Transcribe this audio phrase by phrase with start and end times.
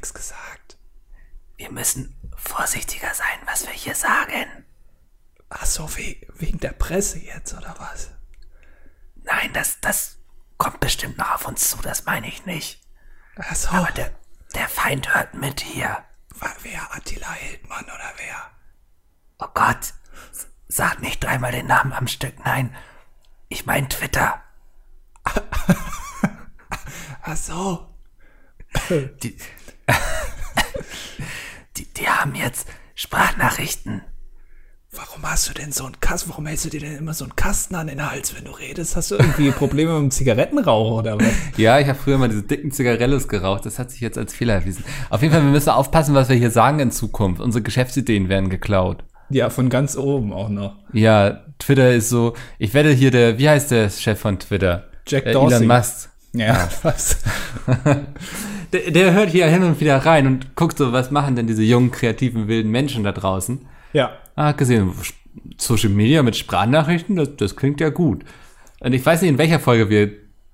[0.00, 0.78] nichts gesagt.
[1.56, 4.64] Wir müssen vorsichtiger sein, was wir hier sagen.
[5.50, 8.10] Ach so, we wegen der Presse jetzt, oder was?
[9.16, 10.16] Nein, das, das
[10.56, 12.82] kommt bestimmt noch auf uns zu, das meine ich nicht.
[13.36, 13.68] Ach so.
[13.68, 14.10] Aber der,
[14.54, 16.02] der Feind hört mit hier.
[16.62, 16.94] Wer?
[16.94, 18.50] Attila Hildmann oder wer?
[19.38, 19.92] Oh Gott,
[20.68, 22.74] sag nicht dreimal den Namen am Stück, nein.
[23.50, 24.42] Ich mein Twitter.
[27.22, 27.94] Ach so.
[28.88, 29.36] Die,
[31.76, 34.02] die, die haben jetzt Sprachnachrichten.
[34.92, 36.30] Warum hast du denn so einen Kasten?
[36.30, 38.96] Warum hältst du dir denn immer so einen Kasten an den Hals, wenn du redest?
[38.96, 41.32] Hast du irgendwie Probleme mit dem Zigarettenrauch oder was?
[41.56, 43.64] Ja, ich habe früher mal diese dicken Zigarellos geraucht.
[43.66, 44.84] Das hat sich jetzt als Fehler erwiesen.
[45.08, 47.40] Auf jeden Fall, wir müssen aufpassen, was wir hier sagen in Zukunft.
[47.40, 49.04] Unsere Geschäftsideen werden geklaut.
[49.28, 50.74] Ja, von ganz oben auch noch.
[50.92, 52.34] Ja, Twitter ist so.
[52.58, 54.88] Ich werde hier der, wie heißt der Chef von Twitter?
[55.06, 55.58] Jack äh, Dorsey.
[55.58, 56.10] Elon Musk.
[56.32, 57.18] Ja, was?
[58.72, 61.62] Der, der hört hier hin und wieder rein und guckt so, was machen denn diese
[61.62, 63.66] jungen, kreativen, wilden Menschen da draußen.
[63.92, 64.12] Ja.
[64.36, 64.92] Ah, gesehen,
[65.58, 68.24] Social Media mit Sprachnachrichten, das, das klingt ja gut.
[68.80, 70.10] Und ich weiß nicht, in welcher Folge wir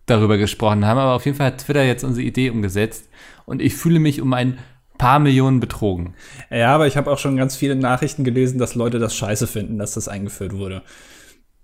[0.07, 3.09] darüber gesprochen haben, aber auf jeden Fall hat Twitter jetzt unsere Idee umgesetzt
[3.45, 4.59] und ich fühle mich um ein
[4.99, 6.15] paar Millionen betrogen.
[6.51, 9.79] Ja, aber ich habe auch schon ganz viele Nachrichten gelesen, dass Leute das scheiße finden,
[9.79, 10.83] dass das eingeführt wurde.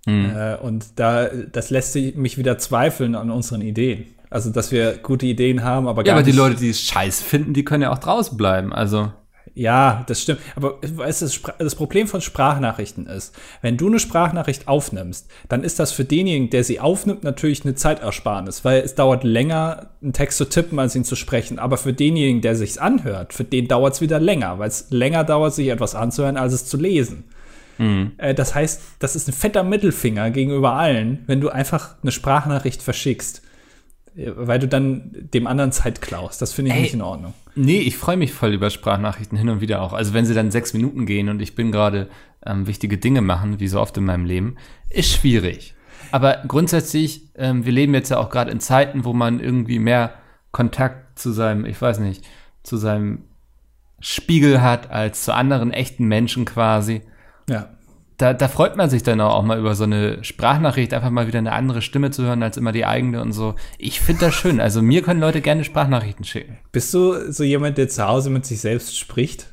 [0.05, 4.07] Äh, und da, das lässt mich wieder zweifeln an unseren Ideen.
[4.33, 6.31] Also, dass wir gute Ideen haben, aber Ja, gar aber die.
[6.31, 8.73] Leute, die es scheiße finden, die können ja auch draußen bleiben.
[8.73, 9.11] Also,
[9.53, 10.39] Ja, das stimmt.
[10.55, 11.27] Aber weißt du,
[11.59, 16.49] das Problem von Sprachnachrichten ist, wenn du eine Sprachnachricht aufnimmst, dann ist das für denjenigen,
[16.49, 20.95] der sie aufnimmt, natürlich eine Zeitersparnis, weil es dauert länger, einen Text zu tippen, als
[20.95, 21.59] ihn zu sprechen.
[21.59, 25.23] Aber für denjenigen, der sich's anhört, für den dauert es wieder länger, weil es länger
[25.23, 27.25] dauert, sich etwas anzuhören, als es zu lesen.
[28.17, 32.81] Äh, das heißt, das ist ein fetter Mittelfinger gegenüber allen, wenn du einfach eine Sprachnachricht
[32.81, 33.43] verschickst.
[34.15, 36.41] Weil du dann dem anderen Zeit klaust.
[36.41, 36.81] Das finde ich Ey.
[36.83, 37.33] nicht in Ordnung.
[37.55, 39.93] nee, ich freue mich voll über Sprachnachrichten hin und wieder auch.
[39.93, 42.09] Also, wenn sie dann sechs Minuten gehen und ich bin gerade
[42.45, 44.55] ähm, wichtige Dinge machen, wie so oft in meinem Leben,
[44.89, 45.75] ist schwierig.
[46.11, 50.13] Aber grundsätzlich, ähm, wir leben jetzt ja auch gerade in Zeiten, wo man irgendwie mehr
[50.51, 52.23] Kontakt zu seinem, ich weiß nicht,
[52.61, 53.23] zu seinem
[53.99, 57.01] Spiegel hat als zu anderen echten Menschen quasi.
[57.49, 57.69] Ja.
[58.23, 61.39] Da, da freut man sich dann auch mal über so eine Sprachnachricht, einfach mal wieder
[61.39, 63.55] eine andere Stimme zu hören als immer die eigene und so.
[63.77, 64.61] Ich finde das schön.
[64.61, 66.57] Also mir können Leute gerne Sprachnachrichten schicken.
[66.71, 69.47] Bist du so jemand, der zu Hause mit sich selbst spricht?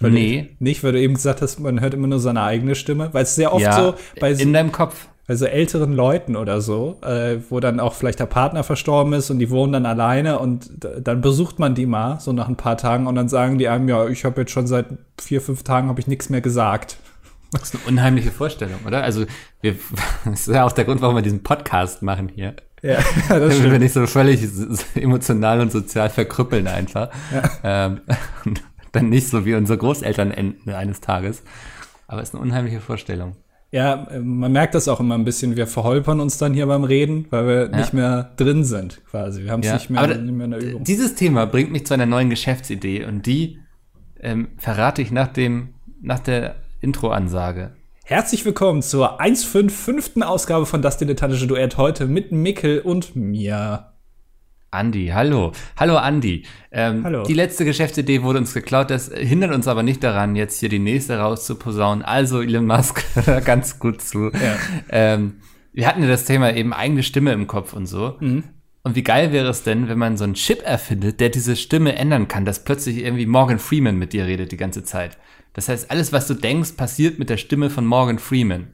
[0.00, 0.50] Nee.
[0.58, 3.10] Du, nicht, weil du eben gesagt hast, man hört immer nur seine eigene Stimme.
[3.12, 5.06] Weil es sehr oft ja, so bei so, in deinem Kopf.
[5.28, 9.30] bei so älteren Leuten oder so, äh, wo dann auch vielleicht der Partner verstorben ist
[9.30, 10.68] und die wohnen dann alleine und
[11.00, 13.88] dann besucht man die mal, so nach ein paar Tagen und dann sagen die einem,
[13.88, 14.86] ja, ich habe jetzt schon seit
[15.20, 16.98] vier, fünf Tagen habe ich nichts mehr gesagt.
[17.52, 19.02] Das ist eine unheimliche Vorstellung, oder?
[19.02, 19.24] Also
[19.60, 19.76] wir,
[20.24, 22.54] das ist ja auch der Grund, warum wir diesen Podcast machen hier.
[22.82, 23.78] Ja, das Damit wir stimmt.
[23.80, 24.46] nicht so völlig
[24.94, 27.10] emotional und sozial verkrüppeln einfach.
[27.64, 28.00] Ähm,
[28.44, 28.62] und
[28.92, 31.42] dann nicht so wie unsere Großeltern enden eines Tages.
[32.08, 33.36] Aber es ist eine unheimliche Vorstellung.
[33.72, 35.56] Ja, äh, man merkt das auch immer ein bisschen.
[35.56, 37.76] Wir verholpern uns dann hier beim Reden, weil wir Ja.
[37.76, 39.42] nicht mehr drin sind, quasi.
[39.42, 40.84] Wir haben es Ja, nicht, mehr, nicht mehr in der Übung.
[40.84, 43.58] Dieses Thema bringt mich zu einer neuen Geschäftsidee und die
[44.20, 46.54] ähm, verrate ich nach dem, nach der
[46.86, 47.72] Intro-Ansage.
[48.04, 50.22] Herzlich willkommen zur 155.
[50.22, 53.88] Ausgabe von Das Dilettantische Duett heute mit Mickel und mir.
[54.70, 55.50] Andi, hallo.
[55.76, 56.44] Hallo Andi.
[56.70, 57.24] Ähm, Hallo.
[57.24, 60.78] Die letzte Geschäftsidee wurde uns geklaut, das hindert uns aber nicht daran, jetzt hier die
[60.78, 62.04] nächste rauszuposaunen.
[62.04, 63.04] Also Elon Musk,
[63.44, 64.30] ganz gut zu.
[64.30, 64.56] Ja.
[64.88, 65.40] Ähm,
[65.72, 68.14] wir hatten ja das Thema eben eigene Stimme im Kopf und so.
[68.20, 68.44] Mhm.
[68.84, 71.96] Und wie geil wäre es denn, wenn man so einen Chip erfindet, der diese Stimme
[71.96, 75.18] ändern kann, dass plötzlich irgendwie Morgan Freeman mit dir redet die ganze Zeit.
[75.56, 78.66] Das heißt, alles, was du denkst, passiert mit der Stimme von Morgan Freeman.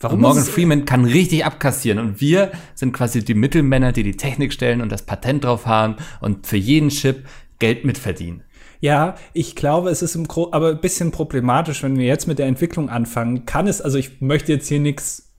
[0.00, 4.16] Warum Und Morgan Freeman kann richtig abkassieren und wir sind quasi die Mittelmänner, die die
[4.16, 7.24] Technik stellen und das Patent drauf haben und für jeden Chip
[7.58, 8.42] Geld mitverdienen.
[8.80, 12.38] Ja, ich glaube, es ist im Gro aber ein bisschen problematisch, wenn wir jetzt mit
[12.38, 13.46] der Entwicklung anfangen.
[13.46, 15.32] Kann es, also ich möchte jetzt hier nichts,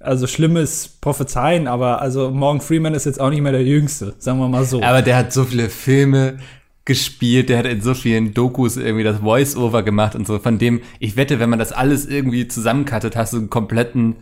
[0.00, 4.40] also Schlimmes prophezeien, aber also Morgan Freeman ist jetzt auch nicht mehr der Jüngste, sagen
[4.40, 4.82] wir mal so.
[4.82, 6.38] Aber der hat so viele Filme
[6.84, 10.38] gespielt, der hat in so vielen Dokus irgendwie das Voice-Over gemacht und so.
[10.38, 14.16] Von dem, ich wette, wenn man das alles irgendwie zusammenkattet, hast du einen kompletten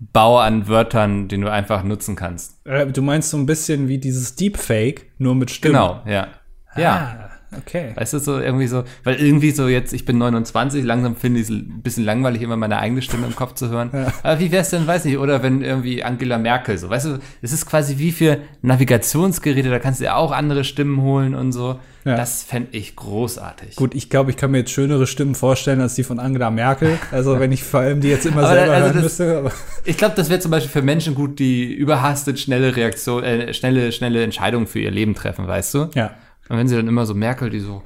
[0.00, 2.66] Bau an Wörtern, den du einfach nutzen kannst.
[2.66, 5.74] Äh, du meinst so ein bisschen wie dieses Deepfake, nur mit Stimme.
[5.74, 6.28] Genau, ja.
[6.76, 7.30] Ja.
[7.56, 7.92] Okay.
[7.96, 11.46] Weißt du, so irgendwie so, weil irgendwie so jetzt, ich bin 29, langsam finde ich
[11.46, 13.90] es ein bisschen langweilig, immer meine eigene Stimme im Kopf zu hören.
[14.22, 17.52] Aber wie wär's denn, weiß nicht, oder wenn irgendwie Angela Merkel so, weißt du, es
[17.52, 21.78] ist quasi wie für Navigationsgeräte, da kannst du ja auch andere Stimmen holen und so.
[22.04, 22.16] Ja.
[22.16, 23.76] Das fände ich großartig.
[23.76, 26.98] Gut, ich glaube, ich kann mir jetzt schönere Stimmen vorstellen als die von Angela Merkel.
[27.12, 29.38] Also wenn ich vor allem die jetzt immer selber also hören das- müsste.
[29.38, 29.52] Aber
[29.84, 33.92] Ich glaube, das wäre zum Beispiel für Menschen gut, die überhastet schnelle Reaktion, äh, schnelle,
[33.92, 35.90] schnelle Entscheidungen für ihr Leben treffen, weißt du?
[35.94, 36.12] ja.
[36.50, 37.84] Und wenn sie dann immer so Merkel, die so,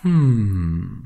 [0.00, 1.04] hm,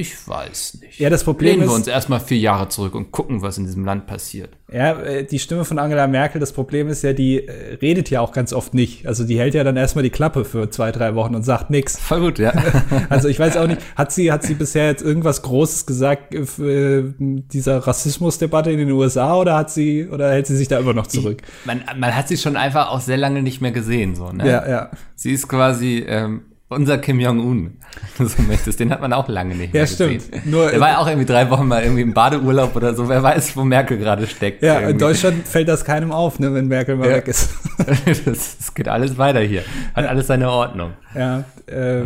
[0.00, 0.98] ich weiß nicht.
[0.98, 3.64] Ja, das Problem Lehnen wir ist- uns erstmal vier Jahre zurück und gucken, was in
[3.64, 4.50] diesem Land passiert.
[4.72, 8.20] Ja, äh, die Stimme von Angela Merkel, das Problem ist ja, die äh, redet ja
[8.20, 9.06] auch ganz oft nicht.
[9.06, 11.98] Also die hält ja dann erstmal die Klappe für zwei, drei Wochen und sagt nix.
[11.98, 12.52] Voll gut, ja.
[13.08, 16.46] Also ich weiß auch nicht, hat sie, hat sie bisher jetzt irgendwas Großes gesagt äh,
[16.46, 20.94] für dieser Rassismusdebatte in den USA oder hat sie, oder hält sie sich da immer
[20.94, 21.42] noch zurück?
[21.64, 24.46] man, man hat sie schon einfach auch sehr lange nicht mehr gesehen, so, ne?
[24.48, 24.90] Ja, ja.
[25.16, 27.76] Sie ist quasi ähm, unser Kim Jong-un,
[28.16, 28.80] wenn du so möchtest.
[28.80, 30.30] Den hat man auch lange nicht mehr Ja, stimmt.
[30.30, 30.42] gesehen.
[30.50, 33.08] Nur- Der war ja auch irgendwie drei Wochen mal irgendwie im Badeurlaub oder so.
[33.08, 34.62] Wer weiß, wo Merkel gerade steckt.
[34.62, 34.98] Ja, in irgendwie.
[35.04, 37.16] Deutschland fällt das keinem auf, ne, wenn Merkel mal Ja.
[37.16, 37.50] weg ist.
[38.24, 39.62] das, das geht alles weiter hier.
[39.94, 40.92] Hat alles seine Ordnung.
[41.14, 42.02] ja, äh,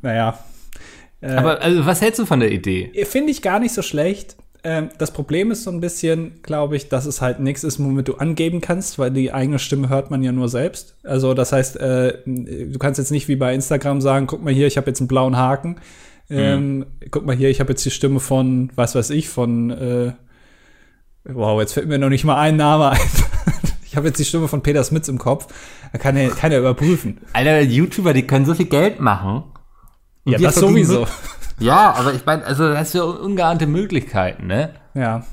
[0.00, 0.38] naja.
[1.22, 2.92] Aber also, was hältst du von der Idee?
[3.06, 4.36] Finde ich gar nicht so schlecht.
[4.64, 8.08] Ähm, das Problem ist so ein bisschen, glaube ich, dass es halt nichts ist, womit
[8.08, 10.96] du angeben kannst, weil die eigene Stimme hört man ja nur selbst.
[11.04, 14.66] Also das heißt, äh, du kannst jetzt nicht wie bei Instagram sagen, guck mal hier,
[14.66, 15.76] ich habe jetzt einen blauen Haken.
[16.30, 20.12] Ähm, Guck mal hier, ich habe jetzt die Stimme von, was weiß ich, von, äh,
[21.24, 23.00] wow, jetzt fällt mir noch nicht mal ein Name ein.
[23.84, 25.48] ich habe jetzt die Stimme von Peter Smits im Kopf.
[25.92, 27.20] Da kann ja keiner überprüfen.
[27.32, 29.44] Alter, YouTuber, die können so viel Geld machen.
[30.24, 31.06] Und Ja, das sowieso.
[31.58, 34.70] Ja, aber ich meine, also das ist ja ungeahnte Möglichkeiten, ne?
[34.94, 35.24] Ja.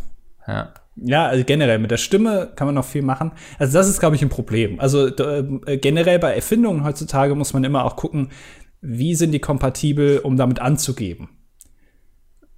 [0.47, 0.73] Ja.
[0.95, 3.31] Ja, also generell mit der Stimme kann man noch viel machen.
[3.57, 4.79] Also das ist, glaube ich, ein Problem.
[4.79, 8.29] Also äh, generell bei Erfindungen heutzutage muss man immer auch gucken,
[8.81, 11.29] wie sind die kompatibel, um damit anzugeben.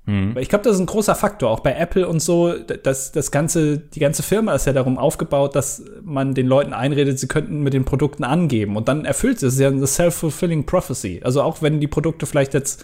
[0.05, 2.53] Weil Ich glaube, das ist ein großer Faktor, auch bei Apple und so.
[2.57, 7.19] Das, das ganze, die ganze Firma ist ja darum aufgebaut, dass man den Leuten einredet,
[7.19, 8.75] sie könnten mit den Produkten angeben.
[8.75, 9.57] Und dann erfüllt es.
[9.59, 11.21] Ja eine self-fulfilling prophecy.
[11.23, 12.83] Also auch wenn die Produkte vielleicht jetzt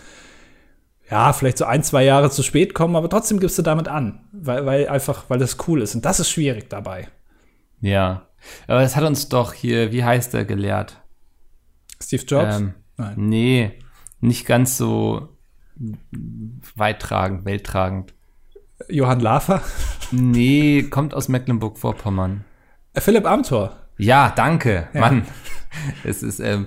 [1.09, 4.21] ja, vielleicht so ein, zwei Jahre zu spät kommen, aber trotzdem gibst du damit an,
[4.31, 5.95] weil, weil einfach, weil das cool ist.
[5.95, 7.07] Und das ist schwierig dabei.
[7.81, 8.27] Ja.
[8.67, 11.01] Aber das hat uns doch hier, wie heißt er, gelehrt?
[12.01, 12.57] Steve Jobs?
[12.57, 13.13] Ähm, Nein.
[13.17, 13.71] Nee,
[14.19, 15.29] nicht ganz so
[16.75, 18.13] weittragend, welttragend.
[18.87, 19.61] Johann Lafer?
[20.11, 22.45] Nee, kommt aus Mecklenburg-Vorpommern.
[22.93, 23.75] Äh, Philipp Amthor.
[23.97, 25.25] Ja, danke, Mann.
[26.03, 26.65] Es ist ähm,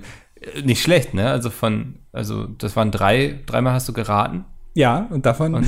[0.63, 1.29] nicht schlecht, ne?
[1.29, 4.45] Also von, also das waren drei, dreimal hast du geraten.
[4.73, 5.67] Ja, und davon, Und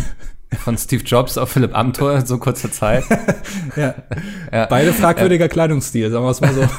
[0.64, 3.04] von Steve Jobs auf Philipp Amthor in so kurzer Zeit.
[3.76, 3.96] ja.
[4.68, 6.62] Beide fragwürdiger Kleidungsstil, sagen wir es mal so.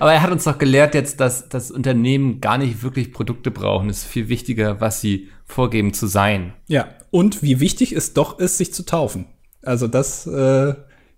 [0.00, 3.90] Aber er hat uns doch gelehrt jetzt, dass das Unternehmen gar nicht wirklich Produkte brauchen.
[3.90, 6.54] Es ist viel wichtiger, was sie vorgeben zu sein.
[6.66, 6.88] ja.
[7.10, 9.26] Und wie wichtig es doch ist, sich zu taufen.
[9.62, 10.74] Also das, äh,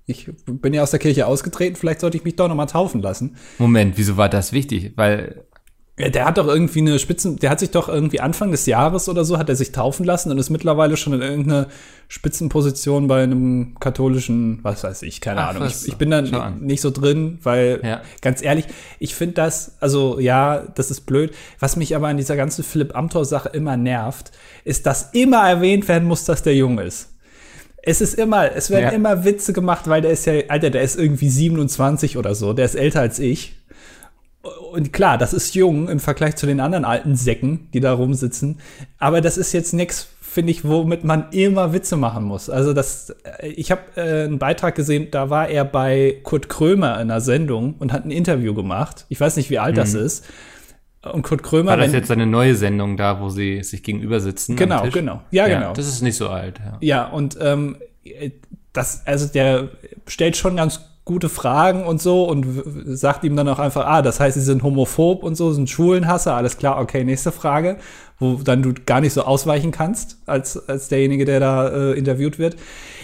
[0.07, 3.01] ich bin ja aus der Kirche ausgetreten, vielleicht sollte ich mich doch noch mal taufen
[3.01, 3.37] lassen.
[3.59, 4.93] Moment, wieso war das wichtig?
[4.97, 5.45] Weil
[5.97, 9.25] der hat doch irgendwie eine Spitzen, der hat sich doch irgendwie Anfang des Jahres oder
[9.25, 11.69] so, hat er sich taufen lassen und ist mittlerweile schon in irgendeine
[12.09, 15.69] Spitzenposition bei einem katholischen, was weiß ich, keine Ach, Ahnung.
[15.69, 18.03] Ich, ich bin da nicht so drin, weil Ja.
[18.23, 18.65] ganz ehrlich,
[18.99, 21.33] ich finde das, also ja, das ist blöd.
[21.61, 24.33] Was mich aber an dieser ganzen Philipp Amthor-Sache immer nervt,
[24.65, 27.14] ist, dass immer erwähnt werden muss, dass der jung ist.
[27.87, 28.91] Es ist immer, es werden Ja.
[28.91, 32.65] immer Witze gemacht, weil der ist ja, Alter, der ist irgendwie 27 oder so, der
[32.65, 33.55] ist älter als ich.
[34.73, 38.59] Und klar, das ist jung im Vergleich zu den anderen alten Säcken, die da rumsitzen.
[38.99, 42.51] Aber das ist jetzt nichts, finde ich, womit man immer Witze machen muss.
[42.51, 46.95] Also das, äh, ich habe äh, einen Beitrag gesehen, da war er bei Kurt Krömer
[46.97, 49.07] in einer Sendung und hat ein Interview gemacht.
[49.09, 50.25] Ich weiß nicht, wie alt das ist.
[51.13, 54.21] Und Kurt Krömer, war das wenn- jetzt eine neue Sendung da, wo sie sich gegenüber
[54.21, 54.57] sitzen?
[54.57, 55.23] Genau, genau.
[55.31, 55.73] Ja, genau.
[55.73, 56.59] Das ist nicht so alt.
[56.61, 56.79] Ja.
[56.81, 57.77] Ja, und ähm,
[58.73, 59.69] das, also der
[60.07, 62.47] stellt schon ganz gute Fragen und so und
[62.87, 66.35] sagt ihm dann auch einfach, ah, das heißt, sie sind homophob und so, sind Schwulenhasser,
[66.35, 67.77] alles klar, okay, nächste Frage,
[68.19, 72.39] wo dann du gar nicht so ausweichen kannst, als, als derjenige, der da äh, interviewt
[72.39, 72.57] wird.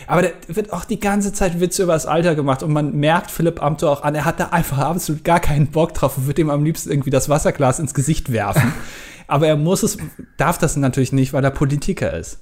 [0.06, 3.30] Aber da wird auch die ganze Zeit Witze über das Alter gemacht und man merkt
[3.30, 6.38] Philipp Amthor auch an, er hat da einfach absolut gar keinen Bock drauf und wird
[6.38, 8.72] ihm am liebsten irgendwie das Wasserglas ins Gesicht werfen.
[9.26, 9.98] Aber er muss es,
[10.38, 12.40] darf das natürlich nicht, weil er Politiker ist.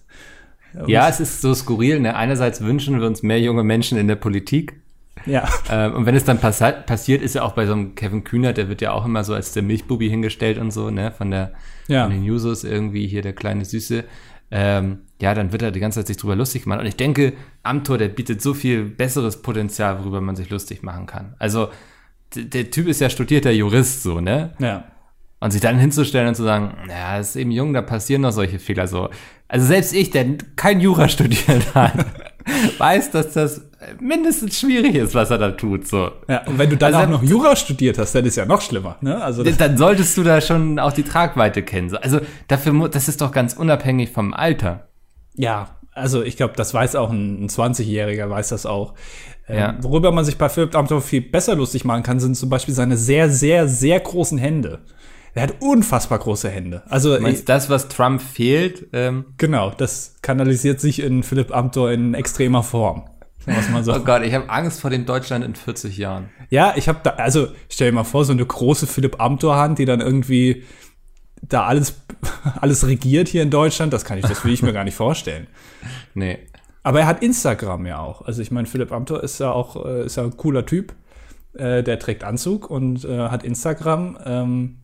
[0.86, 2.00] ja, es ist so skurril.
[2.00, 2.16] Ne?
[2.16, 4.80] Einerseits wünschen wir uns mehr junge Menschen in der Politik.
[5.26, 5.48] Ja.
[5.70, 8.52] Ähm, und wenn es dann passi passiert, ist ja auch bei so einem Kevin Kühner,
[8.52, 11.52] der wird ja auch immer so als der Milchbubi hingestellt und so, ne, von der,
[11.86, 12.04] Ja.
[12.04, 14.04] von den Jusos irgendwie hier der kleine Süße.
[14.50, 16.80] Ähm, ja, dann wird er die ganze Zeit sich drüber lustig gemacht.
[16.80, 21.06] Und ich denke, Amtor, der bietet so viel besseres Potenzial, worüber man sich lustig machen
[21.06, 21.34] kann.
[21.38, 21.68] Also,
[22.34, 24.54] der Typ ist ja studierter Jurist, so, ne?
[24.58, 24.84] Ja.
[25.40, 28.58] Und sich dann hinzustellen und zu sagen, ja, ist eben jung, da passieren noch solche
[28.58, 29.08] Fehler so.
[29.46, 32.04] Also selbst ich, der kein Jura studiert hat,
[32.78, 33.62] weiß, dass das
[34.00, 36.10] mindestens schwierig ist, was er da tut, so.
[36.28, 38.60] Ja, und wenn du dann Also- auch noch Jura studiert hast, dann ist ja noch
[38.60, 38.96] schlimmer.
[39.00, 39.22] Ne?
[39.22, 41.88] Also Dann solltest du da schon auch die Tragweite kennen.
[41.90, 41.96] So.
[41.98, 44.88] Also dafür, mu- das ist doch ganz unabhängig vom Alter.
[45.34, 48.94] ja, also ich glaube, das weiß auch ein, ein 20-Jähriger, weiß das auch.
[49.48, 49.76] Ähm, Ja.
[49.80, 52.96] Worüber man sich bei Philipp Amthor viel besser lustig machen kann, sind zum Beispiel seine
[52.96, 54.78] sehr, sehr, sehr großen Hände.
[55.34, 56.82] Er hat unfassbar große Hände.
[56.88, 61.90] Also Du meinst, das, was Trump fehlt, ähm, genau, das kanalisiert sich in Philipp Amthor
[61.92, 63.04] in extremer Form.
[63.82, 63.94] So.
[63.94, 66.28] oh Gott, ich habe Angst vor dem Deutschland in 40 Jahren.
[66.50, 69.86] Ja, ich habe da, also stell dir mal vor, so eine große Philipp Amthor-Hand, die
[69.86, 70.64] dann irgendwie
[71.40, 72.00] da alles,
[72.60, 75.46] alles regiert hier in Deutschland, das kann ich, das will ich mir gar nicht vorstellen.
[76.14, 76.38] Nee.
[76.82, 78.22] Aber er hat Instagram ja auch.
[78.22, 80.94] Also ich meine, Philipp Amthor ist ja auch, äh, ist ja ein cooler Typ.
[81.52, 84.18] Äh, der trägt Anzug und äh, hat Instagram.
[84.24, 84.78] Ähm,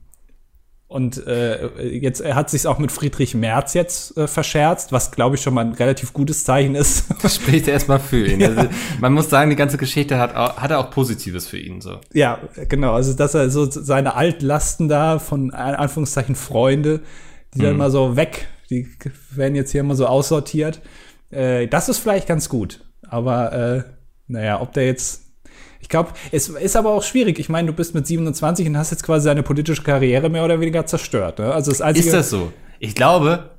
[0.94, 5.34] und äh, jetzt, er hat sich auch mit Friedrich Merz jetzt äh, verscherzt, was glaube
[5.34, 7.06] ich schon mal ein relativ gutes Zeichen ist.
[7.20, 8.40] Das spricht erstmal für ihn.
[8.44, 8.68] Also,
[9.00, 11.80] man muss sagen, die ganze Geschichte hat, auch, hatte auch Positives für ihn.
[11.80, 11.98] So.
[12.12, 12.92] Ja, genau.
[12.92, 17.00] Also, dass er so seine Altlasten da von in Anführungszeichen Freunde,
[17.54, 18.86] die dann mal so weg, die
[19.30, 20.80] werden jetzt hier immer so aussortiert.
[21.30, 22.84] Äh, das ist vielleicht ganz gut.
[23.08, 23.82] Aber äh,
[24.28, 25.24] naja, ob der jetzt.
[25.85, 27.38] Ich glaube, es ist aber auch schwierig.
[27.38, 30.59] Ich meine, du bist mit 27 und hast jetzt quasi deine politische Karriere mehr oder
[30.59, 31.41] weniger zerstört.
[31.41, 31.53] Ne?
[31.53, 31.99] Also das.
[31.99, 32.55] Ist das so?
[32.79, 33.50] Ich glaube,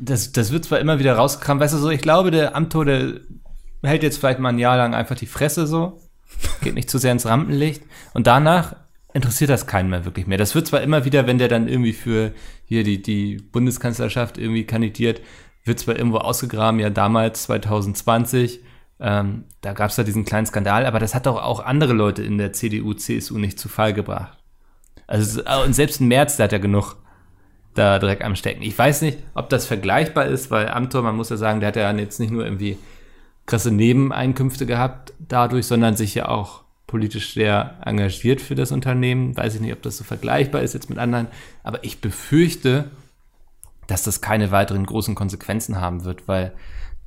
[0.00, 3.20] das, das wird zwar immer wieder rausgekramt, weißt du so, ich glaube, der Amtor, der
[3.84, 6.00] hält jetzt vielleicht mal ein Jahr lang einfach die Fresse so,
[6.62, 8.74] geht nicht zu sehr ins Rampenlicht und danach
[9.14, 10.36] interessiert das keinen mehr wirklich mehr.
[10.36, 12.32] Das wird zwar immer wieder, wenn der dann irgendwie für
[12.64, 15.20] hier die, die Bundeskanzlerschaft irgendwie kandidiert,
[15.64, 18.62] wird zwar irgendwo ausgegraben, ja damals 2020,
[19.00, 22.22] ähm, da gab es da diesen kleinen Skandal, aber das hat doch auch andere Leute
[22.22, 24.38] in der CDU, CSU nicht zu Fall gebracht.
[25.06, 26.96] Also und selbst ein März, der hat ja genug
[27.74, 28.62] da direkt am Stecken.
[28.62, 31.76] Ich weiß nicht, ob das vergleichbar ist, weil Amtor, man muss ja sagen, der hat
[31.76, 32.78] ja jetzt nicht nur irgendwie
[33.46, 39.36] krasse Nebeneinkünfte gehabt dadurch, sondern sich ja auch politisch sehr engagiert für das Unternehmen.
[39.36, 41.28] Weiß ich nicht, ob das so vergleichbar ist jetzt mit anderen,
[41.62, 42.90] aber ich befürchte,
[43.86, 46.52] dass das keine weiteren großen Konsequenzen haben wird, weil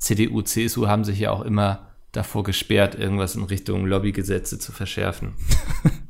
[0.03, 5.33] CDU, CSU haben sich ja auch immer davor gesperrt, irgendwas in Richtung Lobbygesetze zu verschärfen.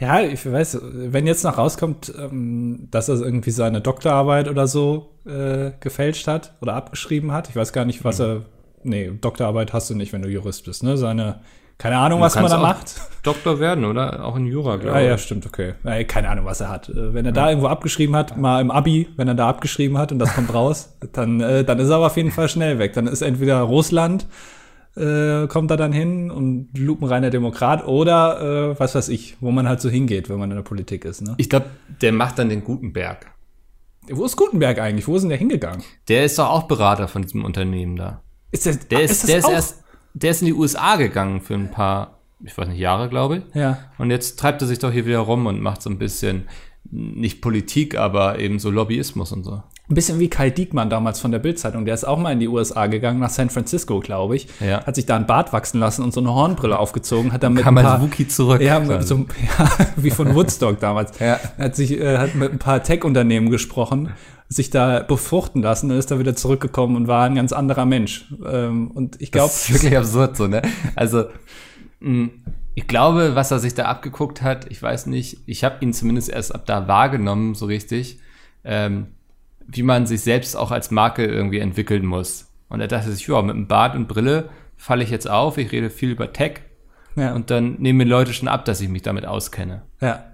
[0.00, 5.18] Ja, ich weiß, wenn jetzt noch rauskommt, ähm, dass er irgendwie seine Doktorarbeit oder so
[5.26, 7.48] äh, gefälscht hat oder abgeschrieben hat.
[7.48, 8.44] Ich weiß gar nicht, was er.
[8.84, 10.96] Nee, Doktorarbeit hast du nicht, wenn du Jurist bist, ne?
[10.96, 11.40] Seine,
[11.78, 13.00] keine Ahnung, was man da macht.
[13.22, 14.24] Doktor werden, oder?
[14.24, 15.06] Auch in Jura, glaube Ah ich.
[15.08, 15.74] ja, stimmt, okay.
[16.06, 16.88] Keine Ahnung, was er hat.
[16.88, 20.12] Äh, Wenn er da irgendwo abgeschrieben hat, mal im Abi, wenn er da abgeschrieben hat
[20.12, 22.92] und das kommt raus, dann, äh, dann ist er aber auf jeden Fall schnell weg.
[22.94, 24.26] Dann ist entweder Russland,
[24.96, 29.68] äh, kommt da dann hin und lupenreiner Demokrat oder äh, was weiß ich, wo man
[29.68, 31.20] halt so hingeht, wenn man in der Politik ist.
[31.22, 31.34] Ne?
[31.36, 31.66] Ich glaube,
[32.00, 33.26] der macht dann den Gutenberg.
[34.10, 35.06] Wo ist Gutenberg eigentlich?
[35.06, 35.82] Wo ist denn der hingegangen?
[36.08, 38.22] Der ist doch auch Berater von diesem Unternehmen da.
[38.50, 41.40] Ist der, Der ah, ist, das der ist erst, der ist in die USA gegangen
[41.40, 43.54] für ein paar, ich weiß nicht, Jahre, glaube ich.
[43.54, 43.78] Ja.
[43.98, 46.48] Und jetzt treibt er sich doch hier wieder rum und macht so ein bisschen,
[46.90, 49.62] nicht Politik, aber eben so Lobbyismus und so.
[49.90, 51.86] Ein bisschen wie Kai Diekmann damals von der Bildzeitung.
[51.86, 54.46] Der ist auch mal in die USA gegangen, nach San Francisco, glaube ich.
[54.60, 54.84] Ja.
[54.84, 57.32] Hat sich da einen Bart wachsen lassen und so eine Hornbrille aufgezogen.
[57.32, 58.60] Hat dann mit Kam ein als paar, Wookie zurück.
[58.60, 61.18] Ja, so, ja, wie von Woodstock damals.
[61.18, 61.40] Ja.
[61.56, 64.10] Hat sich äh, hat mit ein paar Tech-Unternehmen gesprochen,
[64.48, 68.32] sich da befruchten lassen, dann ist er wieder zurückgekommen und war ein ganz anderer Mensch.
[68.46, 70.62] Ähm, und ich glaube, Das ist wirklich absurd so, ne?
[70.96, 71.26] Also,
[72.00, 72.30] mh,
[72.74, 76.30] ich glaube, was er sich da abgeguckt hat, ich weiß nicht, ich habe ihn zumindest
[76.30, 78.20] erst ab da wahrgenommen, so richtig,
[78.64, 79.08] ähm,
[79.66, 82.46] wie man sich selbst auch als Marke irgendwie entwickeln muss.
[82.68, 85.72] Und er dachte sich, ja, mit einem Bart und Brille falle ich jetzt auf, ich
[85.72, 86.60] rede viel über Tech
[87.16, 89.82] ja, und dann nehmen mir Leute schon ab, dass ich mich damit auskenne.
[90.00, 90.24] ja.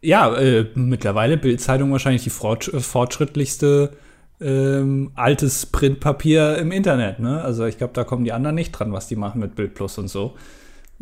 [0.00, 3.92] Ja, äh, mittlerweile Bildzeitung wahrscheinlich die äh, fortschrittlichste
[4.40, 7.18] ähm, altes Printpapier im Internet.
[7.18, 7.42] Ne?
[7.42, 9.98] Also ich glaube, da kommen die anderen nicht dran, was die machen mit Bild Plus
[9.98, 10.36] und so.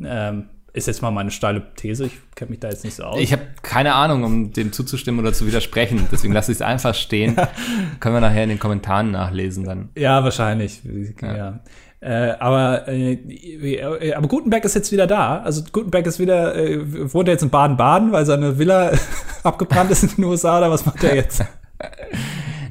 [0.03, 2.05] Ähm, ist jetzt mal meine steile These.
[2.05, 3.19] Ich kenne mich da jetzt nicht so aus.
[3.19, 6.95] Ich habe keine Ahnung, um dem zuzustimmen oder zu widersprechen, deswegen lasse ich es einfach
[6.95, 7.35] stehen.
[8.01, 9.89] Können wir nachher in den Kommentaren nachlesen dann.
[9.97, 10.83] Ja, wahrscheinlich.
[11.23, 11.61] Ja.
[12.01, 15.39] Äh, aber, äh, aber Gutenberg ist jetzt wieder da.
[15.39, 18.93] Also Gutenberg ist wieder, äh, wohnt er jetzt in Baden-Baden, weil seine Villa
[19.43, 21.45] abgebrannt ist in den USA oder was macht er jetzt?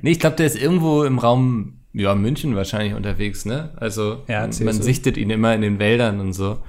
[0.01, 3.71] Nee, ich glaube, der ist irgendwo im Raum, ja, München wahrscheinlich unterwegs, ne?
[3.77, 6.59] Also Ja, man, man sichtet ihn immer in den Wäldern und so.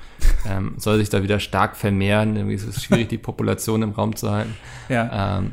[0.49, 2.35] Ähm, soll sich da wieder stark vermehren.
[2.35, 4.55] Irgendwie ist es schwierig, die Population im Raum zu halten.
[4.89, 5.39] Ja.
[5.39, 5.53] Ähm,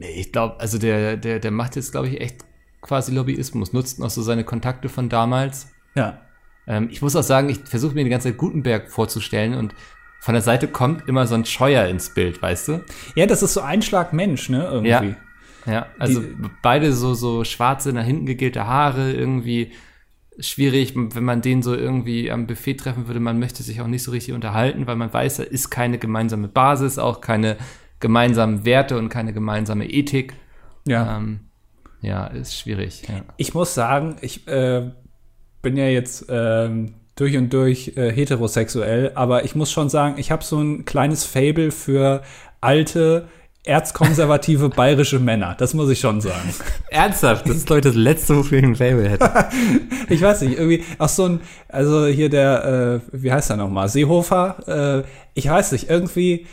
[0.00, 2.44] ich glaube, also der, der, der macht jetzt, glaube ich, echt
[2.82, 5.71] quasi Lobbyismus, nutzt noch so seine Kontakte von damals.
[5.94, 6.18] Ja.
[6.66, 9.74] Ähm, ich muss auch sagen, ich versuche mir die ganze Zeit Gutenberg vorzustellen und
[10.20, 12.84] von der Seite kommt immer so ein Scheuer ins Bild, weißt du?
[13.16, 14.64] Ja, das ist so ein Schlag Mensch, ne?
[14.70, 14.88] Irgendwie.
[14.90, 15.04] Ja.
[15.66, 19.72] Ja, also Die- beide so, so schwarze, nach hinten gegelte Haare, irgendwie
[20.38, 23.20] schwierig, wenn man den so irgendwie am Buffet treffen würde.
[23.20, 26.48] Man möchte sich auch nicht so richtig unterhalten, weil man weiß, da ist keine gemeinsame
[26.48, 27.56] Basis, auch keine
[28.00, 30.34] gemeinsamen Werte und keine gemeinsame Ethik.
[30.86, 31.16] Ja.
[31.18, 31.40] Ähm,
[32.00, 33.02] ja, ist schwierig.
[33.08, 33.22] Ja.
[33.36, 34.90] Ich muss sagen, ich äh,
[35.62, 40.30] bin ja jetzt ähm, durch und durch äh, heterosexuell, aber ich muss schon sagen, ich
[40.30, 42.22] habe so ein kleines Fable für
[42.60, 43.28] alte,
[43.64, 45.54] erzkonservative bayerische Männer.
[45.58, 46.54] Das muss ich schon sagen.
[46.90, 49.30] Ernsthaft, das ist, glaube ich, das letzte, wofür ich ein Fable hätte.
[50.08, 53.88] Ich weiß nicht, irgendwie auch so ein, also hier der, äh, wie heißt er nochmal,
[53.88, 56.46] Seehofer, äh, ich weiß nicht, irgendwie,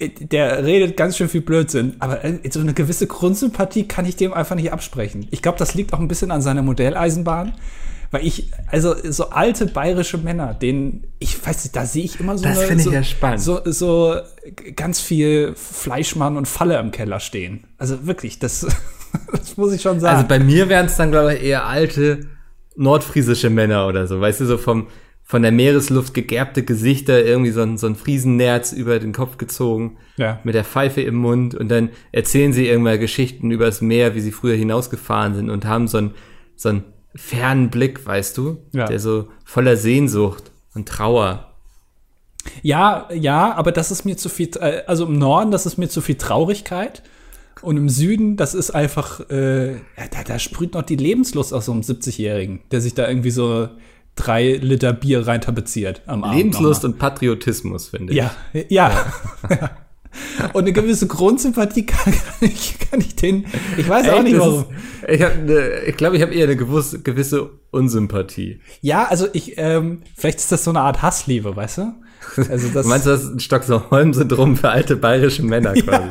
[0.00, 4.16] äh, der redet ganz schön viel Blödsinn, aber äh, so eine gewisse Grundsympathie kann ich
[4.16, 5.28] dem einfach nicht absprechen.
[5.30, 7.52] Ich glaube, das liegt auch ein bisschen an seiner Modelleisenbahn.
[8.12, 12.36] Weil ich, also so alte bayerische Männer, denen, ich weiß nicht, da sehe ich immer
[12.38, 13.40] so Das eine- finde ich so, ja spannend.
[13.40, 14.14] So, so
[14.76, 17.64] ganz viel Fleischmann und Falle im Keller stehen.
[17.78, 18.66] Also wirklich, das,
[19.32, 20.14] das muss ich schon sagen.
[20.16, 22.26] Also bei mir wären es dann, glaube ich, eher alte
[22.76, 24.20] nordfriesische Männer oder so.
[24.20, 24.86] Weißt du, so vom,
[25.22, 29.96] von der Meeresluft gegerbte Gesichter, irgendwie so ein, so ein Friesennerz über den Kopf gezogen,
[30.16, 30.40] Ja.
[30.44, 34.32] mit der Pfeife im Mund und dann erzählen sie irgendwann Geschichten übers Meer, wie sie
[34.32, 36.10] früher hinausgefahren sind und haben so einen,
[36.56, 38.86] so einen fernen Blick, weißt du, Ja.
[38.86, 41.48] der so voller Sehnsucht und Trauer.
[42.62, 45.88] Ja, ja, aber das ist mir zu viel, äh, also im Norden, das ist mir
[45.88, 47.02] zu viel Traurigkeit.
[47.60, 49.78] Und im Süden, das ist einfach, äh, ja,
[50.10, 53.68] da, da sprüht noch die Lebenslust aus so einem 70-Jährigen, der sich da irgendwie so
[54.16, 56.36] drei Liter Bier rein tapeziert am Abend.
[56.38, 58.18] Lebenslust und Patriotismus, finde ich.
[58.18, 58.34] Ja,
[58.68, 59.12] ja.
[60.52, 64.36] Und eine gewisse Grundsympathie kann, kann, ich, kann ich den, ich weiß auch Echt, nicht
[64.36, 64.60] das warum.
[64.60, 68.60] ist- Ich, hab ne, ich glaube, ich habe eher eine gewisse, gewisse Unsympathie.
[68.80, 71.94] Ja, also ich, ähm, vielleicht ist das so eine Art Hassliebe, weißt du?
[72.50, 76.08] Also das, Meinst du, das ist ein Stockholm-Syndrom für alte bayerische Männer quasi?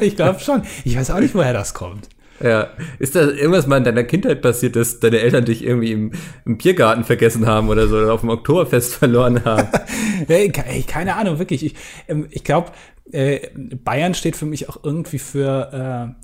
[0.00, 0.62] ich glaube schon.
[0.84, 2.08] Ich weiß auch nicht, woher das kommt.
[2.40, 2.68] Ja.
[3.00, 6.12] Ist da irgendwas mal in deiner Kindheit passiert, dass deine Eltern dich irgendwie im,
[6.46, 9.66] im Biergarten vergessen haben oder so oder auf dem Oktoberfest verloren haben?
[10.28, 11.64] Ey, ke- ey, keine Ahnung, wirklich.
[11.66, 11.74] Ich,
[12.06, 12.70] ähm, ich glaube,
[13.12, 16.14] äh, Bayern steht für mich auch irgendwie für,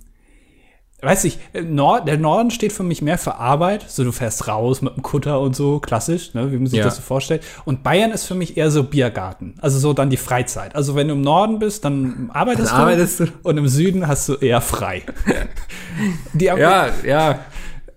[1.00, 3.84] äh, weiß ich, äh, Nord, der Norden steht für mich mehr für Arbeit.
[3.90, 6.84] So, du fährst raus mit dem Kutter und so, klassisch, ne, wie man sich Ja.
[6.84, 7.42] das so vorstellt.
[7.66, 9.54] Und Bayern ist für mich eher so Biergarten.
[9.60, 10.74] Also so dann die Freizeit.
[10.74, 13.32] Also wenn du im Norden bist, dann arbeitest, Dann arbeitest du, du.
[13.42, 15.02] und im Süden hast du eher frei.
[16.32, 17.40] die, ja, ja.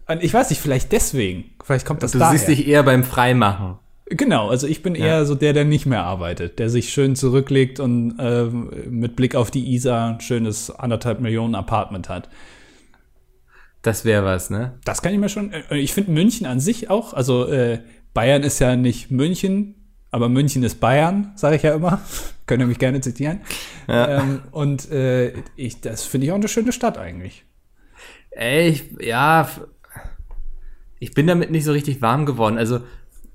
[0.10, 1.52] Und ich weiß nicht, vielleicht deswegen.
[1.64, 2.32] Vielleicht kommt das Du daher.
[2.38, 3.76] siehst dich eher beim Freimachen.
[4.10, 7.80] Genau, also ich bin eher so der, der nicht mehr arbeitet, der sich schön zurücklegt
[7.82, 12.30] und ähm, mit Blick auf die Isar ein schönes anderthalb Millionen Apartment hat.
[13.82, 14.80] Das wäre was, ne?
[14.86, 15.52] Das kann ich mir schon.
[15.52, 17.14] äh, Ich finde München an sich auch.
[17.14, 17.80] Also äh,
[18.14, 19.76] Bayern ist ja nicht München,
[20.10, 22.02] aber München ist Bayern, sage ich ja immer.
[22.48, 23.42] Könnt ihr mich gerne zitieren.
[23.90, 27.44] Ähm, und äh, ich, das finde ich auch eine schöne Stadt eigentlich.
[28.32, 29.50] Ey, ich, ja,
[31.00, 32.58] ich bin damit nicht so richtig warm geworden.
[32.58, 32.82] Also,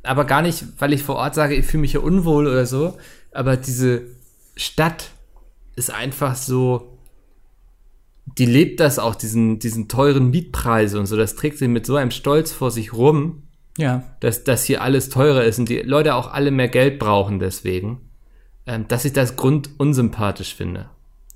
[0.03, 2.97] aber gar nicht, weil ich vor Ort sage, ich fühle mich hier unwohl oder so.
[3.33, 4.03] Aber diese
[4.57, 5.11] Stadt
[5.77, 6.99] ist einfach so,
[8.39, 11.17] die lebt das auch, diesen, diesen teuren Mietpreise und so.
[11.17, 13.45] Das trägt sie mit so einem Stolz vor sich rum,
[13.79, 14.05] Ja.
[14.21, 18.01] dass, dass hier alles teurer ist und die Leute auch alle mehr Geld brauchen deswegen,
[18.67, 20.91] ähm, dass ich das grundunsympathisch finde.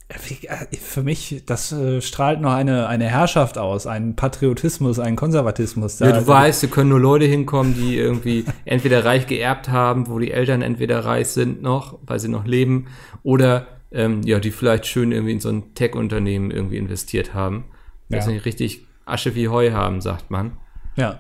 [0.09, 5.99] Für mich, das äh, strahlt noch eine, eine Herrschaft aus, einen Patriotismus, einen Konservatismus.
[5.99, 10.07] Ja, Da- du weißt, hier können nur Leute hinkommen, die irgendwie entweder reich geerbt haben,
[10.09, 12.87] wo die Eltern entweder reich sind noch, weil sie noch leben,
[13.25, 17.65] oder ähm, ja, die vielleicht schön irgendwie in so ein Tech-Unternehmen irgendwie investiert haben.
[18.09, 18.33] Dass Ja.
[18.33, 20.53] sie richtig Asche wie Heu haben, sagt man.
[20.97, 21.19] Ja.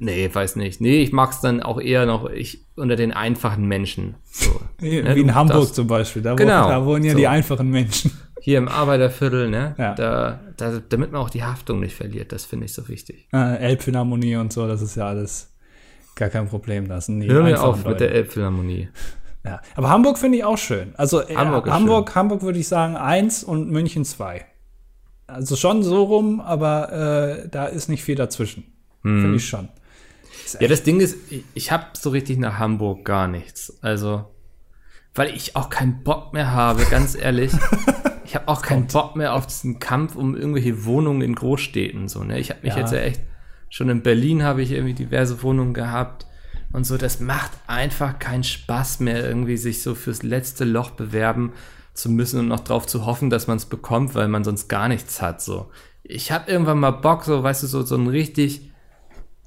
[0.00, 0.80] Nee, weiß nicht.
[0.80, 4.16] Nee, ich mag's dann auch eher noch ich, unter den einfachen Menschen.
[4.24, 6.22] So, Wie, ne, wie in du Hamburg darfst- zum Beispiel.
[6.22, 7.18] Da, Genau, wohnen, da wohnen ja so.
[7.18, 8.10] die einfachen Menschen.
[8.40, 9.74] Hier im Arbeiterviertel, ne?
[9.78, 9.94] Ja.
[9.94, 13.28] Da, da, damit man auch die Haftung nicht verliert, das finde ich so wichtig.
[13.34, 15.54] Äh, Elbphilharmonie und so, das ist ja alles
[16.16, 16.88] gar kein Problem.
[16.88, 17.98] Das Hör mir auf mit Leute.
[17.98, 18.88] der Elbphilharmonie.
[19.44, 19.60] ja.
[19.74, 20.94] Aber Hamburg finde ich auch schön.
[20.96, 24.46] Also äh, Hamburg Hamburg, Hamburg würde ich sagen eins und München zwei.
[25.26, 28.64] Also schon so rum, aber äh, da ist nicht viel dazwischen.
[29.02, 29.20] Mhm.
[29.20, 29.68] Finde ich schon.
[30.58, 31.16] Ja, das Ding ist,
[31.54, 33.78] ich, habe so richtig nach Hamburg gar nichts.
[33.82, 34.24] Also,
[35.14, 37.52] weil ich auch keinen Bock mehr habe, ganz ehrlich.
[38.24, 42.08] ich habe auch keinen Bock mehr auf diesen Kampf um irgendwelche Wohnungen in Großstädten.
[42.08, 42.38] So, ne?
[42.38, 42.80] Ich habe mich Ja.
[42.80, 43.20] jetzt ja echt,
[43.68, 46.26] schon in Berlin habe ich irgendwie diverse Wohnungen gehabt.
[46.72, 51.52] Und so, das macht einfach keinen Spaß mehr, irgendwie sich so fürs letzte Loch bewerben
[51.94, 54.88] zu müssen und noch drauf zu hoffen, dass man es bekommt, weil man sonst gar
[54.88, 55.42] nichts hat.
[55.42, 55.70] So,
[56.04, 58.69] ich habe irgendwann mal Bock, so, weißt du, so, so ein richtig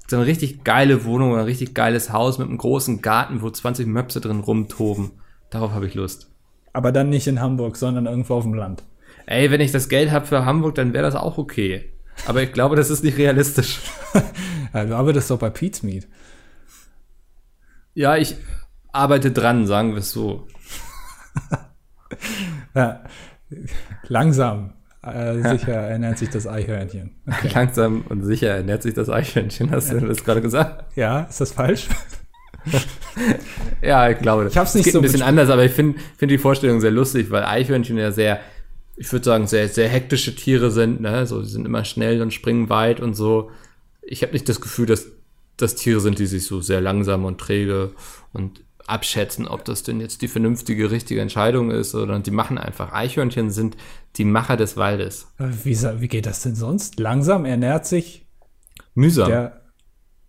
[0.06, 3.50] so eine richtig geile Wohnung oder ein richtig geiles Haus mit einem großen Garten, wo
[3.50, 5.12] 20 Möpse drin rumtoben.
[5.50, 6.30] Darauf habe ich Lust.
[6.72, 8.82] Aber dann nicht in Hamburg, sondern irgendwo auf dem Land.
[9.26, 11.92] Ey, wenn ich das Geld habe für Hamburg, dann wäre das auch okay.
[12.26, 13.80] Aber ich glaube, das ist nicht realistisch.
[14.72, 16.08] Ja, du arbeitest doch bei Pete's Meat.
[17.94, 18.34] Ja, ich
[18.90, 20.48] arbeite dran, sagen wir es so.
[22.74, 23.04] Ja.
[24.08, 24.72] Langsam,
[25.12, 27.10] äh, sicher ernährt sich das Eichhörnchen.
[27.26, 27.50] Okay.
[27.54, 29.70] Langsam und sicher ernährt sich das Eichhörnchen.
[29.70, 30.84] Hast du das gerade gesagt?
[30.96, 31.88] Ja, ist das falsch?
[33.82, 34.48] Ja, ich glaube.
[34.48, 36.80] Ich hab's Es nicht geht so ein bisschen anders, aber ich finde find die Vorstellung
[36.80, 38.40] sehr lustig, weil Eichhörnchen ja sehr,
[38.96, 41.00] ich würde sagen, sehr, sehr hektische Tiere sind.
[41.00, 41.26] Ne?
[41.26, 43.50] So, die sind immer schnell und springen weit und so.
[44.02, 45.06] Ich habe nicht das Gefühl, dass
[45.56, 47.92] das Tiere sind, die sich so sehr langsam und träge
[48.32, 52.92] und abschätzen, ob das denn jetzt die vernünftige, richtige Entscheidung ist oder die machen einfach.
[52.92, 53.76] Eichhörnchen sind
[54.16, 55.28] die Macher des Waldes.
[55.38, 56.98] Äh, Wie, wie geht das denn sonst?
[57.00, 58.26] Langsam ernährt sich
[58.94, 59.28] Mühsam.
[59.28, 59.60] der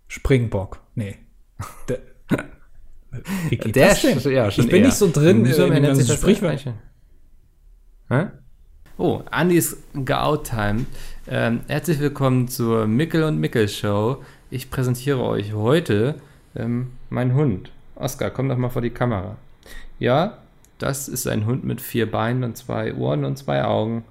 [0.08, 0.80] Springbock.
[0.96, 1.18] Nee.
[1.90, 2.00] Der,
[3.50, 4.18] wie geht Der das denn?
[4.18, 4.86] ist- ja, ich bin eher.
[4.88, 6.66] nicht so drin Mühsam in dem Sprichwort.
[8.98, 10.86] Oh, Andys Geout-Time.
[11.28, 14.24] Ähm, herzlich willkommen zur Mickel und Mickel Show.
[14.50, 16.16] Ich präsentiere euch heute
[16.56, 17.72] ähm, meinen Hund.
[17.96, 19.38] Oskar, komm doch mal vor die Kamera.
[20.00, 20.38] Ja,
[20.78, 24.04] das ist ein Hund mit vier Beinen und zwei Ohren und zwei Augen.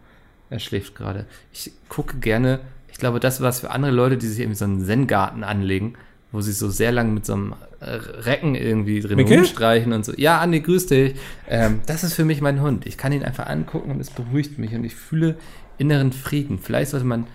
[0.51, 1.27] Er schläft gerade.
[1.53, 4.85] Ich gucke gerne, ich glaube, das was für andere Leute, die sich irgendwie so einen
[4.85, 5.95] Zen-Garten anlegen,
[6.33, 9.39] wo sie so sehr lang mit so einem äh, Recken irgendwie drin Mickel?
[9.39, 10.13] rumstreichen und so.
[10.17, 11.15] Ja, Andi, grüß dich.
[11.49, 12.87] Ähm, das ist für mich mein Hund.
[12.87, 15.37] Ich kann ihn einfach angucken und es beruhigt mich und ich fühle
[15.77, 16.59] inneren Frieden.
[16.59, 17.27] Vielleicht sollte man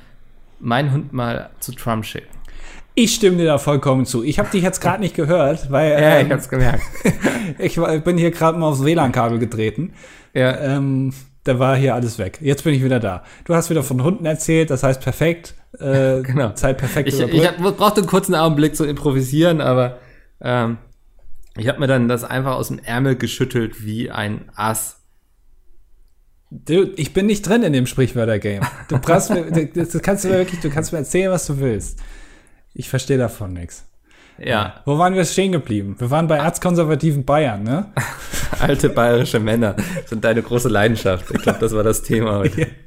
[0.60, 2.38] meinen Hund mal zu Trump schicken.
[3.02, 4.26] Ich stimme dir da vollkommen zu.
[4.26, 6.84] Ich habe dich jetzt gerade nicht gehört, weil ähm, gemerkt.
[7.58, 9.94] ich bin hier gerade mal aufs WLAN-Kabel getreten.
[10.34, 11.14] Ja, Ähm,
[11.46, 12.40] da war hier alles weg.
[12.42, 13.24] Jetzt bin ich wieder da.
[13.46, 15.56] Du hast wieder von Hunden erzählt, das heißt perfekt.
[15.80, 16.52] Äh, Genau.
[16.52, 20.00] Zeit perfekt ich, ich hab, brauchte einen kurzen Augenblick zu improvisieren, aber
[20.42, 20.78] ähm,
[21.56, 24.98] ich habe mir dann das einfach aus dem Ärmel geschüttelt wie ein Ass.
[26.52, 28.64] Du, ich bin nicht drin in dem Sprichwörter-Game.
[28.90, 32.00] Du brauchst mir, das kannst du mir wirklich, du kannst mir erzählen, was du willst.
[32.74, 33.86] Ich verstehe davon nichts.
[34.42, 35.96] Ja, Wo waren wir stehen geblieben?
[36.00, 37.88] Wir waren bei erzkonservativen Bayern, ne?
[38.60, 41.26] alte bayerische Männer sind deine große Leidenschaft.
[41.32, 42.68] Ich glaube, das war das Thema heute.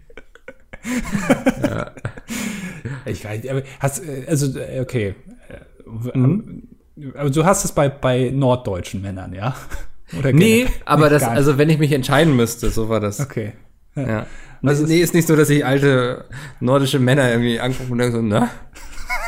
[3.05, 5.15] Ich weiß, aber hast, äh, also, äh, okay.
[5.49, 6.69] Äh, Mhm.
[7.17, 9.55] Aber du hast es bei, bei norddeutschen Männern, ja?
[10.19, 10.75] Oder Nee, generell?
[10.85, 13.19] aber das, also wenn ich mich entscheiden müsste, so war das.
[13.21, 13.53] Okay.
[13.95, 14.27] Ja.
[14.63, 16.25] Was ist- nee, ist nicht so, dass ich alte
[16.61, 18.49] nordische Männer irgendwie angucke und denke so, na,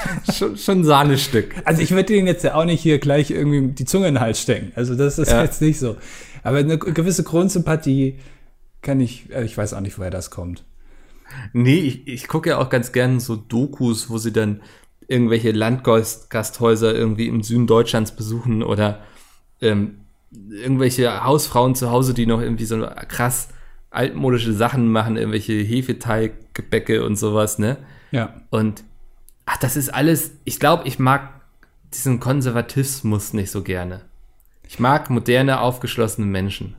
[0.33, 1.55] schon, schon ein Sahnestück.
[1.65, 4.21] Also ich würde denen jetzt ja auch nicht hier gleich irgendwie die Zunge in den
[4.21, 4.73] Hals stecken.
[4.77, 5.43] Also das ist Ja.
[5.43, 5.97] jetzt nicht so.
[6.43, 8.19] Aber eine gewisse Grundsympathie
[8.83, 10.65] kann ich, äh, ich weiß auch nicht, woher das kommt.
[11.53, 14.61] Nee, ich, ich gucke ja auch ganz gern so Dokus, wo sie dann
[15.09, 19.01] irgendwelche Landgasthäuser irgendwie im Süden Deutschlands besuchen oder
[19.61, 20.01] ähm,
[20.51, 23.49] irgendwelche Hausfrauen zu Hause, die noch irgendwie so krass
[23.91, 27.77] altmodische Sachen machen, irgendwelche Hefeteiggebäcke und sowas, ne?
[28.11, 28.41] Ja.
[28.51, 28.83] Und
[29.47, 31.41] ach, das ist alles, ich glaube, ich mag
[31.93, 34.03] diesen Konservatismus nicht so gerne.
[34.67, 36.77] Ich mag moderne, aufgeschlossene Menschen.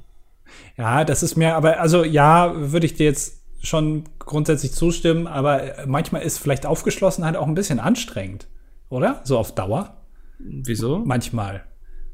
[0.78, 5.86] Ja, das ist mir, aber also ja, würde ich dir jetzt schon grundsätzlich zustimmen, aber
[5.88, 8.48] manchmal ist vielleicht Aufgeschlossenheit auch ein bisschen anstrengend,
[8.90, 9.22] oder?
[9.24, 9.98] So auf Dauer?
[10.40, 11.00] Wieso?
[11.00, 11.64] Manchmal.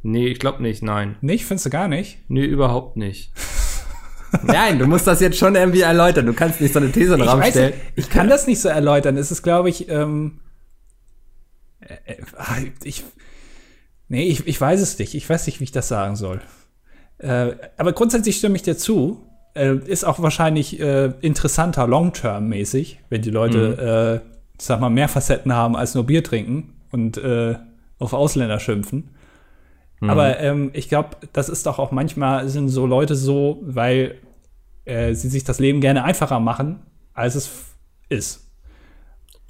[0.04, 1.18] Nee, ich glaube nicht, nein.
[1.22, 1.46] Nicht?
[1.46, 2.18] Findest du gar nicht?
[2.28, 3.32] Nee, überhaupt nicht.
[4.44, 6.26] Nein, du musst das jetzt schon irgendwie erläutern.
[6.26, 7.74] Du kannst nicht so eine These in den Ich, Raum stellen.
[7.96, 9.18] ich kann das nicht so erläutern.
[9.18, 10.40] Es ist, glaube ich, ähm,
[11.82, 13.04] äh, äh, ich,
[14.08, 15.16] nee, ich, ich weiß es nicht.
[15.16, 16.42] Ich weiß nicht, wie ich das sagen soll.
[17.18, 19.22] Äh, aber grundsätzlich stimme ich dir zu.
[19.54, 25.10] Äh, ist auch wahrscheinlich äh, interessanter long-term-mäßig, wenn die Leute, äh, ich sag mal, mehr
[25.10, 27.56] Facetten haben als nur Bier trinken und äh,
[28.00, 29.10] auf Ausländer schimpfen.
[30.10, 34.16] Aber ähm, ich glaube, das ist doch auch manchmal sind so Leute so, weil
[34.86, 36.80] äh, sie sich das Leben gerne einfacher machen,
[37.14, 37.52] als es
[38.10, 38.52] ist.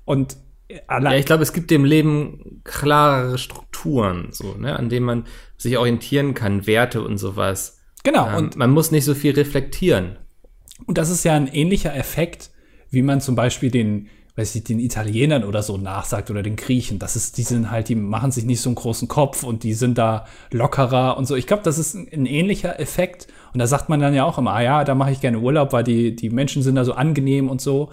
[0.04, 0.36] Und
[0.68, 5.06] äh, Ja, allein, ich glaube, es gibt dem Leben klarere Strukturen, so, ne, an denen
[5.06, 5.26] man
[5.58, 7.80] sich orientieren kann, Werte und sowas.
[8.04, 8.28] genau.
[8.28, 10.18] Ähm, und, man muss nicht so viel reflektieren.
[10.86, 12.52] und das ist ja ein ähnlicher Effekt,
[12.90, 17.00] wie man zum Beispiel den, weiß ich, den Italienern oder so nachsagt oder den Griechen.
[17.00, 19.74] Das ist, die sind halt, die machen sich nicht so einen großen Kopf und die
[19.74, 21.36] sind da lockerer und so.
[21.36, 23.28] Ich glaube, das ist ein, ein ähnlicher Effekt.
[23.54, 25.74] Und da sagt man dann ja auch immer, ah ja, da mache ich gerne Urlaub,
[25.74, 27.90] weil die, die Menschen sind da so angenehm und so.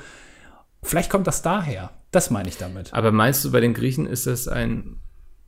[0.83, 1.90] Vielleicht kommt das daher.
[2.12, 2.94] Das meine ich damit.
[2.94, 4.96] Aber meinst du, bei den Griechen ist das ein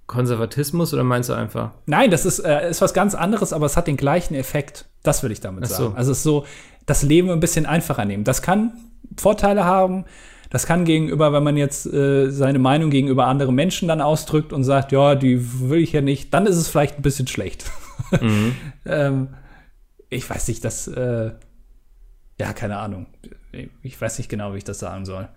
[0.06, 1.70] Konservatismus oder meinst du einfach?
[1.86, 4.86] Nein, das ist, äh, ist was ganz anderes, aber es hat den gleichen Effekt.
[5.04, 5.74] Das will ich damit so.
[5.74, 5.96] sagen.
[5.96, 6.44] Also es ist so,
[6.86, 8.24] das Leben ein bisschen einfacher nehmen.
[8.24, 8.72] Das kann
[9.16, 10.04] Vorteile haben.
[10.50, 14.64] Das kann gegenüber, wenn man jetzt äh, seine Meinung gegenüber anderen Menschen dann ausdrückt und
[14.64, 17.70] sagt, ja, die will ich ja nicht, dann ist es vielleicht ein bisschen schlecht.
[18.84, 19.28] ähm,
[20.08, 21.30] ich weiß nicht, das, äh,
[22.40, 23.06] ja, keine Ahnung.
[23.82, 25.28] Ich weiß nicht genau, wie ich das sagen soll.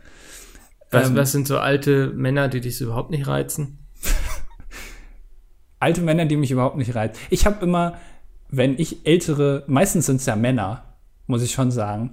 [0.89, 3.78] Was, Ähm, was sind so alte Männer, die dich so überhaupt nicht reizen?
[5.80, 7.19] alte Männer, die mich überhaupt nicht reizen.
[7.30, 7.99] Ich habe immer,
[8.49, 10.95] wenn ich ältere, meistens sind es ja Männer,
[11.28, 12.12] muss ich schon sagen,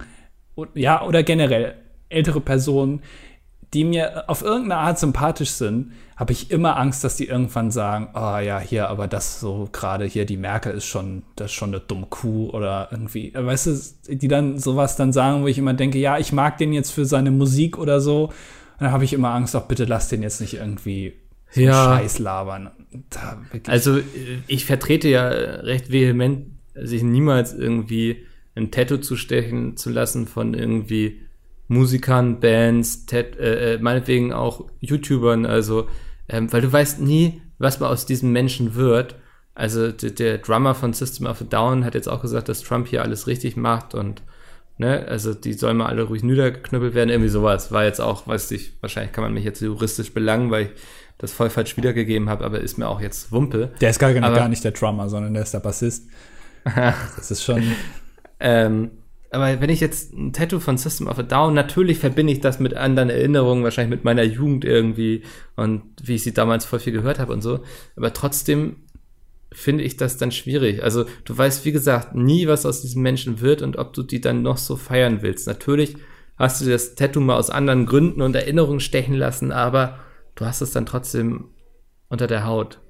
[0.53, 1.75] und, ja, oder generell
[2.11, 3.01] ältere Personen,
[3.73, 8.09] die mir auf irgendeine Art sympathisch sind, habe ich immer Angst, dass die irgendwann sagen,
[8.13, 11.69] oh ja, hier, aber das so gerade hier, die Merkel ist schon, das ist schon
[11.69, 15.57] eine dumme Kuh oder irgendwie, äh, weißt du, die dann sowas dann sagen, wo ich
[15.57, 18.25] immer denke, ja, ich mag den jetzt für seine Musik oder so.
[18.25, 18.33] Und
[18.81, 21.13] dann habe ich immer Angst, auch bitte lass den jetzt nicht irgendwie
[21.49, 21.97] so Ja.
[21.97, 22.71] Scheiß labern.
[23.09, 24.03] Da Also äh,
[24.47, 30.53] ich vertrete ja recht vehement, sich niemals irgendwie ein Tattoo zu stechen zu lassen von
[30.53, 31.21] irgendwie
[31.71, 35.87] Musikern, Bands, Tat äh, äh, meinetwegen auch YouTubern, also
[36.27, 39.15] ähm, weil du weißt nie, was mal aus diesem Menschen wird.
[39.55, 42.87] Also der, der Drummer von System of a Down hat jetzt auch gesagt, dass Trump
[42.87, 44.21] hier alles richtig macht und
[44.77, 47.71] ne, also die sollen mal alle ruhig niedergeknüppelt werden, irgendwie sowas.
[47.71, 50.69] War jetzt auch, weiß ich, wahrscheinlich kann man mich jetzt juristisch belangen, weil ich
[51.19, 53.71] das voll falsch wiedergegeben habe, aber ist mir auch jetzt Wumpe.
[53.79, 56.09] der ist gar, aber- gar nicht der Drummer, sondern der ist der Bassist.
[57.15, 57.63] das ist schon,
[58.39, 58.91] Ähm,
[59.31, 62.59] aber wenn ich jetzt ein Tattoo von System of a Down, natürlich verbinde ich das
[62.59, 65.23] mit anderen Erinnerungen, wahrscheinlich mit meiner Jugend irgendwie
[65.55, 67.61] und wie ich sie damals voll viel gehört habe und so.
[67.95, 68.75] Aber trotzdem
[69.53, 70.83] finde ich das dann schwierig.
[70.83, 74.19] Also du weißt, wie gesagt, nie, was aus diesem Menschen wird und ob du die
[74.19, 75.47] dann noch so feiern willst.
[75.47, 75.95] Natürlich
[76.37, 79.99] hast du das Tattoo mal aus anderen Gründen und Erinnerungen stechen lassen, aber
[80.35, 81.49] du hast es dann trotzdem
[82.09, 82.81] unter der Haut.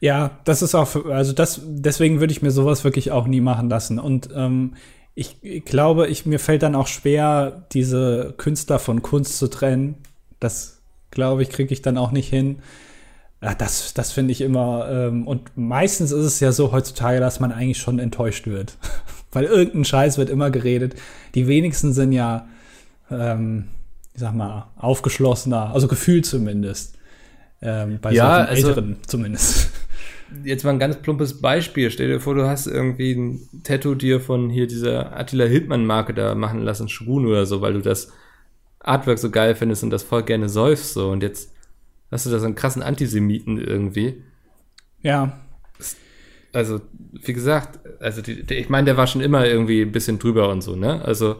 [0.00, 3.68] Ja, das ist auch, also das, deswegen würde ich mir sowas wirklich auch nie machen
[3.68, 3.98] lassen.
[3.98, 4.74] Und ähm,
[5.14, 9.96] ich, glaube, ich, mir fällt dann auch schwer, diese Künstler von Kunst zu trennen.
[10.38, 12.60] Das, glaube ich, kriege ich dann auch nicht hin.
[13.42, 17.40] Ja, das, das finde ich immer, ähm, und meistens ist es ja so heutzutage, dass
[17.40, 18.76] man eigentlich schon enttäuscht wird.
[19.32, 20.94] Weil irgendein Scheiß wird immer geredet.
[21.34, 22.48] Die wenigsten sind ja,
[23.10, 23.68] ähm,
[24.12, 26.96] ich sag mal, aufgeschlossener, also gefühlt zumindest.
[27.62, 29.69] Ähm, bei Ja, solchen also- Älteren zumindest.
[30.44, 31.90] Jetzt mal ein ganz plumpes Beispiel.
[31.90, 36.34] Stell dir vor, du hast irgendwie ein Tattoo dir von hier dieser Attila Hildmann-Marke da
[36.34, 38.12] machen lassen, Schrun oder so, weil du das
[38.80, 41.10] Artwork so geil findest und das voll gerne säufst so.
[41.10, 41.52] Und jetzt
[42.10, 44.22] hast du da so einen krassen Antisemiten irgendwie.
[45.02, 45.40] Ja,
[46.52, 46.80] Also,
[47.12, 50.48] wie gesagt, also die, die, ich meine, der war schon immer irgendwie ein bisschen drüber
[50.50, 51.04] und so, ne?
[51.04, 51.36] Also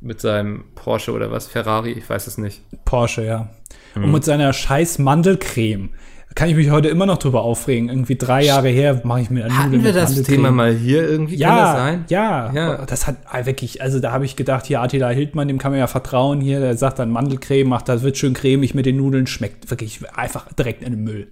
[0.00, 2.62] mit seinem Porsche oder was, Ferrari, ich weiß es nicht.
[2.84, 3.50] Porsche, ja.
[3.94, 4.04] Mhm.
[4.04, 5.90] Und mit seiner scheiß Mandelcreme.
[6.36, 7.88] Kann ich mich heute immer noch drüber aufregen.
[7.88, 10.22] Irgendwie drei Jahre her mache ich mir Nudeln Hatten wir das.
[10.22, 11.38] Thema mal hier irgendwie?
[11.38, 12.04] Kann das Ja, sein?
[12.08, 12.84] ja, Ja.
[12.84, 15.80] Das hat ah, wirklich, also da habe ich gedacht, hier Attila Hildmann, dem kann man
[15.80, 19.26] ja vertrauen hier, der sagt dann Mandelcreme, macht das wird schön cremig mit den Nudeln,
[19.26, 21.28] schmeckt wirklich einfach direkt in den Müll.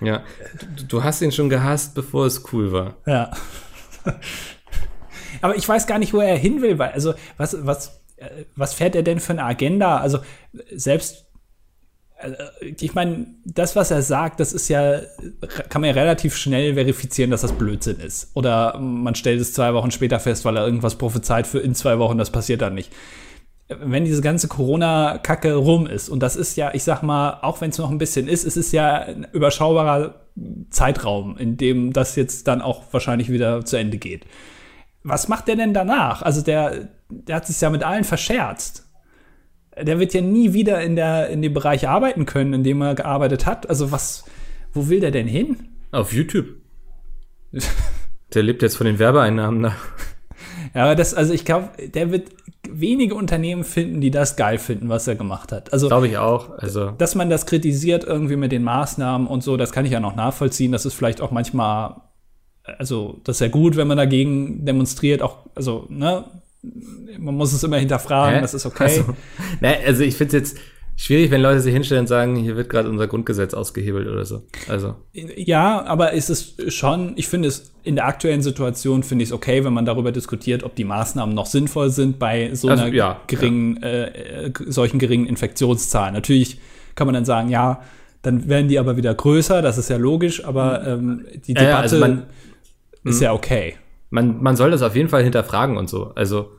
[0.00, 0.22] Ja.
[0.76, 2.94] Du, du hast ihn schon gehasst, bevor es cool war.
[3.04, 3.32] Ja.
[5.40, 8.74] Aber ich weiß gar nicht, wo er hin will, weil, also, was, was, äh, was
[8.74, 9.98] fährt er denn für eine Agenda?
[9.98, 10.18] Also,
[10.72, 11.25] selbst,
[12.60, 15.00] ich meine, das, was er sagt, das ist ja,
[15.68, 18.30] kann man ja relativ schnell verifizieren, dass das Blödsinn ist.
[18.34, 21.98] Oder man stellt es zwei Wochen später fest, weil er irgendwas prophezeit für in zwei
[21.98, 22.92] Wochen, das passiert dann nicht.
[23.68, 27.70] Wenn diese ganze Corona-Kacke rum ist, und das ist ja, ich sag mal, auch wenn
[27.70, 30.14] es noch ein bisschen ist, es ist ja ein überschaubarer
[30.70, 34.24] Zeitraum, in dem das jetzt dann auch wahrscheinlich wieder zu Ende geht.
[35.02, 36.22] Was macht der denn danach?
[36.22, 38.85] Also der, der hat sich ja mit allen verscherzt.
[39.80, 42.94] Der wird ja nie wieder in, der, in dem Bereich arbeiten können, in dem er
[42.94, 43.68] gearbeitet hat.
[43.68, 44.24] Also was,
[44.72, 45.68] wo will der denn hin?
[45.92, 46.46] Auf YouTube.
[48.34, 49.76] Der lebt jetzt von den Werbeeinnahmen da.
[50.74, 52.30] Ja, aber das, also ich glaube, der wird
[52.68, 55.72] wenige Unternehmen finden, die das geil finden, was er gemacht hat.
[55.72, 56.50] Also Glaube ich auch.
[56.58, 60.00] Also, dass man das kritisiert irgendwie mit den Maßnahmen und so, das kann ich ja
[60.00, 60.72] noch nachvollziehen.
[60.72, 61.96] Das ist vielleicht auch manchmal,
[62.64, 66.24] also das ist ja gut, wenn man dagegen demonstriert, auch, also, ne,
[67.18, 68.40] man muss es immer hinterfragen, Hä?
[68.42, 68.84] das ist okay.
[68.84, 69.04] Also,
[69.60, 70.58] ne, also ich finde es jetzt
[70.98, 74.42] schwierig, wenn Leute sich hinstellen und sagen, hier wird gerade unser Grundgesetz ausgehebelt oder so.
[74.68, 79.28] Also, Ja, aber es ist schon, ich finde es in der aktuellen Situation finde ich
[79.30, 82.84] es okay, wenn man darüber diskutiert, ob die Maßnahmen noch sinnvoll sind bei so Also,
[82.84, 86.14] einer ja, geringen, Äh, äh, solchen geringen Infektionszahlen.
[86.14, 86.58] Natürlich
[86.94, 87.82] kann man dann sagen, ja,
[88.22, 91.66] dann werden die aber wieder größer, das ist ja logisch, aber ähm, die Ja, ja,
[91.68, 92.22] Debatte also man-
[93.04, 93.74] ist ja okay.
[94.10, 96.12] man, man soll das auf jeden Fall hinterfragen und so.
[96.16, 96.50] Also,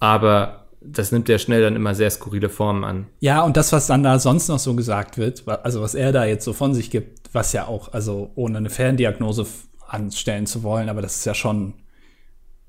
[0.00, 3.06] aber das nimmt ja schnell dann immer sehr skurrile Formen an.
[3.20, 6.24] Ja, und das, was dann da sonst noch so gesagt wird, also was er da
[6.24, 9.46] jetzt so von sich gibt, was ja auch, also ohne eine Ferndiagnose
[9.86, 11.74] anstellen zu wollen, aber das ist ja schon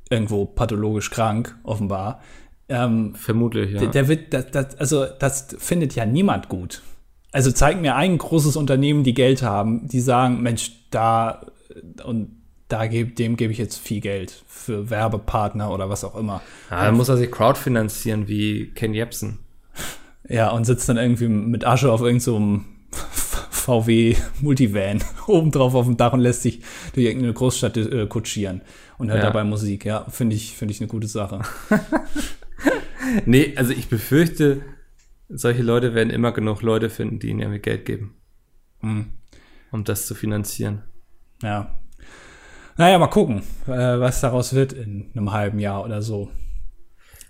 [0.09, 2.21] irgendwo pathologisch krank, offenbar.
[2.67, 3.79] Ähm, Vermutlich, ja.
[3.79, 6.81] der, der wird, das, das, also das findet ja niemand gut.
[7.31, 11.45] Also zeig mir ein großes Unternehmen, die Geld haben, die sagen, Mensch, da
[12.03, 12.38] und
[12.69, 16.41] da geb, dem gebe ich jetzt viel Geld für Werbepartner oder was auch immer.
[16.71, 19.39] ja, dann muss er sich crowdfinanzieren wie Ken Jebsen.
[20.31, 22.99] Ja, und sitzt dann irgendwie mit Asche auf irgendeinem so
[23.49, 26.61] VW Multivan obendrauf auf dem Dach und lässt sich
[26.93, 28.61] durch irgendeine Großstadt äh, kutschieren
[28.99, 29.25] und hört Ja.
[29.25, 29.85] dabei Musik.
[29.85, 31.41] Ja, finde ich, finde ich eine gute Sache.
[33.25, 34.61] Nee, also ich befürchte,
[35.29, 38.13] solche Leute werden immer genug Leute finden, die ihnen irgendwie Geld geben,
[38.81, 39.07] Hm.
[39.71, 40.83] um das zu finanzieren.
[41.41, 41.78] Ja.
[42.79, 46.29] Naja, mal gucken, äh, was daraus wird in einem halben Jahr oder so.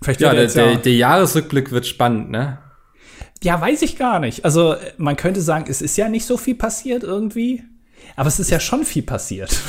[0.00, 2.58] Vielleicht Ja, der, der, der Jahresrückblick wird spannend, ne?
[3.42, 4.44] Ja, weiß ich gar nicht.
[4.44, 7.64] Also, man könnte sagen, es ist ja nicht so viel passiert irgendwie.
[8.14, 9.60] Aber es ist ja schon viel passiert.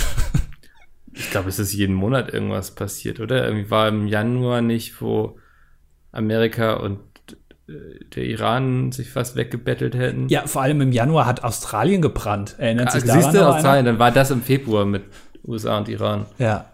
[1.13, 3.44] Ich glaube, es ist jeden Monat irgendwas passiert, oder?
[3.46, 5.38] Irgendwie war im Januar nicht, wo
[6.12, 7.00] Amerika und
[7.67, 7.74] äh,
[8.15, 10.30] der Iran sich fast weggebettelt hätten.
[10.30, 12.56] ja, vor allem im Januar hat Australien gebrannt.
[12.60, 13.56] Erinnert Ah, sich daran siehst du, einer?
[13.56, 15.04] Australien, dann war das im Februar mit
[15.46, 16.26] USA und Iran.
[16.38, 16.72] Ja.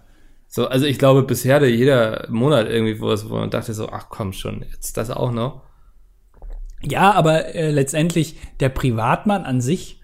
[0.48, 4.08] So, also ich glaube, bisher hatte jeder Monat irgendwie was, wo man dachte so, ach
[4.10, 5.62] komm schon, jetzt das auch noch.
[6.82, 9.97] Ja, aber äh, letztendlich, der Privatmann an sich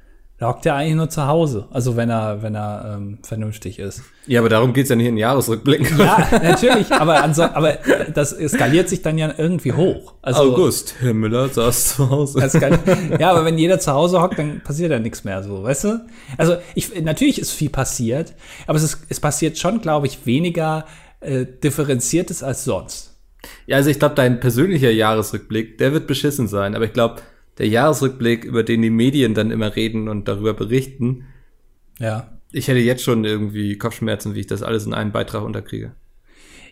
[0.43, 1.67] hockt ja eigentlich nur zu Hause.
[1.71, 4.03] Also, wenn er, wenn er ähm, vernünftig ist.
[4.27, 5.97] Ja, aber darum geht's ja nicht in den Jahresrückblick.
[5.97, 7.77] Ja, natürlich, aber, anso aber
[8.13, 10.13] das skaliert sich dann ja irgendwie hoch.
[10.21, 12.39] Also, August, Herr Müller saß zu Hause.
[13.19, 16.01] Ja, aber wenn jeder zu Hause hockt, dann passiert ja nichts mehr so, weißt du?
[16.37, 18.33] Also ich, natürlich ist viel passiert,
[18.67, 20.85] aber es, ist, es passiert schon, glaube ich, weniger
[21.19, 23.13] äh, differenziertes als sonst.
[23.65, 26.75] Ja, also ich glaube, dein persönlicher Jahresrückblick, der wird beschissen sein.
[26.75, 27.21] Aber ich glaube,
[27.57, 31.25] der Jahresrückblick, über den die Medien dann immer reden und darüber berichten,
[31.99, 32.31] Ja.
[32.51, 35.93] ich hätte jetzt schon irgendwie Kopfschmerzen, wie ich das alles in einen Beitrag unterkriege.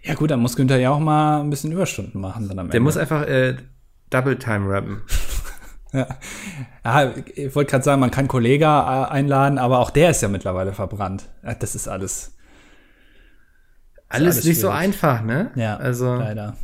[0.03, 2.75] Ja gut, dann muss Günther ja auch mal ein bisschen Überstunden machen dann am Der
[2.77, 2.83] Ende.
[2.83, 3.55] muss einfach äh,
[4.09, 5.01] Double Time rappen.
[5.93, 6.07] ja.
[6.83, 10.27] ja, ich wollte gerade sagen, man kann Kollega äh, einladen, aber auch der ist ja
[10.27, 11.29] mittlerweile verbrannt.
[11.59, 12.35] Das ist alles.
[14.09, 15.51] Alles, alles nicht so einfach, ne?
[15.55, 16.57] Ja, Also leider.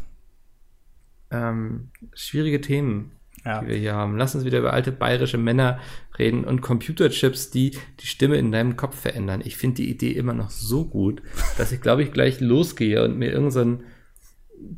[1.32, 3.12] ähm, schwierige Themen,
[3.45, 3.62] Ja.
[3.62, 4.17] die wir hier haben.
[4.17, 5.80] Lass uns wieder über alte bayerische Männer
[6.17, 9.41] reden und Computerchips, die die Stimme in deinem Kopf verändern.
[9.43, 11.21] Ich finde die Idee immer noch so gut,
[11.58, 13.84] dass ich glaube ich gleich losgehe und mir irgendeinen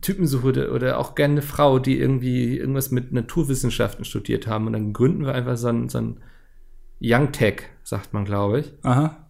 [0.01, 4.67] Typen suche oder, oder auch gerne eine Frau, die irgendwie irgendwas mit Naturwissenschaften studiert haben
[4.67, 6.19] und dann gründen wir einfach so ein, so ein
[7.01, 8.73] Young Tech, sagt man, glaube ich.
[8.83, 9.29] Aha.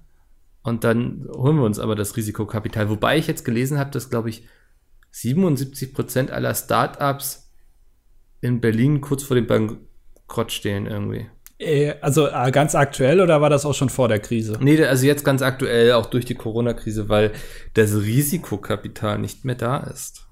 [0.63, 2.89] Und dann holen wir uns aber das Risikokapital.
[2.89, 4.48] Wobei ich jetzt gelesen habe, dass, glaube ich,
[5.12, 7.49] 77 Prozent aller Startups
[8.41, 11.28] in Berlin kurz vor dem Bankrott stehen irgendwie.
[11.58, 14.58] Äh, Also äh, ganz aktuell oder war das auch schon vor der Krise?
[14.62, 17.32] Nee, also jetzt ganz aktuell, auch durch die Corona-Krise, weil
[17.73, 20.25] das Risikokapital nicht mehr da ist.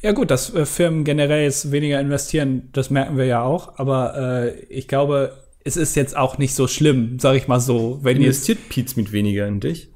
[0.00, 3.78] Ja gut, dass äh, Firmen generell jetzt weniger investieren, das merken wir ja auch.
[3.78, 8.00] Aber äh, ich glaube, es ist jetzt auch nicht so schlimm, sag ich mal so.
[8.02, 9.92] Wenn Investiert Pietz mit weniger in dich?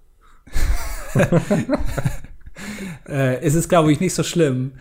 [3.08, 4.72] äh, es ist, glaube ich, nicht so schlimm,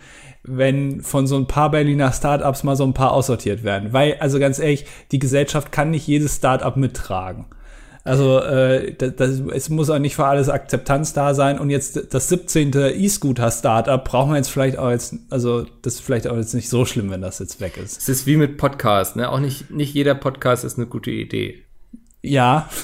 [0.46, 3.92] wenn von so ein paar Berliner Startups mal so ein paar aussortiert werden.
[3.92, 7.46] Weil, also ganz ehrlich, die Gesellschaft kann nicht jedes Startup mittragen.
[8.04, 11.58] Also äh, das, das, es muss auch nicht für alles Akzeptanz da sein.
[11.58, 12.72] Und jetzt das 17.
[12.74, 16.84] E-Scooter-Startup brauchen wir jetzt vielleicht auch jetzt, also das ist vielleicht auch jetzt nicht so
[16.84, 17.98] schlimm, wenn das jetzt weg ist.
[18.00, 19.28] Es ist wie mit Podcast, ne?
[19.28, 21.64] Auch nicht, nicht jeder Podcast ist eine gute Idee.
[22.22, 22.68] Ja,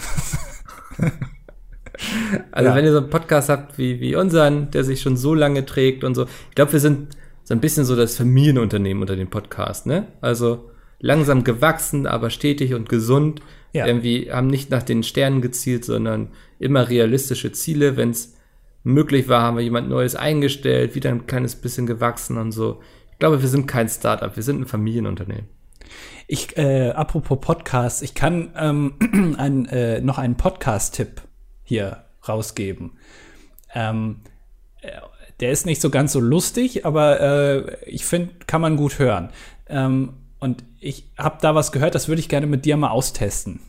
[2.51, 2.75] Also Ja.
[2.75, 6.05] wenn ihr so einen Podcast habt wie, wie unseren, der sich schon so lange trägt
[6.05, 6.25] und so.
[6.48, 7.09] Ich glaube, wir sind
[7.44, 10.09] so ein bisschen so das Familienunternehmen unter den Podcasts, ne?
[10.20, 13.42] Also langsam gewachsen, aber stetig und gesund.
[13.72, 13.87] Ja.
[13.87, 16.28] Irgendwie haben nicht nach den Sternen gezielt, sondern
[16.59, 17.96] immer realistische Ziele.
[17.96, 18.37] Wenn es
[18.85, 22.81] möglich war, haben wir jemand Neues eingestellt, wieder ein kleines bisschen gewachsen und so.
[23.11, 25.48] Ich glaube, wir sind kein Startup, wir sind ein Familienunternehmen.
[26.26, 31.22] Ich, äh, apropos Podcast, ich kann ähm, ein, äh, noch einen Podcast-Tipp
[31.62, 32.92] hier rausgeben.
[33.74, 34.20] Ähm,
[34.81, 34.92] äh,
[35.42, 39.28] der ist nicht so ganz so lustig, aber äh, ich finde, kann man gut hören.
[39.68, 43.61] Ähm, und ich habe da was gehört, das würde ich gerne mit dir mal austesten.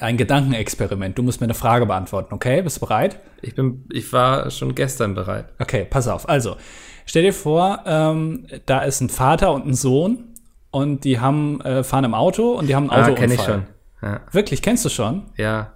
[0.00, 1.16] Ein Gedankenexperiment.
[1.18, 2.62] Du musst mir eine Frage beantworten, okay?
[2.62, 3.18] Bist du bereit?
[3.42, 5.46] Ich bin, ich war schon gestern bereit.
[5.58, 6.28] Okay, pass auf.
[6.28, 6.56] Also,
[7.06, 10.24] stell dir vor, ähm, da ist ein Vater und ein Sohn
[10.70, 13.14] und die haben, äh, fahren im Auto und die haben einen Ah, Autounfall.
[13.28, 13.66] kenne ich schon.
[14.02, 14.20] Ja.
[14.30, 15.24] Wirklich, kennst du schon?
[15.36, 15.72] ja.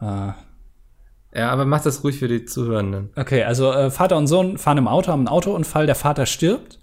[0.00, 0.34] Ah.
[1.36, 3.10] Ja, aber mach das ruhig für die Zuhörenden.
[3.14, 6.78] Okay, also äh, Vater und Sohn fahren im Auto, haben einen Autounfall, der Vater stirbt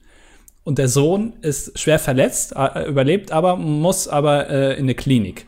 [0.63, 5.47] und der Sohn ist schwer verletzt, äh, überlebt aber, muss aber äh, in eine Klinik.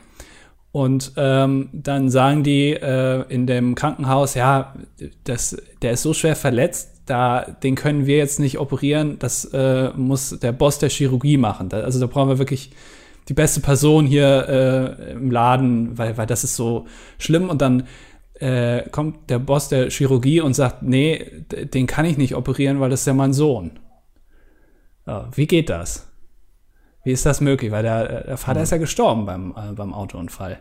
[0.72, 4.74] Und ähm, dann sagen die äh, in dem Krankenhaus, ja,
[5.24, 9.92] das, der ist so schwer verletzt, da, den können wir jetzt nicht operieren, das äh,
[9.96, 11.70] muss der Boss der Chirurgie machen.
[11.70, 12.72] Da, also da brauchen wir wirklich
[13.30, 16.88] die beste Person hier äh, im Laden, weil, weil das ist so
[17.20, 17.50] schlimm.
[17.50, 17.84] Und dann
[18.40, 22.90] äh, kommt der Boss der Chirurgie und sagt, nee, den kann ich nicht operieren, weil
[22.90, 23.80] das ist ja mein Sohn.
[25.08, 26.12] Ja, wie geht das?
[27.04, 27.72] Wie ist das möglich?
[27.72, 30.60] Weil der, der Vater ist ja gestorben beim, äh, beim Autounfall.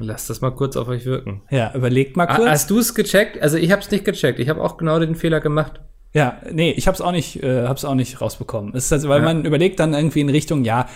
[0.00, 1.42] Lasst das mal kurz auf euch wirken.
[1.50, 2.48] Ja, überlegt mal kurz.
[2.48, 3.40] Hast du es gecheckt?
[3.42, 4.38] Also ich habe es nicht gecheckt.
[4.38, 5.80] Ich habe auch genau den Fehler gemacht.
[6.14, 8.74] Ja, nee, ich hab's auch nicht, äh, hab's auch nicht rausbekommen.
[8.74, 9.24] Es ist also, weil Ja.
[9.24, 10.88] man überlegt dann irgendwie in Richtung, ja,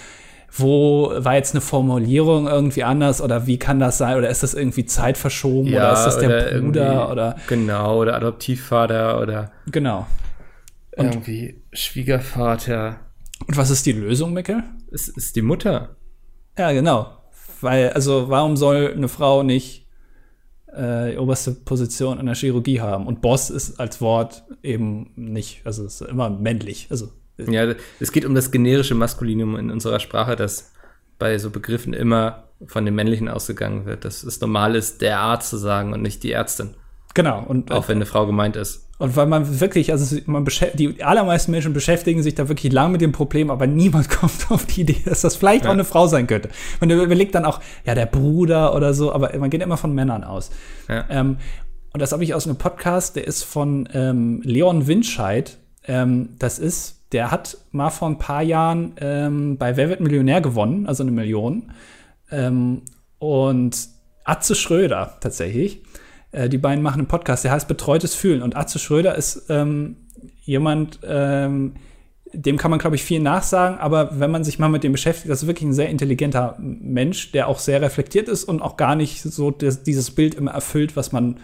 [0.54, 4.18] wo war jetzt eine Formulierung irgendwie anders oder wie kann das sein?
[4.18, 9.50] Oder ist das irgendwie zeitverschoben oder ist das der Bruder oder Genau, oder Adoptivvater oder
[9.70, 10.06] genau.
[10.96, 12.96] irgendwie Schwiegervater.
[13.46, 14.62] Und was ist die Lösung, Mickel?
[14.92, 15.96] Es ist die Mutter.
[16.58, 17.06] Ja, genau.
[17.62, 19.86] Weil, also, warum soll eine Frau nicht
[20.66, 23.06] äh, die oberste Position in der Chirurgie haben?
[23.06, 26.88] Und Boss ist als Wort eben nicht, also ist immer männlich.
[26.90, 27.08] Also,
[27.38, 30.72] Ja, es geht um das generische Maskulinum in unserer Sprache, das
[31.18, 34.04] bei so Begriffen immer von dem Männlichen ausgegangen wird.
[34.04, 36.74] Dass es normal ist, der Arzt zu sagen und nicht die Ärztin.
[37.14, 37.42] genau.
[37.42, 38.88] Und, Auch wenn eine Frau gemeint ist.
[38.98, 43.00] und weil man wirklich, also man die allermeisten Menschen beschäftigen sich da wirklich lang mit
[43.00, 46.26] dem Problem, aber niemand kommt auf die Idee, dass das vielleicht auch eine Frau sein
[46.26, 46.50] könnte.
[46.80, 50.24] Man überlegt dann auch, ja, der Bruder oder so, aber man geht immer von Männern
[50.24, 50.50] aus.
[50.88, 51.04] Ja.
[51.08, 51.38] Ähm,
[51.92, 55.58] und das habe ich aus einem Podcast, der ist von ähm, Leon Winscheid.
[55.86, 60.40] Ähm, das ist, der hat mal vor ein paar Jahren ähm, bei Wer wird Millionär
[60.40, 61.72] gewonnen, also eine Million.
[62.30, 62.82] Ähm,
[63.18, 63.88] und
[64.24, 65.82] Atze Schröder tatsächlich.
[66.32, 68.42] Äh, die beiden machen einen Podcast, der heißt Betreutes Fühlen.
[68.42, 69.96] Und Atze Schröder ist ähm,
[70.42, 71.74] jemand, ähm,
[72.32, 75.28] dem kann man, glaube ich, viel nachsagen, aber wenn man sich mal mit dem beschäftigt,
[75.28, 78.96] das ist wirklich ein sehr intelligenter Mensch, der auch sehr reflektiert ist und auch gar
[78.96, 81.40] nicht so das, dieses Bild immer erfüllt, was man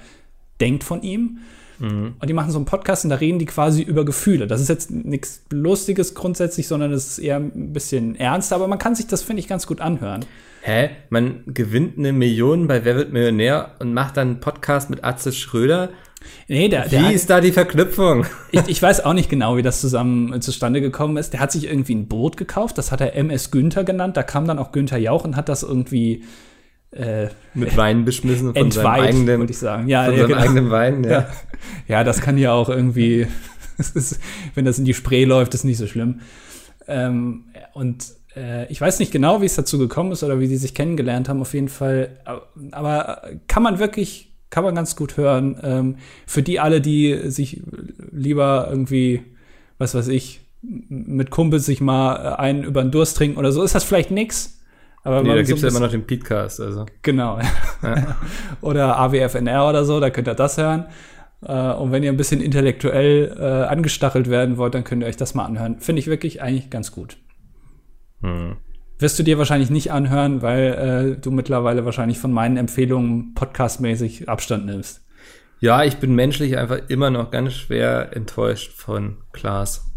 [0.61, 1.41] denkt von ihm.
[1.81, 4.47] Und die machen so einen Podcast und da reden die quasi über Gefühle.
[4.47, 8.79] Das ist jetzt nichts Lustiges grundsätzlich, sondern es ist eher ein bisschen ernster, aber man
[8.79, 10.25] kann sich das, finde ich, ganz gut anhören.
[10.63, 10.91] Hä?
[11.09, 15.33] Man gewinnt eine Million bei Wer wird Millionär und macht dann einen Podcast mit Atze
[15.33, 15.91] Schröder?
[16.49, 18.27] Nee, der, Wie der hat, ist da die Verknüpfung?
[18.51, 21.33] ich, ich weiß auch nicht genau, wie das zusammen äh, zustande gekommen ist.
[21.33, 24.17] Der hat sich irgendwie ein Boot gekauft, das hat er MS Günther genannt.
[24.17, 26.25] Da kam dann auch Günther Jauch und hat das irgendwie
[26.93, 29.89] äh, Mit Wein beschmissen von seinem entweiht, eigenen, würde ich sagen.
[29.89, 30.41] Ja, von ja, seinem genau.
[30.41, 31.05] eigenen Wein.
[31.05, 31.11] Ja.
[31.11, 31.29] Ja.
[31.87, 33.27] ja, das kann ja auch irgendwie,
[33.79, 34.21] ist,
[34.55, 36.21] wenn das in die Spree läuft, ist nicht so schlimm.
[36.87, 40.57] Ähm, und äh, ich weiß nicht genau, wie es dazu gekommen ist oder wie die
[40.57, 42.19] sich kennengelernt haben, auf jeden Fall.
[42.71, 45.59] Aber kann man wirklich, kann man ganz gut hören.
[45.63, 47.63] Ähm, für die alle, die sich
[48.11, 49.23] lieber irgendwie,
[49.77, 53.63] was weiß ich, mit Kumpels sich mal äh, einen über den Durst trinken oder so,
[53.63, 54.58] ist das vielleicht nix.
[55.09, 56.61] Aber Nee, da so gibt's ja immer noch den Podcast.
[56.61, 56.85] Also.
[57.01, 57.39] Genau.
[58.61, 60.85] oder AWFNR oder so, da könnt ihr das hören.
[61.41, 65.17] Äh, und wenn ihr ein bisschen intellektuell äh, angestachelt werden wollt, dann könnt ihr euch
[65.17, 65.81] das mal anhören.
[65.81, 67.17] Finde ich wirklich eigentlich ganz gut.
[68.21, 68.57] Hm.
[68.99, 74.29] Wirst du dir wahrscheinlich nicht anhören, weil äh, du mittlerweile wahrscheinlich von meinen Empfehlungen podcastmäßig
[74.29, 75.07] Abstand nimmst.
[75.61, 79.91] Ja, ich bin menschlich einfach immer noch ganz schwer enttäuscht von Klaas.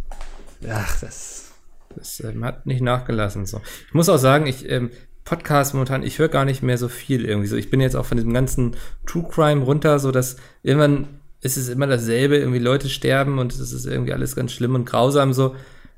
[0.69, 1.50] Ach, das.
[1.95, 3.45] Das ähm, hat nicht nachgelassen.
[3.45, 3.61] So.
[3.87, 4.91] Ich muss auch sagen, ich ähm,
[5.23, 7.47] Podcast momentan, ich höre gar nicht mehr so viel irgendwie.
[7.47, 8.75] So, ich bin jetzt auch von diesem ganzen
[9.05, 11.07] True Crime runter, so dass irgendwann
[11.41, 14.85] ist es immer dasselbe, irgendwie Leute sterben und es ist irgendwie alles ganz schlimm und
[14.85, 15.55] grausam so.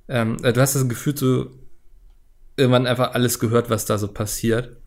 [0.08, 1.48] Ähm, du hast das Gefühl, so
[2.56, 4.78] irgendwann einfach alles gehört, was da so passiert.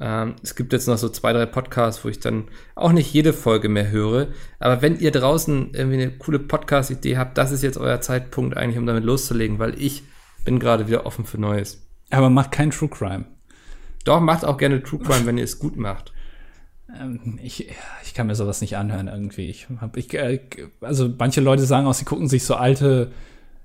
[0.00, 2.44] Ähm, es gibt jetzt noch so zwei, drei Podcasts, wo ich dann
[2.74, 4.28] auch nicht jede Folge mehr höre.
[4.60, 8.78] Aber wenn ihr draußen irgendwie eine coole Podcast-Idee habt, das ist jetzt euer Zeitpunkt eigentlich,
[8.78, 10.04] um damit loszulegen, weil ich
[10.48, 11.86] bin gerade wieder offen für Neues.
[12.10, 13.26] Aber macht kein True Crime.
[14.04, 16.12] Doch, macht auch gerne True Crime, wenn ihr es gut macht.
[16.98, 17.68] Ähm, ich,
[18.02, 19.48] ich kann mir sowas nicht anhören irgendwie.
[19.48, 20.40] Ich hab, ich, äh,
[20.80, 23.12] also manche Leute sagen auch, sie gucken sich so alte,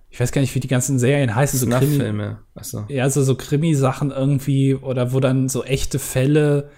[0.09, 2.39] ich weiß gar nicht, wie die ganzen Serien heißen, so Krimi, Snuff-Filme.
[2.55, 2.85] Achso.
[2.89, 6.69] ja, so, so Krimi-Sachen irgendwie oder wo dann so echte Fälle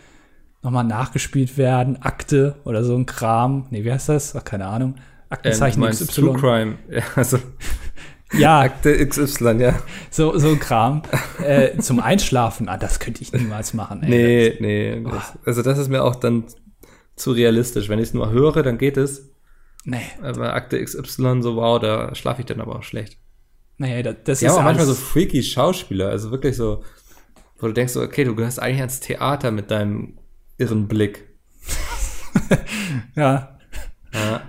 [0.62, 3.68] nochmal nachgespielt werden, Akte oder so ein Kram.
[3.72, 4.36] Nee, wie heißt das?
[4.36, 4.96] Ach, keine Ahnung.
[4.96, 6.40] Ähm, Aktenzeichen du meinst True XY.
[6.40, 6.76] Crime.
[6.90, 7.40] Ja, also
[8.38, 9.80] Ja, Akte XY, ja.
[10.10, 11.02] so, so ein Kram.
[11.44, 14.04] äh, zum Einschlafen, ah, das könnte ich niemals machen.
[14.04, 14.10] Ey.
[14.10, 15.04] Nee, nee.
[15.10, 16.46] Das, also das ist mir auch dann
[17.16, 17.88] zu realistisch.
[17.90, 19.32] Wenn ich es nur höre, dann geht es.
[19.86, 23.18] Nee, Aber Akte XY, so wow, da schlafe ich dann aber auch schlecht.
[23.78, 26.84] nee, das, das Die ist auch manchmal so freaky Schauspieler, also wirklich so,
[27.60, 30.18] wo du denkst so, okay, du gehörst eigentlich ans Theater mit deinem
[30.58, 31.24] irren Blick.
[33.16, 33.58] Ja,
[34.14, 34.42] Ja.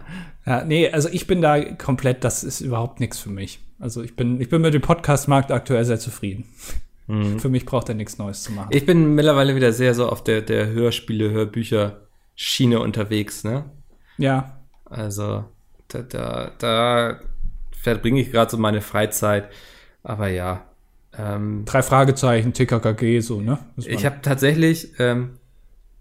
[0.45, 3.66] Ja, nee, also ich bin da komplett, das ist überhaupt nichts für mich.
[3.79, 6.45] Also ich bin, ich bin mit dem Podcast-Markt aktuell sehr zufrieden.
[7.39, 8.71] Für mich braucht er nichts Neues zu machen.
[8.73, 13.65] Ich bin mittlerweile wieder sehr so auf der, der Hörspiele, Hörbücher-Schiene unterwegs, ne?
[14.19, 15.45] ja, Also,
[15.87, 17.21] da, da, da
[17.71, 19.49] verbringe ich gerade so meine Freizeit.
[20.03, 20.65] Aber ja,
[21.17, 23.59] ähm, drei Fragezeichen, TKKG, so, ne?
[23.77, 25.39] Ich habe tatsächlich ähm,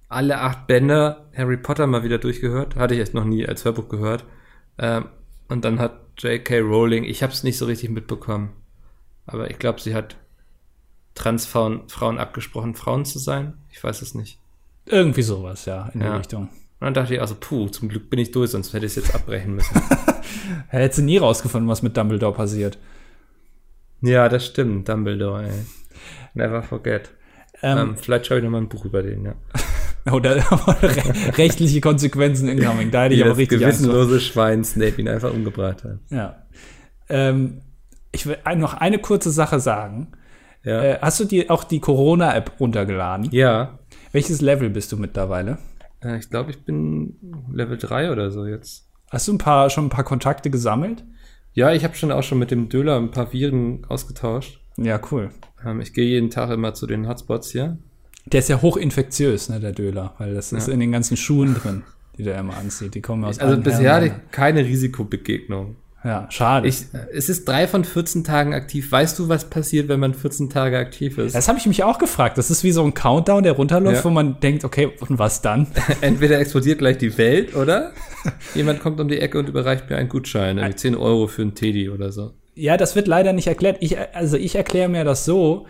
[0.10, 2.78] alle acht Bände Harry Potter mal wieder durchgehört.
[2.78, 4.26] Hatte ich echt noch nie als Hörbuch gehört.
[4.80, 5.06] Ähm,
[5.50, 6.60] und dann hat J.K.
[6.60, 8.54] Rowling, ich habe es nicht so richtig mitbekommen,
[9.26, 10.16] aber ich glaube, sie hat
[11.14, 13.54] Transfrauen Frauen abgesprochen, Frauen zu sein.
[13.72, 14.38] Ich weiß es nicht.
[14.86, 16.18] irgendwie sowas, ja, in die Ja.
[16.18, 16.44] Richtung.
[16.44, 19.04] Und dann dachte ich also, puh, zum Glück bin ich durch, sonst hätte ich es
[19.06, 19.82] jetzt abbrechen müssen.
[20.70, 22.78] Er hätte nie rausgefunden, was mit Dumbledore passiert.
[24.02, 25.66] ja, das stimmt, Dumbledore, ey.
[26.34, 27.12] Never forget.
[27.64, 29.36] Ähm, Ähm, vielleicht schreibe ich noch mal ein Buch über den, ja.
[30.12, 30.36] Oder
[30.82, 32.92] re rechtliche Konsequenzen incoming.
[32.92, 33.88] Da hätte ich aber das richtig Angst vor.
[33.94, 36.00] gewissenlose Schwein Snape ihn einfach umgebracht hat.
[36.10, 36.44] Ja.
[37.10, 37.62] Ähm,
[38.12, 40.12] ich will noch eine kurze Sache sagen.
[40.64, 40.82] Ja.
[40.84, 43.30] Äh, hast du dir auch die Corona-App runtergeladen?
[43.32, 43.80] ja.
[44.12, 45.58] Welches Level bist du mittlerweile?
[46.02, 47.18] Äh, Ich glaube, ich bin
[47.52, 48.88] Level 3 oder so jetzt.
[49.12, 51.04] Hast du ein paar, schon ein paar Kontakte gesammelt?
[51.52, 54.62] Ja, ich habe schon auch schon mit dem Döler ein paar Viren ausgetauscht.
[54.78, 55.32] Ja, cool.
[55.66, 57.78] Ähm, ich gehe jeden Tag immer zu den Hotspots hier.
[58.28, 60.74] Der ist ja hochinfektiös, ne, der Döler, weil das ist Ja.
[60.74, 61.84] in den ganzen Schuhen drin,
[62.18, 62.96] die der immer anzieht.
[62.96, 65.76] Die kommen aus Also bisher hatte ich keine Risikobegegnung.
[66.04, 66.68] Ja, schade.
[66.68, 68.92] Ich, es ist drei von 14 Tagen aktiv.
[68.92, 71.34] Weißt du, was passiert, wenn man 14 Tage aktiv ist?
[71.34, 72.38] das habe ich mich auch gefragt.
[72.38, 74.04] Das ist wie so ein Countdown, der runterläuft, Ja.
[74.06, 75.66] wo man denkt, okay, und was dann?
[76.02, 77.92] Entweder explodiert gleich die Welt, oder
[78.54, 81.56] jemand kommt um die Ecke und überreicht mir einen Gutschein, irgendwie 10 Euro für einen
[81.56, 82.34] Teddy oder so.
[82.54, 83.78] Ja, das wird leider nicht erklärt.
[83.82, 85.66] Ich, also ich erkläre mir das so,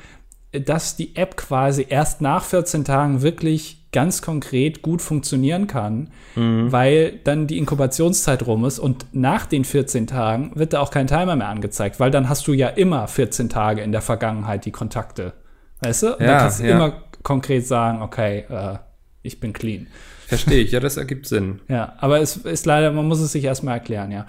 [0.62, 7.20] dass die App quasi erst nach 14 Tagen wirklich ganz konkret gut funktionieren kann, weil
[7.24, 11.38] dann die Inkubationszeit rum ist und nach den 14 Tagen wird da auch kein Timer
[11.38, 15.32] mehr angezeigt, weil dann hast du ja immer 14 Tage in der Vergangenheit die Kontakte.
[15.80, 16.08] Weißt du?
[16.14, 16.76] Und dann Ja, kannst du ja.
[16.76, 18.78] immer konkret sagen, okay, äh,
[19.22, 19.88] ich bin clean.
[20.28, 21.62] Verstehe ich, ja, das ergibt Sinn.
[21.70, 24.26] Ja, aber es ist leider, man muss es sich erstmal erklären, ja.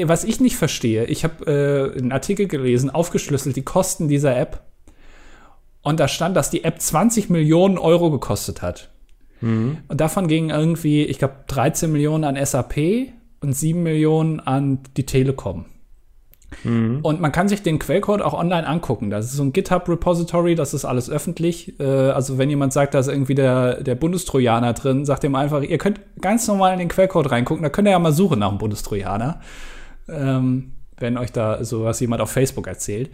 [0.00, 4.62] Was ich nicht verstehe, ich habe äh, einen Artikel gelesen, aufgeschlüsselt, die Kosten dieser App.
[5.88, 8.90] Und da stand, dass die App 20 Millionen Euro gekostet hat.
[9.88, 12.76] Und davon gingen irgendwie, ich glaube, 13 Millionen an SAP
[13.40, 15.64] und 7 Millionen an die Telekom.
[17.02, 19.08] Und man kann sich den Quellcode auch online angucken.
[19.08, 21.80] Das ist so ein GitHub-Repository, das ist alles öffentlich.
[21.80, 25.62] Äh, also wenn jemand sagt, da ist irgendwie der, der Bundestrojaner drin, sagt ihm einfach,
[25.62, 28.50] ihr könnt ganz normal in den Quellcode reingucken, da könnt ihr ja mal suchen nach
[28.50, 29.40] dem Bundestrojaner.
[30.06, 33.08] Ähm, wenn euch da sowas jemand auf Facebook erzählt.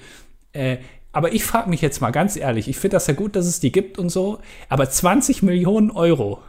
[0.53, 0.79] Äh,
[1.15, 3.61] aber ich frage mich jetzt mal ganz ehrlich, ich finde das ja gut, dass es
[3.61, 4.39] die gibt und so,
[4.69, 6.41] aber 20 Millionen Euro.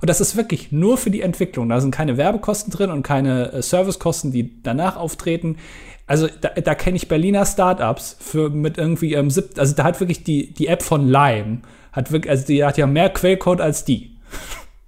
[0.00, 1.68] Und das ist wirklich nur für die Entwicklung.
[1.68, 5.56] Da sind keine Werbekosten drin und keine äh, Servicekosten, die danach auftreten.
[6.06, 10.00] Also da, da kenne ich Berliner Startups für mit irgendwie ihrem siebten, also da hat
[10.00, 11.60] wirklich die, die App von Lime,
[11.92, 14.16] hat wirklich, also die hat ja mehr Quellcode als die.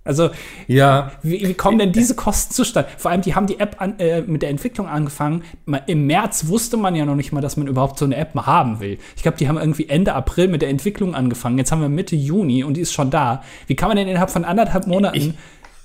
[0.08, 0.30] Also
[0.66, 2.88] Ja, wie, wie kommen denn diese Kosten zustande?
[2.96, 5.44] Vor allem, die haben die App an, äh, mit der Entwicklung angefangen.
[5.86, 8.46] Im März wusste man ja noch nicht mal, dass man überhaupt so eine App mal
[8.46, 8.98] haben will.
[9.16, 11.58] Ich glaube, die haben irgendwie Ende April mit der Entwicklung angefangen.
[11.58, 13.44] Jetzt haben wir Mitte Juni und die ist schon da.
[13.66, 15.36] Wie kann man denn innerhalb von anderthalb Monaten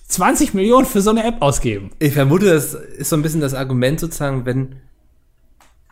[0.07, 1.91] 20 Millionen für so eine App ausgeben?
[1.99, 4.77] ich vermute, das ist so ein bisschen das Argument sozusagen, wenn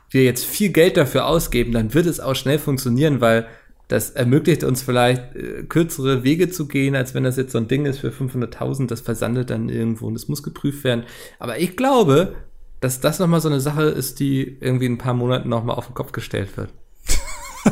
[0.10, 3.48] wir jetzt viel Geld dafür ausgeben, dann wird es auch schnell funktionieren, weil
[3.92, 7.68] das ermöglicht uns vielleicht äh, kürzere Wege zu gehen, als wenn das jetzt so ein
[7.68, 11.04] Ding ist für 500.000, das versandet dann irgendwo und es muss geprüft werden.
[11.40, 12.36] Aber ich glaube,
[12.80, 15.88] dass das nochmal so eine Sache ist, die irgendwie in ein paar Monaten nochmal auf
[15.88, 16.70] den Kopf gestellt wird.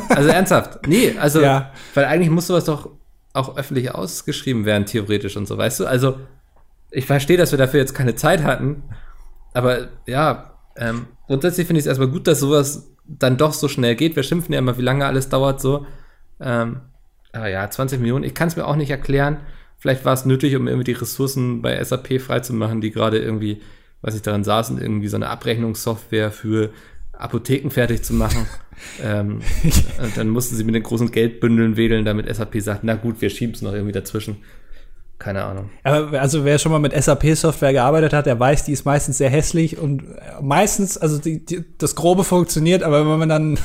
[0.08, 0.86] Also ernsthaft.
[0.86, 1.72] Nee, also, Ja.
[1.94, 2.90] weil eigentlich muss sowas doch
[3.32, 5.86] auch öffentlich ausgeschrieben werden, theoretisch und so, weißt du?
[5.86, 6.16] Also,
[6.92, 8.84] ich verstehe, dass wir dafür jetzt keine Zeit hatten,
[9.52, 13.96] aber ja, ähm, grundsätzlich finde ich es erstmal gut, dass sowas dann doch so schnell
[13.96, 14.14] geht.
[14.14, 15.86] Wir schimpfen ja immer, wie lange alles dauert so.
[16.40, 16.80] Ähm,
[17.32, 19.38] aber ja, 20 Millionen, ich kann es mir auch nicht erklären.
[19.78, 23.60] Vielleicht war es nötig, um irgendwie die Ressourcen bei SAP freizumachen, die gerade irgendwie,
[24.02, 26.70] was ich daran saßen, irgendwie so eine Abrechnungssoftware für
[27.12, 28.46] Apotheken fertig zu machen.
[29.02, 29.40] ähm,
[30.02, 33.30] und dann mussten sie mit den großen Geldbündeln wedeln, damit SAP sagt, na gut, wir
[33.30, 34.38] schieben es noch irgendwie dazwischen.
[35.18, 35.68] Keine Ahnung.
[35.82, 39.28] Aber also wer schon mal mit SAP-Software gearbeitet hat, der weiß, die ist meistens sehr
[39.28, 40.02] hässlich und
[40.40, 43.58] meistens, also die, die, das Grobe funktioniert, aber wenn man dann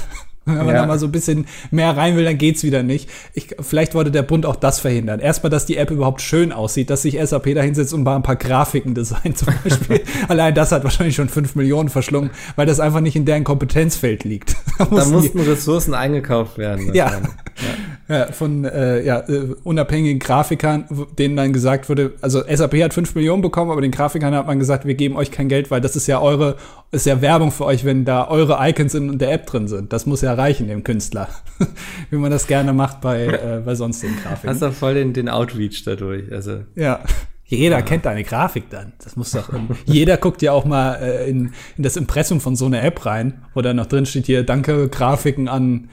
[0.57, 0.81] wenn man Ja.
[0.81, 3.09] da mal so ein bisschen mehr rein will, dann geht's wieder nicht.
[3.33, 5.19] Ich, vielleicht wollte der Bund auch das verhindern.
[5.19, 8.23] Erstmal, dass die App überhaupt schön aussieht, dass sich SAP da hinsetzt und mal ein
[8.23, 10.01] paar Grafiken designt zum Beispiel.
[10.27, 14.23] Allein das hat wahrscheinlich schon fünf Millionen verschlungen, weil das einfach nicht in deren Kompetenzfeld
[14.23, 14.55] liegt.
[14.77, 16.93] Da Da mussten die- Ressourcen eingekauft werden.
[16.93, 17.11] Ja.
[17.56, 17.86] Wahrscheinlich.
[18.08, 20.86] ja, von äh, ja, äh, unabhängigen Grafikern,
[21.18, 24.60] denen dann gesagt wurde, also SAP hat 5 Millionen bekommen, aber den Grafikern hat man
[24.60, 26.58] gesagt, wir geben euch kein Geld, weil das ist ja eure,
[26.91, 29.93] ist ja Werbung für euch, wenn da eure Icons in der App drin sind.
[29.93, 31.30] Das muss ja reichen dem Künstler.
[32.10, 34.49] Wie man das gerne macht bei, äh, bei sonstigen Grafiken.
[34.49, 36.32] Hast doch voll den, den Outreach dadurch.
[36.32, 37.01] Also, Ja.
[37.47, 38.93] Jeder kennt deine Grafik dann.
[39.03, 39.49] Das muss doch.
[39.86, 43.45] jeder guckt ja auch mal äh, in, in das Impressum von so einer App rein,
[43.53, 45.89] wo dann noch drin steht hier, danke Grafiken an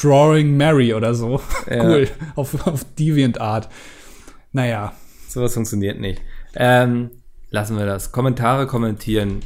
[0.00, 1.40] Drawing Mary oder so.
[1.70, 1.84] Ja.
[1.84, 2.08] Cool.
[2.36, 3.68] Auf, auf DeviantArt.
[4.52, 4.92] Naja.
[5.28, 6.22] sowas funktioniert nicht.
[6.54, 7.10] Ähm,
[7.50, 8.12] lassen wir das.
[8.12, 9.40] Kommentare kommentieren.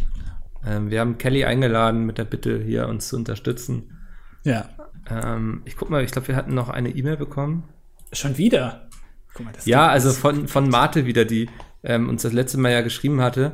[0.67, 3.99] Ähm, wir haben Kelly eingeladen mit der Bitte, hier uns zu unterstützen.
[4.45, 4.69] Ja.
[5.09, 7.65] Ähm, ich guck mal, ich glaube, wir hatten noch eine E-Mail bekommen.
[8.13, 8.89] Schon wieder.
[9.35, 11.49] Guck mal, das Ja, also von, von Marte wieder, die
[11.83, 13.53] ähm, uns das letzte Mal ja geschrieben hatte.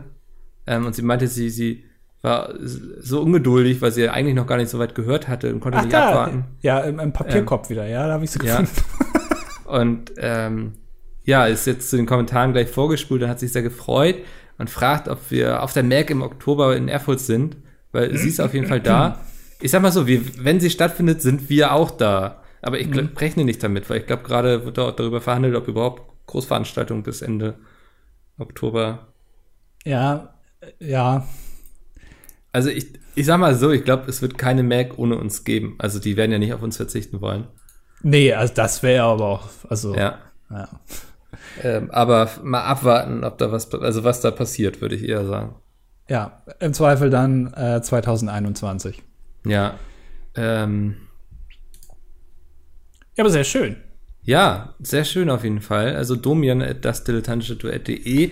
[0.66, 1.84] Ähm, und sie meinte, sie, sie
[2.27, 2.53] war
[3.01, 5.79] so ungeduldig, weil sie ja eigentlich noch gar nicht so weit gehört hatte und konnte
[5.79, 6.45] Ach nicht da, abwarten.
[6.61, 8.61] ja, im, im Papierkorb wieder, ja, da habe ich sie Ja.
[8.61, 8.83] gefunden.
[9.64, 10.74] Und ähm,
[11.24, 14.14] ja, ist jetzt zu den Kommentaren gleich vorgespult und hat sich sehr gefreut
[14.59, 17.57] und fragt, ob wir auf der Merck im Oktober in Erfurt sind,
[17.91, 19.18] weil sie ist auf jeden Fall da.
[19.61, 22.43] Ich sag mal so, wir, wenn sie stattfindet, sind wir auch da.
[22.62, 25.66] Aber ich glaub, rechne nicht damit, weil ich glaube, gerade wird dort darüber verhandelt, ob
[25.66, 27.55] überhaupt Großveranstaltungen bis Ende
[28.39, 29.09] Oktober.
[29.85, 31.27] Ja, äh, ja,
[32.57, 35.74] Also ich, ich sag mal so, ich glaube, es wird keine Merck ohne uns geben.
[35.76, 37.46] Also die werden ja nicht auf uns verzichten wollen.
[38.02, 40.18] nee, also das wäre aber auch, also, Ja.
[40.50, 40.68] ja.
[41.62, 45.57] Ähm, aber mal abwarten, ob da was, also was da passiert, würde ich eher sagen.
[46.09, 49.02] Ja, im Zweifel dann äh, 2021.
[49.44, 49.74] Ja.
[50.34, 50.96] Ähm,
[53.16, 53.76] Ja, aber sehr schön.
[54.22, 55.94] ja, sehr schön auf jeden Fall.
[55.94, 58.30] Also Domian, das dilettantische Duett.de.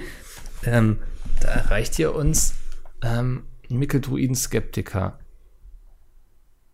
[0.65, 0.99] Ähm,
[1.43, 2.55] da erreicht ihr uns
[3.03, 5.19] ähm, Mikkel-Druiden-Skeptiker.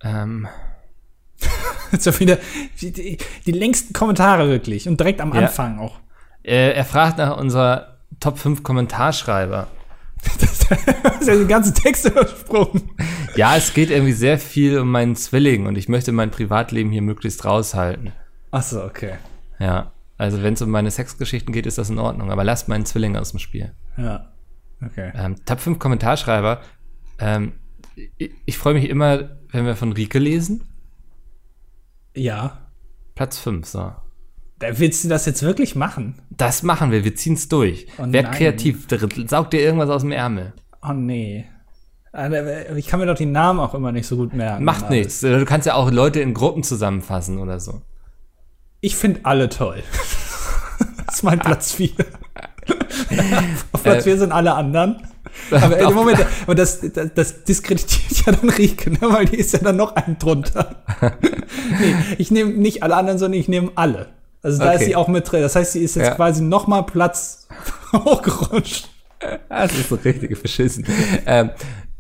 [0.03, 0.49] Ähm,
[1.99, 2.38] so wieder
[2.80, 5.43] die, die, die längsten Kommentare wirklich und direkt am Ja.
[5.43, 5.99] Anfang auch.
[6.43, 9.68] äh, er fragt nach unserer Top 5 Kommentarschreiber.
[10.38, 12.91] Das ist ja den ganzen Text übersprungen.
[13.36, 17.03] Ja, es geht irgendwie sehr viel um meinen Zwilling und ich möchte mein Privatleben hier
[17.03, 18.12] möglichst raushalten.
[18.51, 19.14] Achso, okay.
[19.59, 22.84] Ja, also wenn es um meine Sexgeschichten geht, ist das in Ordnung, aber lasst meinen
[22.84, 23.72] Zwilling aus dem Spiel.
[23.97, 24.30] Ja.
[24.84, 25.12] Okay.
[25.14, 26.61] Ähm, Top 5 Kommentarschreiber.
[27.21, 27.53] Ähm,
[28.16, 30.64] ich ich freue mich immer, wenn wir von Rike lesen.
[32.14, 32.59] Ja.
[33.14, 33.93] Platz 5, so.
[34.59, 36.21] Da willst du das jetzt wirklich machen?
[36.31, 37.87] Das machen wir, wir ziehen's durch.
[37.99, 38.35] Oh Werd nein.
[38.35, 38.87] kreativ,
[39.27, 40.53] saug dir irgendwas aus dem Ärmel.
[40.83, 41.47] Oh nee.
[42.77, 44.64] Ich kann mir doch die Namen auch immer nicht so gut merken.
[44.64, 45.21] Macht nichts.
[45.21, 47.83] Du kannst ja auch Leute in Gruppen zusammenfassen oder so.
[48.81, 49.83] Ich finde alle toll.
[51.07, 51.91] das ist mein Platz 4.
[53.72, 55.02] Auf Platz 4 sind alle anderen.
[55.50, 58.98] Aber äh, Auf- Moment, aber das, das, das diskreditiert ja dann Rieke, ne?
[59.02, 60.82] weil die ist ja dann noch einen drunter.
[61.80, 64.08] nee, ich nehme nicht alle anderen, sondern ich nehme alle.
[64.42, 64.76] Also da Okay.
[64.76, 65.42] ist sie auch mit drin.
[65.42, 66.14] Das heißt, sie ist jetzt Ja.
[66.14, 67.46] quasi noch mal Platz
[67.92, 68.88] hochgerutscht.
[69.48, 70.86] Das ist so richtig verschissen.
[71.26, 71.50] ähm,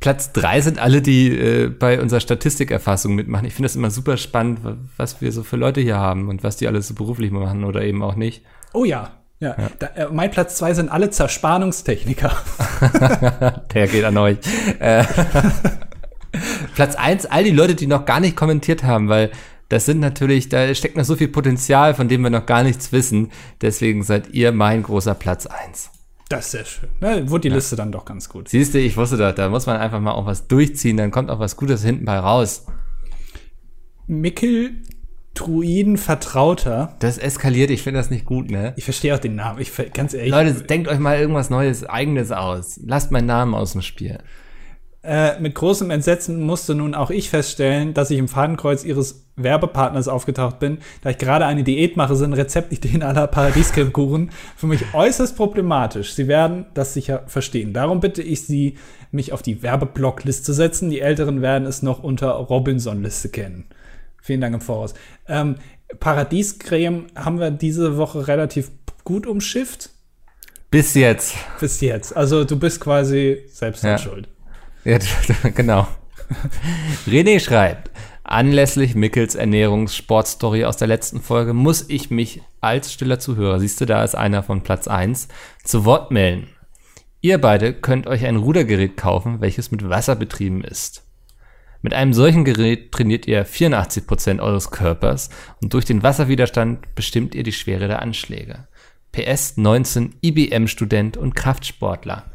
[0.00, 3.44] Platz 3 sind alle, die äh, bei unserer Statistikerfassung mitmachen.
[3.44, 6.42] Ich finde das immer super spannend, wa- was wir so für Leute hier haben und
[6.42, 8.42] was die alles so beruflich machen oder eben auch nicht.
[8.72, 9.10] Oh ja.
[9.40, 12.30] Ja, Da, äh, mein Platz 2 sind alle Zerspannungstechniker.
[13.74, 14.36] Der geht an euch.
[14.78, 15.04] Äh,
[16.74, 19.30] Platz eins, all die Leute, die noch gar nicht kommentiert haben, weil
[19.70, 22.92] das sind natürlich, da steckt noch so viel Potenzial, von dem wir noch gar nichts
[22.92, 23.30] wissen.
[23.62, 25.90] Deswegen seid ihr mein großer Platz eins.
[26.28, 26.88] Das ist sehr schön.
[27.00, 28.48] Ne, wurde die Liste dann doch ganz gut.
[28.48, 31.30] Siehst du, ich wusste doch, da muss man einfach mal auch was durchziehen, dann kommt
[31.30, 32.66] auch was Gutes hinten bei raus.
[34.06, 34.82] Mikkel
[35.34, 36.96] Druiden Vertrauter.
[36.98, 38.74] Das eskaliert, ich finde das nicht gut, ne?
[38.76, 39.60] Ich verstehe auch den Namen.
[39.60, 40.30] Ich ganz ehrlich.
[40.30, 42.80] Leute, denkt euch mal irgendwas Neues, eigenes aus.
[42.84, 44.18] Lasst meinen Namen aus dem Spiel.
[45.02, 50.08] Äh, mit großem Entsetzen musste nun auch ich feststellen, dass ich im Fadenkreuz ihres Werbepartners
[50.08, 55.36] aufgetaucht bin, da ich gerade eine Diät mache, sind Rezeptideen aller Paradiescremekuchen für mich äußerst
[55.36, 56.12] problematisch.
[56.12, 57.72] Sie werden das sicher verstehen.
[57.72, 58.76] Darum bitte ich Sie,
[59.10, 60.90] mich auf die Werbeblockliste zu setzen.
[60.90, 63.64] Die Älteren werden es noch unter Robinson-Liste kennen.
[64.30, 64.94] Vielen Dank im Voraus.
[65.26, 65.56] Ähm,
[65.98, 68.70] Paradiescreme haben wir diese Woche relativ
[69.02, 69.90] gut umschifft.
[70.70, 71.34] Bis jetzt.
[71.58, 72.16] Bis jetzt.
[72.16, 73.98] Also du bist quasi selbst Ja.
[73.98, 74.28] schuld.
[74.84, 74.98] Ja,
[75.56, 75.88] genau.
[77.08, 77.90] René schreibt,
[78.22, 83.84] anlässlich Mickels Ernährungssportstory aus der letzten Folge muss ich mich als stiller Zuhörer, siehst du,
[83.84, 85.26] da ist einer von Platz 1,
[85.64, 86.46] zu Wort melden.
[87.20, 91.02] Ihr beide könnt euch ein Rudergerät kaufen, welches mit Wasser betrieben ist.
[91.82, 95.30] Mit einem solchen Gerät trainiert ihr 84% eures Körpers
[95.62, 98.68] und durch den Wasserwiderstand bestimmt ihr die Schwere der Anschläge.
[99.12, 102.30] PS 19 IBM-Student und Kraftsportler.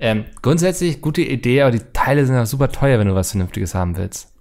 [0.00, 3.74] Ähm, grundsätzlich gute Idee, aber die Teile sind auch super teuer, wenn du was Vernünftiges
[3.74, 4.32] haben willst.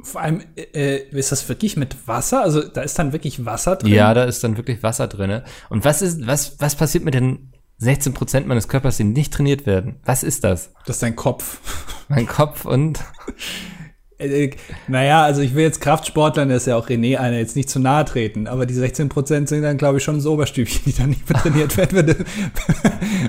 [0.00, 2.42] Vor allem, äh, ist das wirklich mit Wasser?
[2.42, 3.92] Also da ist dann wirklich Wasser drin?
[3.92, 5.44] Ja, da ist dann wirklich Wasser drinne.
[5.70, 10.00] Und was ist, was, was passiert mit den 16% meines Körpers, die nicht trainiert werden?
[10.04, 10.72] Was ist das?
[10.86, 11.60] Das ist dein Kopf.
[12.08, 13.00] Mein Kopf und
[14.30, 14.50] Äh,
[14.88, 17.78] naja, also ich will jetzt Kraftsportlern, der ist ja auch René einer, jetzt nicht zu
[17.78, 21.28] nahe treten, aber die 16% sind dann, glaube ich, schon das Oberstübchen, die dann nicht
[21.28, 22.14] mehr trainiert werden, wenn du,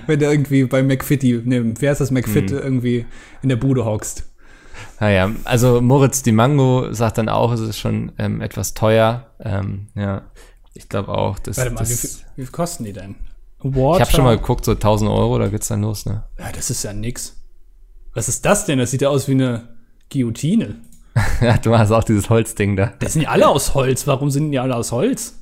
[0.08, 3.06] wenn du irgendwie bei McFitty, ne, wer ist das McFit, irgendwie
[3.42, 4.24] in der Bude hockst.
[5.00, 9.28] Naja, also Moritz Di Mango sagt dann auch, es ist schon ähm, etwas teuer.
[9.40, 10.24] Ähm, ja,
[10.74, 13.16] ich glaube auch, dass Warte mal, wie das, viel, wie viel kosten die denn?
[13.64, 14.02] ich Water?
[14.02, 16.24] habe schon mal geguckt, so 1000 Euro, da geht's dann los, ne?
[16.38, 17.36] Ja, das ist ja nix.
[18.14, 18.80] Was ist das denn?
[18.80, 19.75] Das sieht ja aus wie eine
[20.12, 20.76] Guillotine.
[21.42, 24.06] ja, du hast auch dieses Holzding da, Das sind ja alle aus Holz.
[24.06, 25.36] Warum sind die alle aus Holz?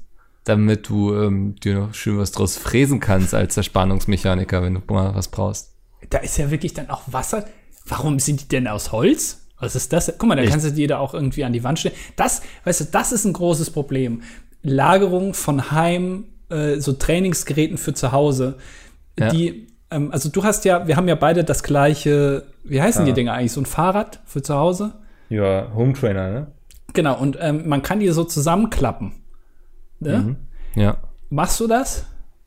[0.43, 5.16] damit du ähm, dir noch schön was draus fräsen kannst als Zerspannungsmechaniker, wenn du mal
[5.16, 5.72] was brauchst.
[6.09, 7.45] Da ist ja wirklich dann auch Wasser.
[7.86, 9.47] warum sind die denn aus Holz?
[9.59, 10.14] Was ist das?
[10.18, 11.95] Guck mal, da kannst du die da auch irgendwie an die Wand stellen.
[12.18, 14.22] Das, weißt du, das ist ein großes Problem.
[14.61, 18.57] Lagerung von Heim, äh, so Trainingsgeräten für zu Hause.
[19.18, 19.30] Ja.
[19.30, 23.12] Die, ähm, also du hast ja, wir haben ja beide das gleiche, wie heißen die
[23.12, 23.16] Ja.
[23.16, 23.52] Dinger eigentlich?
[23.52, 24.94] So ein Fahrrad für zu Hause?
[25.30, 26.48] Ja, Home Trainer, ne?
[26.94, 29.14] Genau, und ähm, man kann die so zusammenklappen.
[30.00, 30.18] Ne?
[30.20, 30.36] Mhm.
[30.82, 30.98] Ja.
[31.30, 32.06] Machst du das?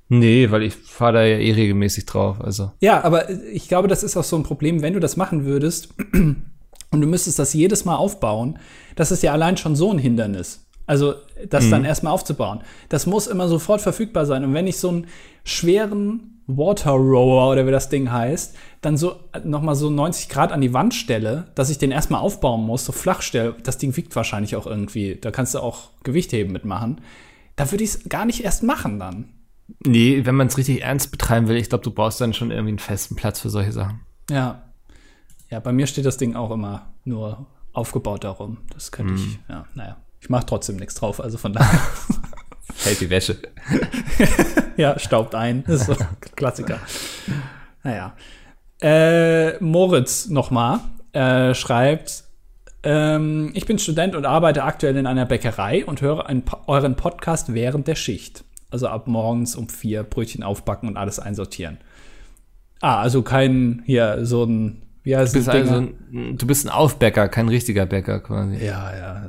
[0.08, 2.40] Nee, weil ich fahre da ja eh regelmäßig drauf.
[2.40, 2.70] Also.
[2.80, 5.44] Ja, aber äh, ich glaube, das ist auch so ein Problem, wenn du das machen
[5.44, 8.58] würdest und du müsstest das jedes Mal aufbauen,
[8.94, 10.62] das ist ja allein schon so ein Hindernis.
[10.88, 11.14] Also,
[11.50, 12.60] das dann erstmal aufzubauen.
[12.88, 14.44] Das muss immer sofort verfügbar sein.
[14.44, 15.06] Und wenn ich so einen
[15.42, 20.60] schweren Water Rower oder wie das Ding heißt, dann so nochmal so 90 Grad an
[20.60, 24.14] die Wand stelle, dass ich den erstmal aufbauen muss, so flach stelle, das Ding wiegt
[24.14, 27.00] wahrscheinlich auch irgendwie, da kannst du auch Gewichtheben mitmachen.
[27.56, 29.32] Da würde ich es gar nicht erst machen dann.
[29.84, 32.70] Nee, wenn man es richtig ernst betreiben will, ich glaube, du brauchst dann schon irgendwie
[32.70, 34.00] einen festen Platz für solche Sachen.
[34.30, 34.62] Ja.
[35.50, 38.58] Ja, bei mir steht das Ding auch immer nur aufgebaut darum.
[38.72, 39.96] Das könnte ich, ja, naja.
[40.20, 41.80] Ich mache trotzdem nichts drauf, also von daher.
[42.86, 43.36] Fällt die Wäsche.
[44.76, 45.64] ja, staubt ein.
[45.66, 45.96] Das ist so
[46.36, 46.78] Klassiker.
[47.82, 48.14] Naja.
[48.80, 50.78] Äh, Moritz nochmal
[51.12, 52.22] äh, schreibt,
[52.84, 57.54] ähm, ich bin Student und arbeite aktuell in einer Bäckerei und höre Po- euren Podcast
[57.54, 58.44] während der Schicht.
[58.70, 61.78] Also ab morgens um vier Brötchen aufbacken und alles einsortieren.
[62.80, 66.70] Ah, also kein, hier, so ein, wie heißt Du bist, also, ein- du bist ein
[66.70, 68.56] Aufbäcker, kein richtiger Bäcker quasi.
[68.56, 69.22] Ja, ja.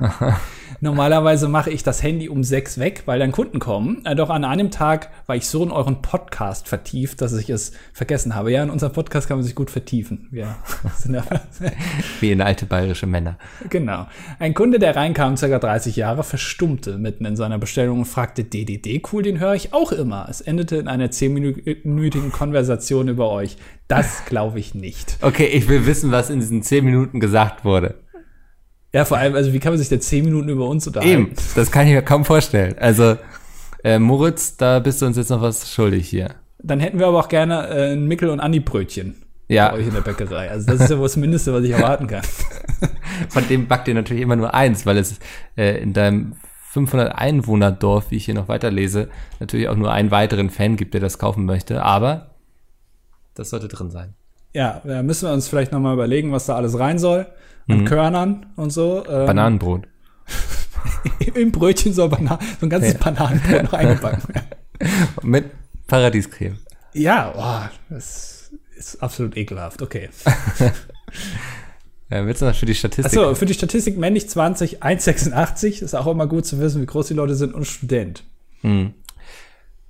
[0.80, 4.04] Normalerweise mache ich das Handy um sechs weg, weil dann Kunden kommen.
[4.04, 7.72] Äh, doch an einem Tag war ich so in euren Podcast vertieft, dass ich es
[7.92, 8.52] vergessen habe.
[8.52, 10.28] Ja, in unserem Podcast kann man sich gut vertiefen.
[10.30, 10.56] Ja,
[12.20, 13.36] Wie in alte bayerische Männer.
[13.70, 14.06] genau.
[14.38, 15.58] Ein Kunde, der reinkam, ca.
[15.58, 19.90] 30 Jahre, verstummte mitten in seiner Bestellung und fragte, DDD, cool, den höre ich auch
[19.90, 20.26] immer.
[20.30, 23.56] Es endete in einer zehnminütigen Konversation über euch.
[23.88, 25.18] Das glaube ich nicht.
[25.20, 27.96] Okay, ich will wissen, was in diesen zehn Minuten gesagt wurde.
[28.92, 31.12] Ja, vor allem, also wie kann man sich denn zehn Minuten über uns unterhalten?
[31.12, 32.76] Eben, das kann ich mir kaum vorstellen.
[32.78, 33.16] Also,
[33.82, 36.36] äh, Moritz, da bist du uns jetzt noch was schuldig hier.
[36.62, 39.16] Dann hätten wir aber auch gerne äh, ein Mickel- und Andi-Brötchen.
[39.48, 39.70] Ja.
[39.70, 40.50] Bei euch in der Bäckerei.
[40.50, 42.22] Also das ist ja wohl das Mindeste, was ich erwarten kann.
[43.28, 45.18] Von dem backt ihr natürlich immer nur eins, weil es
[45.56, 46.36] äh, in deinem
[46.70, 49.08] 500 Einwohner-Dorf, wie ich hier noch weiterlese,
[49.40, 51.82] natürlich auch nur einen weiteren Fan gibt, der das kaufen möchte.
[51.82, 52.33] Aber
[53.34, 54.14] das sollte drin sein.
[54.52, 57.26] Ja, da müssen wir uns vielleicht noch mal überlegen, was da alles rein soll.
[57.68, 59.04] An Körnern und so.
[59.08, 59.88] Ähm, Bananenbrot.
[61.34, 64.48] Im Brötchen soll Bana so ein ganzes Bananenbrot noch eingebacken werden.
[65.22, 65.50] Mit
[65.86, 66.58] Paradiescreme.
[66.92, 69.82] Ja, boah, das ist absolut ekelhaft.
[69.82, 70.10] Okay.
[72.10, 73.06] Äh, willst du noch für die Statistik?
[73.06, 75.82] Achso, für die Statistik männlich 20, 1,86.
[75.82, 78.22] Ist auch immer gut zu wissen, wie groß die Leute sind und Student.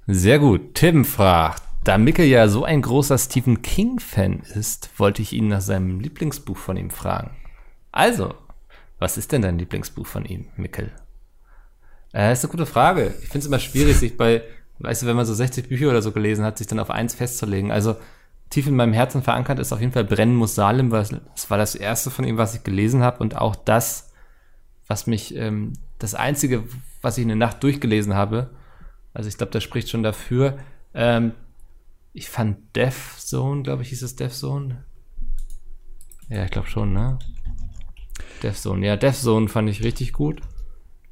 [0.06, 0.74] Sehr gut.
[0.74, 5.60] Tim fragt, da Mickel ja so ein großer Stephen King-Fan ist, wollte ich ihn nach
[5.60, 7.36] seinem Lieblingsbuch von ihm fragen.
[7.92, 8.34] Also,
[8.98, 10.90] was ist denn dein Lieblingsbuch von ihm, Mickel?
[12.14, 13.14] Äh, ist eine gute Frage.
[13.22, 14.42] Ich finde es immer schwierig, sich bei,
[14.78, 17.14] weißt du, wenn man so 60 Bücher oder so gelesen hat, sich dann auf eins
[17.14, 17.70] festzulegen.
[17.70, 17.96] Also,
[18.48, 21.04] tief in meinem Herzen verankert ist auf jeden Fall Brennen muss Salem, weil
[21.34, 24.10] das war das erste von ihm, was ich gelesen habe und auch das,
[24.86, 26.64] was mich, ähm, das einzige,
[27.02, 28.50] was ich in der Nacht durchgelesen habe.
[29.12, 30.58] Also ich glaube, das spricht schon dafür.
[30.94, 31.32] Ähm,
[32.14, 34.84] ich fand Death Zone, glaube ich, hieß es Death Zone.
[36.28, 37.18] Ja, ich glaube schon, ne?
[38.42, 38.86] Death Zone.
[38.86, 40.40] Ja, Death Zone fand ich richtig gut.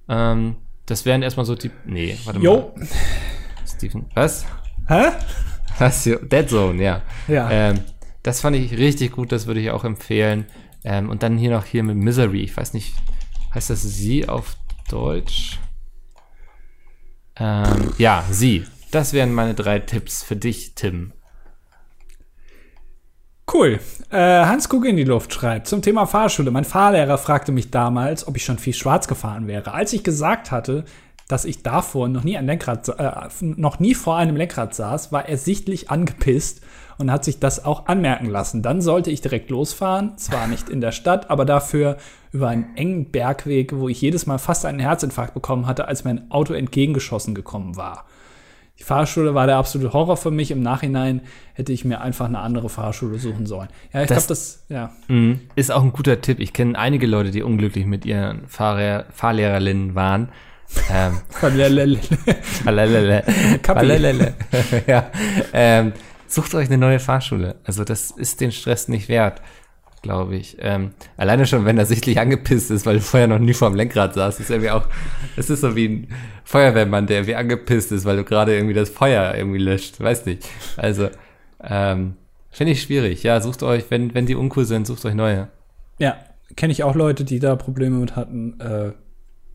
[0.08, 1.72] Ähm, das wären erstmal so die.
[1.84, 2.72] Nee, warte Jo.
[2.76, 2.86] mal.
[3.66, 4.06] Stephen.
[4.14, 4.46] Was?
[4.86, 5.10] Hä?
[5.78, 6.04] Was?
[6.04, 7.02] Dead Zone, ja.
[7.26, 7.50] Ja.
[7.50, 7.80] Ähm,
[8.22, 10.46] das fand ich richtig gut, das würde ich auch empfehlen.
[10.84, 12.42] Ähm, und dann hier noch hier mit Misery.
[12.42, 12.94] Ich weiß nicht,
[13.54, 14.56] heißt das sie auf
[14.88, 15.58] Deutsch?
[17.36, 18.64] Ähm, ja, sie.
[18.92, 21.12] Das wären meine drei Tipps für dich, Tim.
[23.50, 23.80] Cool.
[24.10, 26.50] Äh, Hans Kug in die Luft schreibt zum Thema Fahrschule.
[26.50, 29.72] Mein Fahrlehrer fragte mich damals, ob ich schon viel schwarz gefahren wäre.
[29.72, 30.84] Als ich gesagt hatte,
[31.26, 35.26] dass ich davor noch nie ein Lenkrad, äh, noch nie vor einem Lenkrad saß, war
[35.26, 36.60] er sichtlich angepisst
[36.98, 38.60] und hat sich das auch anmerken lassen.
[38.60, 41.96] Dann sollte ich direkt losfahren, zwar nicht in der Stadt, aber dafür
[42.30, 46.30] über einen engen Bergweg, wo ich jedes Mal fast einen Herzinfarkt bekommen hatte, als mein
[46.30, 48.04] Auto entgegengeschossen gekommen war.
[48.82, 50.50] Die Fahrschule war der absolute Horror für mich.
[50.50, 51.20] Im Nachhinein
[51.54, 53.68] hätte ich mir einfach eine andere Fahrschule suchen sollen.
[53.92, 54.90] Ja, ich glaube, das, ja.
[55.06, 55.38] Mhm.
[55.54, 56.40] Ist auch ein guter Tipp.
[56.40, 60.30] Ich kenne einige Leute, die unglücklich mit ihren Fahrlehrer, Fahrlehrerinnen waren.
[60.92, 61.20] Ähm,
[64.88, 65.06] ja.
[65.52, 65.92] Ähm,
[66.26, 67.54] sucht euch eine neue Fahrschule.
[67.62, 69.42] Also das ist den Stress nicht wert,
[70.02, 70.56] glaube ich.
[70.60, 73.76] Ähm, alleine schon, wenn er sichtlich angepisst ist, weil du vorher noch nie vor dem
[73.76, 74.86] Lenkrad saß, ist irgendwie auch,
[75.36, 76.08] es ist so wie ein
[76.44, 80.00] Feuerwehrmann, der irgendwie angepisst ist, weil du gerade irgendwie das Feuer irgendwie löscht.
[80.00, 80.48] Weiß nicht.
[80.76, 81.08] Also,
[81.62, 82.16] ähm,
[82.52, 83.22] Finde ich schwierig.
[83.22, 85.48] Ja, sucht euch, wenn, wenn die uncool sind, sucht euch neue.
[85.98, 86.16] Ja,
[86.54, 88.60] kenne ich auch Leute, die da Probleme mit hatten.
[88.60, 88.92] Äh,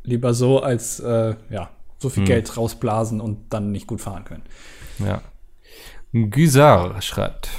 [0.03, 1.69] lieber so, als äh, ja,
[1.99, 2.27] so viel Hm.
[2.27, 4.41] Geld rausblasen und dann nicht gut fahren können.
[4.97, 5.21] Ja.
[6.11, 7.49] Güsar schreibt,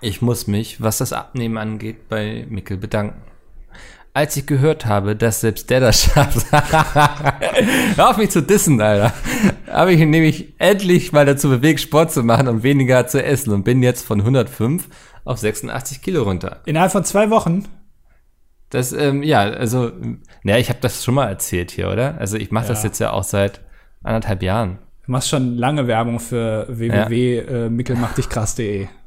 [0.00, 3.20] ich muss mich, was das Abnehmen angeht, bei Mickel bedanken.
[4.14, 9.12] Als ich gehört habe, dass selbst der das schafft, hör auf mich zu dissen, Alter,
[9.70, 13.52] habe ich ihn nämlich endlich mal dazu bewegt, Sport zu machen und weniger zu essen
[13.52, 14.88] und bin jetzt von 105
[15.24, 16.62] auf 86 Kilo runter.
[16.66, 17.66] Innerhalb von zwei Wochen.
[18.70, 19.92] Das, ähm, ja, also,
[20.42, 22.16] naja, ich habe das schon mal erzählt hier, oder?
[22.18, 22.88] Also ich mache das Ja.
[22.88, 23.60] jetzt ja auch seit
[24.02, 24.78] anderthalb Jahren.
[25.06, 28.82] Du machst schon lange Werbung für www.mickelmachdichkrass.de.
[28.82, 28.97] Das ist schon-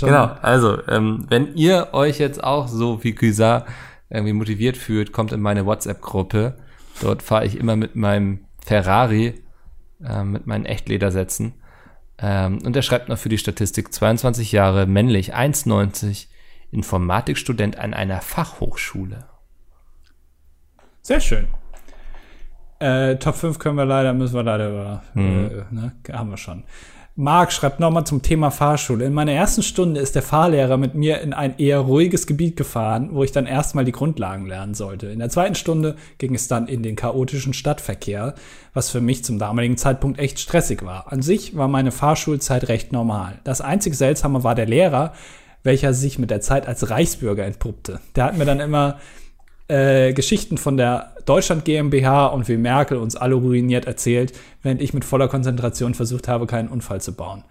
[0.00, 3.66] Genau, also, ähm, wenn ihr euch jetzt auch so wie Güsar
[4.10, 6.56] irgendwie motiviert fühlt, kommt in meine WhatsApp-Gruppe.
[7.00, 9.42] Dort fahre ich immer mit meinem Ferrari,
[10.04, 11.54] ähm, mit meinen Echtledersätzen.
[12.18, 16.26] Ähm, und er schreibt noch für die Statistik 22 Jahre, männlich, 1,90,
[16.70, 19.26] Informatikstudent an einer Fachhochschule.
[21.02, 21.46] Sehr schön.
[22.80, 25.50] Äh, Top 5 können wir leider, müssen wir leider über, Mhm.
[25.70, 26.64] äh, ne, haben wir schon.
[27.20, 29.04] Marc schreibt nochmal zum Thema Fahrschule.
[29.04, 33.08] In meiner ersten Stunde ist der Fahrlehrer mit mir in ein eher ruhiges Gebiet gefahren,
[33.10, 35.08] wo ich dann erstmal die Grundlagen lernen sollte.
[35.08, 38.36] In der zweiten Stunde ging es dann in den chaotischen Stadtverkehr,
[38.72, 41.12] was für mich zum damaligen Zeitpunkt echt stressig war.
[41.12, 43.40] An sich war meine Fahrschulzeit recht normal.
[43.42, 45.12] Das einzig Seltsame war der Lehrer,
[45.64, 47.98] welcher sich mit der Zeit als Reichsbürger entpuppte.
[48.14, 48.98] Der hat mir dann immer
[49.68, 54.94] äh, Geschichten von der Deutschland GmbH und wie Merkel uns alle ruiniert erzählt, während ich
[54.94, 57.44] mit voller Konzentration versucht habe, keinen Unfall zu bauen.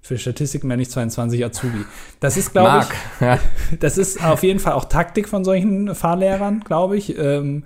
[0.00, 1.84] Für Statistiken bin ich 22 Azubi.
[2.20, 2.86] Das ist, glaube
[3.20, 3.34] ja.
[3.34, 7.18] ich, das ist auf jeden Fall auch Taktik von solchen Fahrlehrern, glaube ich.
[7.18, 7.64] Ähm,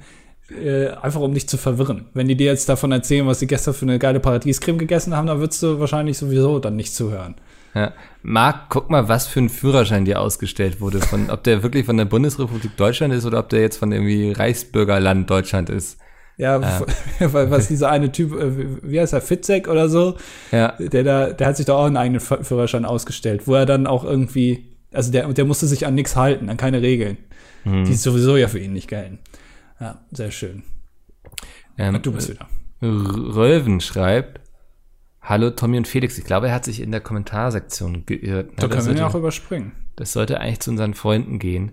[0.50, 2.06] äh, einfach um dich zu verwirren.
[2.14, 5.26] Wenn die dir jetzt davon erzählen, was sie gestern für eine geile Paradiescreme gegessen haben,
[5.26, 7.34] dann würdest du wahrscheinlich sowieso dann nicht zuhören.
[7.74, 7.92] Ja.
[8.22, 11.00] Marc, guck mal, was für ein Führerschein dir ausgestellt wurde.
[11.00, 14.32] Von, ob der wirklich von der Bundesrepublik Deutschland ist oder ob der jetzt von irgendwie
[14.32, 15.98] Reichsbürgerland Deutschland ist.
[16.38, 16.60] Ja,
[17.20, 20.16] weil was dieser eine Typ, äh, wie heißt er, Fitzek oder so,
[20.52, 20.74] Ja.
[20.78, 24.04] der da, der hat sich doch auch einen eigenen Führerschein ausgestellt, wo er dann auch
[24.04, 27.18] irgendwie, also der, der musste sich an nichts halten, an keine Regeln,
[27.64, 29.18] die sowieso ja für ihn nicht gelten.
[29.80, 30.62] Ja, sehr schön.
[31.76, 32.46] Ähm, Du bist wieder.
[32.80, 34.40] R- Rölven schreibt,
[35.28, 36.16] Hallo Tommy und Felix.
[36.16, 38.46] Ich glaube, er hat sich in der Kommentarsektion geirrt.
[38.48, 38.54] ne?
[38.56, 39.72] Da das, können wir ja auch überspringen.
[39.94, 41.72] das sollte eigentlich zu unseren Freunden gehen.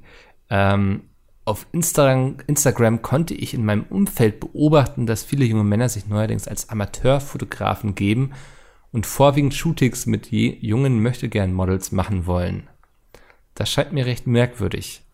[0.49, 1.03] Ähm,
[1.45, 6.49] auf Instagram, Instagram konnte ich in meinem Umfeld beobachten, dass viele junge Männer sich neuerdings
[6.49, 8.31] als Amateurfotografen geben
[8.91, 12.67] und vorwiegend Shootings mit je, jungen Möchtegern-Models machen wollen.
[13.53, 15.05] Das scheint mir recht merkwürdig.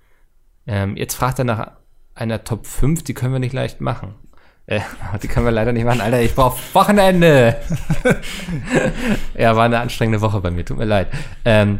[0.66, 1.74] Ähm, jetzt fragt er nach
[2.16, 4.16] einer Top 5, die können wir nicht leicht machen.
[4.66, 4.82] Äh,
[5.24, 6.02] die können wir leider nicht machen.
[6.02, 7.58] Alter, ich brauche Wochenende.
[9.38, 11.08] ja, war eine anstrengende Woche bei mir, tut mir leid.
[11.46, 11.80] Ähm,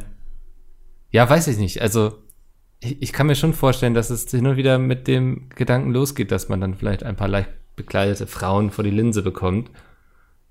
[1.12, 1.82] ja, weiß ich nicht.
[1.82, 2.20] Also,
[2.80, 6.32] ich, ich kann mir schon vorstellen, dass es hin und wieder mit dem Gedanken losgeht,
[6.32, 9.70] dass man dann vielleicht ein paar leicht bekleidete Frauen vor die Linse bekommt.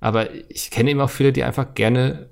[0.01, 2.31] Aber ich kenne eben auch viele, die einfach gerne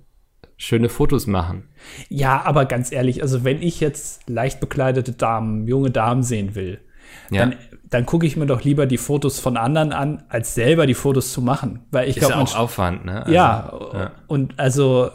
[0.57, 1.68] schöne Fotos machen.
[2.09, 6.80] Ja, aber ganz ehrlich, also wenn ich jetzt leicht bekleidete Damen, junge Damen sehen will,
[7.30, 7.57] Ja, dann,
[7.91, 11.32] dann gucke ich mir doch lieber die Fotos von anderen an, als selber die Fotos
[11.32, 11.86] zu machen.
[11.91, 13.20] Weil ich ist glaube, ja man auch Aufwand, ne?
[13.22, 14.12] Also, ja, ja.
[14.26, 15.11] und also,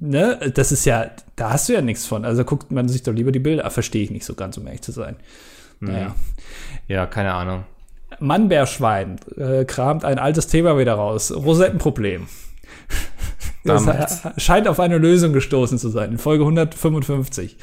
[0.00, 2.24] ne, das ist ja, da hast du ja nichts von.
[2.24, 4.82] Also guckt man sich doch lieber die Bilder, verstehe ich nicht so ganz, um ehrlich
[4.82, 5.16] zu sein.
[5.80, 5.92] Mhm.
[5.92, 6.14] Naja.
[6.88, 7.64] ja, keine Ahnung.
[8.18, 11.32] Mannbärschwein äh, kramt ein altes Thema wieder raus.
[11.32, 12.26] Rosettenproblem.
[14.36, 17.56] Scheint auf eine Lösung gestoßen zu sein, in Folge 155.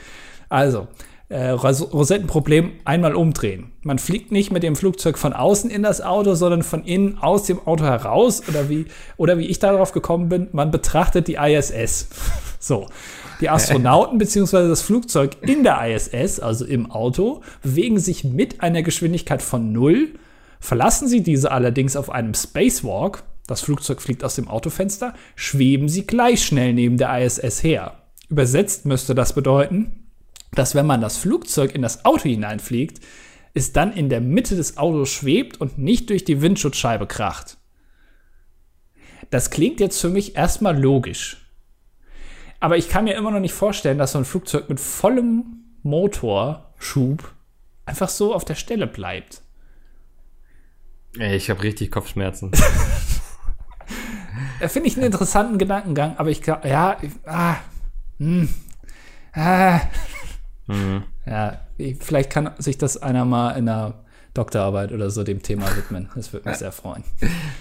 [0.49, 0.87] Also,
[1.29, 3.71] äh, Ros- Rosettenproblem einmal umdrehen.
[3.81, 7.43] Man fliegt nicht mit dem Flugzeug von außen in das Auto, sondern von innen aus
[7.43, 8.43] dem Auto heraus.
[8.47, 8.85] Oder wie,
[9.17, 12.09] oder wie ich darauf gekommen bin, man betrachtet die ISS.
[12.59, 12.87] So.
[13.39, 14.67] Die Astronauten bzw.
[14.67, 20.15] das Flugzeug in der ISS, also im Auto, bewegen sich mit einer Geschwindigkeit von null.
[20.59, 26.07] Verlassen sie diese allerdings auf einem Spacewalk, das Flugzeug fliegt aus dem Autofenster, schweben sie
[26.07, 27.93] gleich schnell neben der ISS her.
[28.27, 30.06] Übersetzt müsste das bedeuten,
[30.51, 33.03] dass wenn man das Flugzeug in das Auto hineinfliegt,
[33.53, 37.57] es dann in der Mitte des Autos schwebt und nicht durch die Windschutzscheibe kracht.
[39.29, 41.37] Das klingt jetzt für mich erstmal logisch.
[42.59, 47.33] Aber ich kann mir immer noch nicht vorstellen, dass so ein Flugzeug mit vollem Motorschub
[47.85, 49.41] einfach so auf der Stelle bleibt.
[51.17, 52.51] Ey, ich habe richtig Kopfschmerzen.
[54.59, 57.57] Da finde ich einen interessanten Gedankengang, aber ich glaube, ja, ich- ah,
[58.17, 58.49] hm,
[59.33, 59.79] ah,
[61.25, 64.03] ja, ich, vielleicht kann sich das einer mal in einer
[64.37, 66.09] Doktorarbeit oder so dem Thema widmen.
[66.15, 67.03] Das würde mich sehr freuen.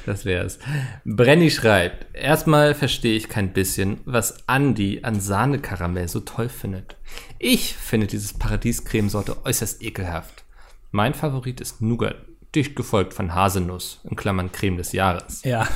[0.05, 0.59] Das wär's.
[1.05, 6.97] Brenny schreibt, erstmal verstehe ich kein bisschen, was Andy an Sahnekaramell so toll findet.
[7.39, 10.45] Ich finde dieses Paradiescremesorte äußerst ekelhaft.
[10.91, 12.17] Mein Favorit ist Nougat,
[12.55, 15.43] dicht gefolgt von Haselnuss, in Klammern Creme des Jahres.
[15.45, 15.67] Ja.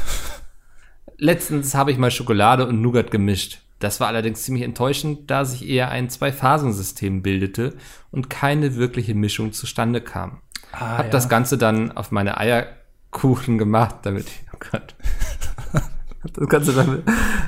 [1.16, 3.60] Letztens habe ich mal Schokolade und Nougat gemischt.
[3.80, 7.76] Das war allerdings ziemlich enttäuschend, da sich eher ein Zwei-Phasen-System bildete
[8.10, 10.42] und keine wirkliche Mischung zustande kam.
[10.72, 14.94] Ah, Hab das Ganze dann auf meine Eierkuchen gemacht, damit ich, oh Gott.
[16.22, 17.02] Das Ganze dann,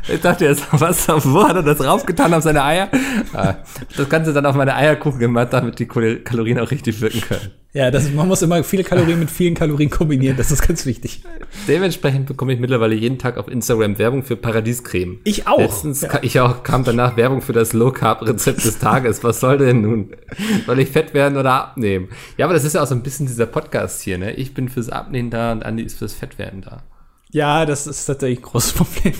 [0.08, 2.88] ich dachte jetzt, was, wo hat er das raufgetan auf seine Eier?
[3.34, 3.56] Ah,
[3.96, 7.50] das Ganze dann auf meine Eierkuchen gemacht, damit die Kal- Kalorien auch richtig wirken können.
[7.74, 10.36] Ja, das, man muss immer viele Kalorien mit vielen Kalorien kombinieren.
[10.38, 11.22] Das ist ganz wichtig.
[11.68, 15.20] Dementsprechend bekomme ich mittlerweile jeden Tag auf Instagram Werbung für Paradiescreme.
[15.24, 15.58] Ich auch.
[15.58, 19.22] Letztens ka- ich auch, kam danach Werbung für das Low Carb Rezept des Tages.
[19.24, 20.10] Was soll denn nun?
[20.66, 22.08] Soll ich fett werden oder abnehmen?
[22.38, 24.32] Ja, aber das ist ja auch so ein bisschen dieser Podcast hier, ne?
[24.32, 26.82] Ich bin fürs Abnehmen da und Andi ist fürs Fettwerden da.
[27.32, 29.14] Ja, das ist tatsächlich ein großes Problem.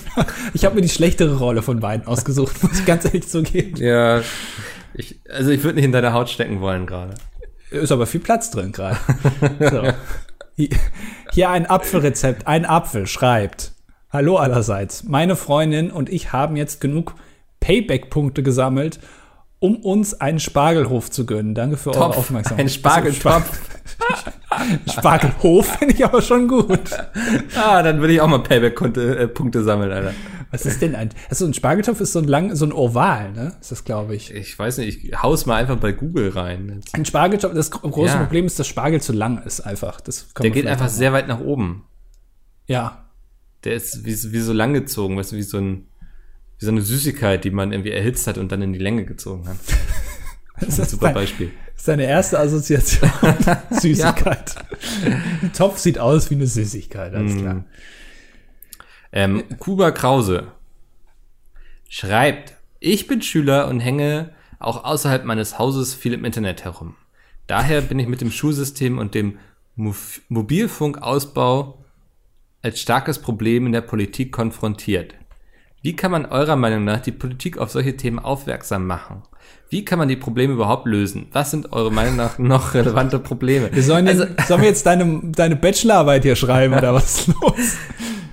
[0.55, 3.77] Ich habe mir die schlechtere Rolle von beiden ausgesucht, muss ich ganz ehrlich zugeben.
[3.77, 4.21] Ja.
[4.95, 7.15] Ich, also ich würde nicht in deine Haut stecken wollen gerade.
[7.71, 8.99] Ist aber viel Platz drin gerade.
[9.59, 9.83] So.
[10.57, 10.69] Hier-
[11.33, 12.47] Hier ein Apfelrezept.
[12.47, 13.73] Ein Apfel schreibt.
[14.11, 15.05] Hallo allerseits.
[15.05, 17.15] Meine Freundin und ich haben jetzt genug
[17.61, 19.01] Payback-Punkte gesammelt,
[19.59, 21.55] um uns einen Spargelhof zu gönnen.
[21.55, 22.67] Danke für eure Aufmerksamkeit.
[22.67, 23.59] Ein Spargeltopf.
[24.91, 26.81] Spargelhof finde ich aber schon gut.
[27.57, 30.13] Ah, dann würde ich auch mal Payback-Punkte äh, Punkte sammeln, Alter.
[30.51, 31.11] Was ist denn ein.
[31.31, 33.57] Also ein Spargeltopf ist so ein lang, so ein Oval, ne?
[33.61, 34.35] Ist das, glaube ich.
[34.35, 36.73] Ich weiß nicht, ich hau's mal einfach bei Google rein.
[36.77, 36.95] Jetzt.
[36.95, 38.19] Ein Spargeltopf, das gro- große Ja.
[38.23, 40.01] Problem ist, dass Spargel zu lang ist, einfach.
[40.03, 41.85] Das Der geht einfach sehr weit nach oben.
[42.67, 43.07] Ja.
[43.65, 45.87] Der ist wie, so- wie so langgezogen, weißt du, wie so ein,
[46.59, 49.49] wie so eine Süßigkeit, die man irgendwie erhitzt hat und dann in die Länge gezogen
[49.49, 49.57] hat.
[50.67, 51.51] Das ist, Super Beispiel.
[51.77, 53.11] ist deine erste Assoziation.
[53.71, 54.55] Süßigkeit.
[55.43, 57.65] Ein Topf sieht aus wie eine Süßigkeit, alles klar.
[59.13, 60.49] Ähm, Kuba Krause
[61.89, 66.97] schreibt, ich bin Schüler und hänge auch außerhalb meines Hauses viel im Internet herum.
[67.47, 69.39] Daher bin ich mit dem Schulsystem und dem
[69.77, 71.85] Mof- Mobilfunkausbau
[72.63, 75.15] als starkes Problem in der Politik konfrontiert.
[75.83, 79.23] Wie kann man eurer Meinung nach die Politik auf solche Themen aufmerksam machen?
[79.69, 81.27] Wie kann man die Probleme überhaupt lösen?
[81.33, 83.69] Was sind eure Meinung nach noch relevante Probleme?
[83.73, 87.77] Wir sollen, also, sollen wir jetzt deine, deine Bachelorarbeit hier schreiben oder was ist los?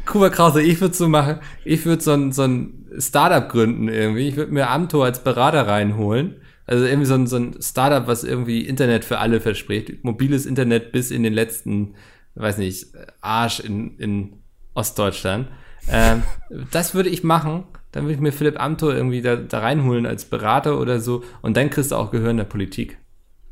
[0.06, 4.28] Kuba Krause, ich würde so machen, ich würde so ein, so ein Startup gründen irgendwie.
[4.28, 6.36] Ich würde mir Amtor als Berater reinholen.
[6.68, 10.04] Also irgendwie so ein, so ein Startup, was irgendwie Internet für alle verspricht.
[10.04, 11.96] Mobiles Internet bis in den letzten,
[12.36, 12.88] weiß nicht,
[13.22, 14.34] Arsch in, in
[14.76, 15.48] Ostdeutschland.
[15.92, 16.24] Ähm,
[16.72, 17.64] das würde ich machen.
[17.92, 21.24] Dann würde ich mir Philipp Amthor irgendwie da, da reinholen als Berater oder so.
[21.42, 22.98] Und dann kriegst du auch Gehör in der Politik.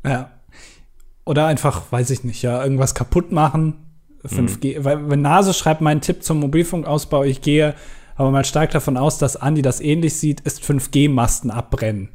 [0.04, 0.30] Ja.
[1.24, 3.84] Oder einfach, weiß ich nicht, ja, irgendwas kaputt machen.
[4.24, 4.84] 5G.
[4.84, 7.74] Weil, wenn Nase schreibt, mein Tipp zum Mobilfunkausbau, ich gehe
[8.16, 12.08] aber mal stark davon aus, dass Andi das ähnlich sieht, ist 5G-Masten abbrennen.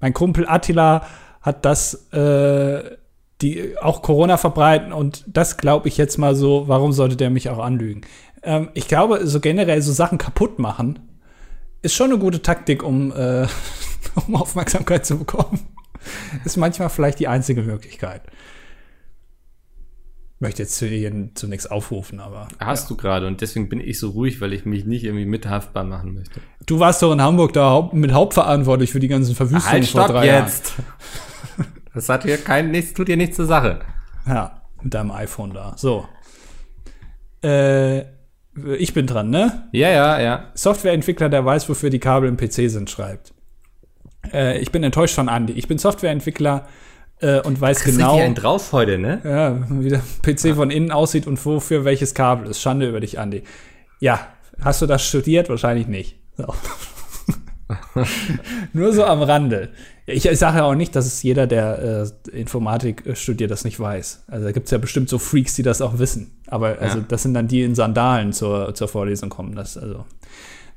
[0.00, 1.06] Mein Kumpel Attila
[1.40, 2.96] hat das, äh,
[3.40, 7.48] die auch Corona verbreiten und das glaube ich jetzt mal so, warum sollte der mich
[7.48, 8.02] auch anlügen?
[8.46, 11.00] Ähm, ich glaube, so generell so Sachen kaputt machen,
[11.82, 13.46] ist schon eine gute Taktik, um, äh,
[14.26, 15.60] um Aufmerksamkeit zu bekommen.
[16.44, 18.22] Ist manchmal vielleicht die einzige Möglichkeit.
[20.38, 20.86] Möchte jetzt zu,
[21.34, 22.48] zu nichts aufrufen, aber.
[22.60, 25.84] Hast du gerade und deswegen bin ich so ruhig, weil ich mich nicht irgendwie mithaftbar
[25.84, 26.40] machen möchte.
[26.66, 30.26] Du warst doch in Hamburg da mit hauptverantwortlich für die ganzen Verwüstungen Halt, vor drei
[30.26, 30.74] jetzt!
[31.94, 33.80] Das hat hier kein, nichts, tut dir nichts zur Sache.
[34.26, 34.36] Jahren.
[34.36, 35.74] Ja, mit deinem iPhone da.
[35.76, 36.06] So.
[37.42, 38.04] Äh,
[38.78, 39.68] ich bin dran, ne?
[39.72, 40.44] Ja, ja, ja.
[40.54, 43.34] Softwareentwickler, der weiß, wofür die Kabel im PC sind, schreibt.
[44.32, 45.52] Äh, ich bin enttäuscht von Andy.
[45.52, 46.66] Ich bin Softwareentwickler
[47.20, 49.20] äh, und weiß Ist genau, richtig ein drauf heute, ne?
[49.24, 52.60] ja, wie der PC von innen aussieht und wofür welches Kabel ist.
[52.60, 53.42] Schande über dich, Andy.
[54.00, 54.28] Ja,
[54.60, 55.48] hast du das studiert?
[55.48, 56.18] Wahrscheinlich nicht.
[56.36, 56.54] So.
[58.72, 59.70] Nur so am Rande.
[60.08, 63.64] Ich, ich sage ja auch nicht, dass es jeder, der äh, Informatik äh, studiert, das
[63.64, 64.24] nicht weiß.
[64.28, 66.30] Also da gibt es ja bestimmt so Freaks, die das auch wissen.
[66.46, 67.04] Aber also Ja.
[67.08, 69.56] das sind dann die in Sandalen zur, zur Vorlesung kommen.
[69.56, 70.04] Das also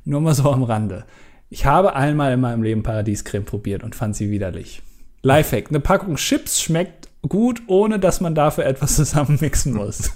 [0.03, 1.05] nur mal so am Rande.
[1.51, 4.81] Ich habe einmal in meinem Leben Paradiescreme probiert und fand sie widerlich.
[5.21, 10.11] Lifehack: Eine Packung Chips schmeckt gut, ohne dass man dafür etwas zusammenmixen muss.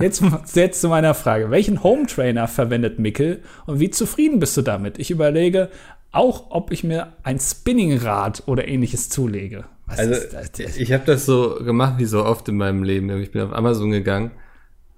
[0.00, 0.22] Jetzt,
[0.54, 1.50] jetzt zu meiner Frage.
[1.50, 4.98] Welchen Home Trainer verwendet Mickel und wie zufrieden bist du damit?
[4.98, 5.68] Ich überlege
[6.12, 9.64] auch, ob ich mir ein Spinningrad oder ähnliches zulege.
[9.86, 10.14] Was Also,
[10.78, 13.10] ich habe das so gemacht wie so oft in meinem Leben.
[13.20, 14.30] Ich bin auf Amazon gegangen,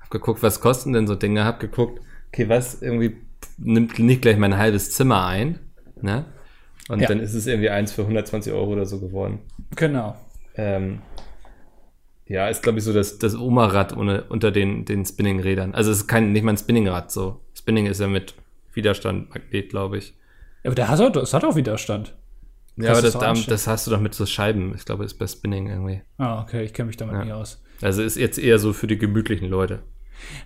[0.00, 2.00] habe geguckt, was kosten denn so Dinge, habe geguckt,
[2.32, 3.16] okay, was irgendwie
[3.58, 5.58] nimmt nicht gleich mein halbes Zimmer ein,
[6.00, 6.26] ne?
[6.88, 7.08] Und Ja.
[7.08, 9.38] dann ist es irgendwie eins für 120 Euro oder so geworden.
[9.76, 10.16] Genau.
[10.56, 11.00] Ähm,
[12.26, 15.74] Ja, ist glaube ich so das, das Oma-Rad ohne, unter den, den Spinning-Rädern.
[15.74, 17.40] Also es ist kein, nicht mal ein Spinningrad so.
[17.54, 18.34] Spinning ist ja mit
[18.72, 20.14] Widerstand, Magnet, glaube ich.
[20.64, 22.16] Aber der hat, auch- das hat auch Widerstand.
[22.76, 23.50] Ja, aber das, so da- anstellen.
[23.54, 24.74] das hast du doch mit so Scheiben.
[24.74, 26.02] Ich glaube, ist bei Spinning irgendwie.
[26.18, 27.24] Ah, okay, ich kenne mich damit Ja.
[27.24, 27.62] nicht aus.
[27.82, 29.82] Also ist jetzt eher so für die gemütlichen Leute.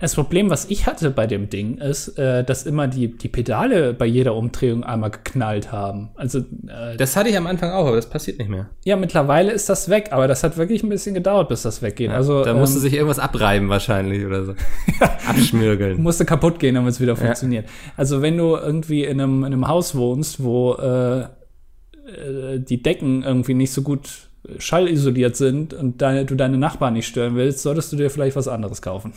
[0.00, 3.94] Das Problem, was ich hatte bei dem Ding, ist, äh, dass immer die, die Pedale
[3.94, 6.10] bei jeder Umdrehung einmal geknallt haben.
[6.14, 8.70] Also, äh, Das hatte ich am Anfang auch, aber das passiert nicht mehr.
[8.84, 12.10] ja, mittlerweile ist das weg, aber das hat wirklich ein bisschen gedauert, bis das weggeht.
[12.10, 14.54] also, da musste ähm, sich irgendwas abreiben wahrscheinlich oder so.
[15.28, 16.02] Abschmirgeln.
[16.02, 17.68] musste kaputt gehen, damit es wieder funktioniert.
[17.96, 23.22] Also wenn du irgendwie in einem, in einem Haus wohnst, wo äh, äh, die Decken
[23.22, 27.92] irgendwie nicht so gut schallisoliert sind und deine, du deine Nachbarn nicht stören willst, solltest
[27.92, 29.12] du dir vielleicht was anderes kaufen.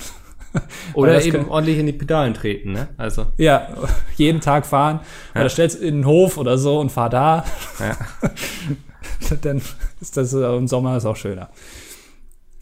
[0.94, 2.90] Oder das eben kann- ordentlich in die Pedalen treten, ne?
[2.98, 3.70] Also, Ja,
[4.18, 5.00] jeden Tag fahren.
[5.34, 7.46] Oder stellst in den Hof oder so und fahr da.
[7.80, 7.98] ja.
[9.42, 9.62] Dann
[10.02, 11.50] ist das äh, im Sommer ist auch schöner.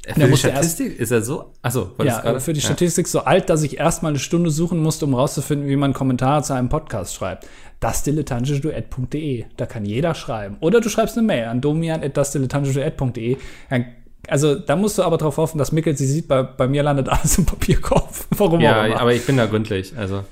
[0.08, 1.54] Für die musste erst- Statistik ist er so?
[1.62, 2.66] Achso, Ja, für die Ja.
[2.66, 6.42] Statistik so alt, dass ich erstmal eine Stunde suchen musste, um rauszufinden, wie man Kommentare
[6.44, 7.48] zu einem Podcast schreibt.
[7.80, 9.46] dasdilettantische-duett.de.
[9.58, 10.58] Da kann jeder schreiben.
[10.62, 13.38] Oder du schreibst eine Mail an domian.dasdilettantische-duett.de.
[13.70, 13.86] Dann-
[14.30, 17.10] Also da musst du aber darauf hoffen, dass Mikkel sie sieht, bei, bei mir landet
[17.10, 18.10] alles im Papierkorb.
[18.38, 19.00] Warum auch Ja, immer.
[19.00, 19.94] aber ich bin da gründlich.
[19.98, 20.24] Also,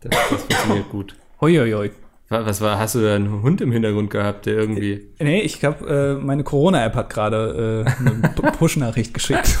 [0.00, 1.14] das, das funktioniert gut.
[1.40, 1.90] Huiuiui.
[2.28, 5.08] Wa- Was war, hast du da einen Hund im Hintergrund gehabt, der irgendwie.
[5.18, 9.58] Nee, ich habe äh, meine Corona-App hat gerade äh, eine Push-Nachricht geschickt.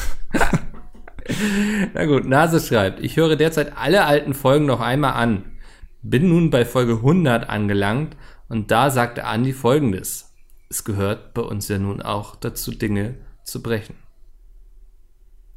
[1.94, 5.44] Na gut, Nase schreibt, ich höre derzeit alle alten Folgen noch einmal an.
[6.02, 8.16] Bin nun bei Folge 100 angelangt
[8.48, 10.32] und da sagte Andi folgendes.
[10.68, 13.14] Es gehört bei uns ja nun auch dazu, Dinge
[13.44, 13.94] zu brechen.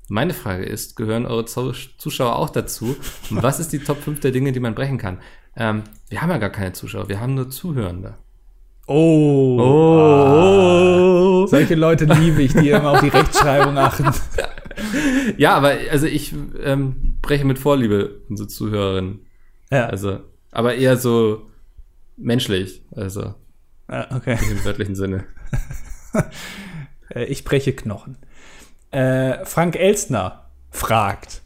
[0.08, 2.96] Meine Frage ist, gehören eure Zu- Zuschauer auch dazu?
[3.32, 5.20] Und was ist die Top 5 der Dinge, die man brechen kann?
[5.58, 8.16] Ähm, wir haben ja gar keine Zuschauer, wir haben nur Zuhörende.
[8.88, 9.60] Oh.
[9.60, 11.48] Oh.
[11.48, 14.12] Solche Leute liebe ich, die immer auf die Rechtschreibung achten.
[15.38, 19.22] Ja, aber also ich ähm, breche mit Vorliebe unsere Zuhörerinnen.
[19.72, 20.20] Ja, Also,
[20.52, 21.50] aber eher so
[22.18, 23.36] menschlich, also
[23.90, 24.38] ja, okay.
[24.52, 25.24] im wörtlichen Sinne.
[27.10, 28.18] Äh, Ich breche Knochen.
[28.92, 31.42] Äh, Frank Elstner fragt,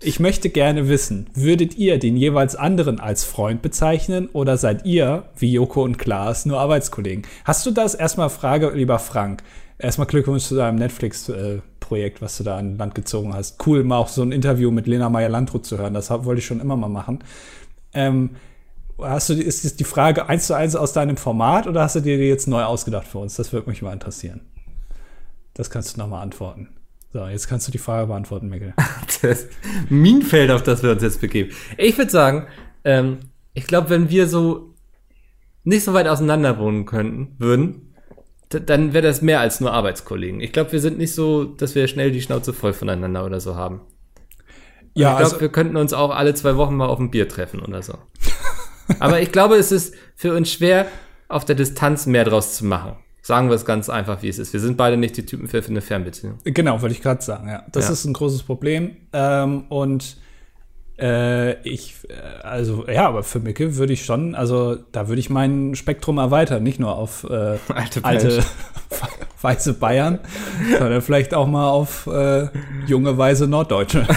[0.00, 5.24] ich möchte gerne wissen, würdet ihr den jeweils anderen als Freund bezeichnen oder seid ihr,
[5.36, 7.26] wie Joko und Klaas, nur Arbeitskollegen?
[7.44, 7.96] Hast du das?
[7.96, 9.42] Erstmal Frage, lieber Frank.
[9.76, 13.64] Erstmal Glückwunsch zu deinem Netflix-Projekt, was du da an Land gezogen hast.
[13.66, 15.94] Cool, mal auch so ein Interview mit Lena Meyer-Landrut zu hören.
[15.94, 17.24] Das wollte ich schon immer mal machen.
[17.92, 18.36] Ähm,
[19.00, 22.18] hast du, ist die Frage eins zu eins aus deinem Format oder hast du dir
[22.18, 23.34] die jetzt neu ausgedacht für uns?
[23.34, 24.42] Das würde mich mal interessieren.
[25.58, 26.68] Das kannst du nochmal antworten.
[27.12, 28.74] So, jetzt kannst du die Frage beantworten, Mikkel.
[29.22, 29.46] Das
[29.88, 31.50] Minenfeld, auf das wir uns jetzt begeben.
[31.76, 32.46] Ich würde sagen,
[32.84, 33.18] ähm,
[33.52, 34.74] ich glaube, wenn wir so
[35.64, 37.92] nicht so weit auseinander wohnen könnten, würden,
[38.50, 40.40] dann wäre das mehr als nur Arbeitskollegen.
[40.40, 43.56] Ich glaube, wir sind nicht so, dass wir schnell die Schnauze voll voneinander oder so
[43.56, 43.80] haben.
[44.94, 47.28] Ja, ich glaube, also, wir könnten uns auch alle zwei Wochen mal auf ein Bier
[47.28, 47.98] treffen oder so.
[49.00, 50.86] Aber ich glaube, es ist für uns schwer,
[51.26, 52.96] auf der Distanz mehr draus zu machen.
[53.28, 54.54] Sagen wir es ganz einfach, wie es ist.
[54.54, 56.38] Wir sind beide nicht die Typen für eine Fernbeziehung.
[56.44, 57.62] genau, wollte ich gerade sagen, ja.
[57.70, 57.92] Das Ja.
[57.92, 58.96] ist ein großes Problem.
[59.12, 60.16] Ähm, und
[60.98, 65.28] äh, ich, äh, also, ja, aber für Mikkel würde ich schon, also, da würde ich
[65.28, 68.42] mein Spektrum erweitern, nicht nur auf äh, Alte alte
[69.42, 70.20] weiße Bayern,
[70.78, 72.46] sondern vielleicht auch mal auf äh,
[72.86, 74.08] junge, weiße Norddeutsche.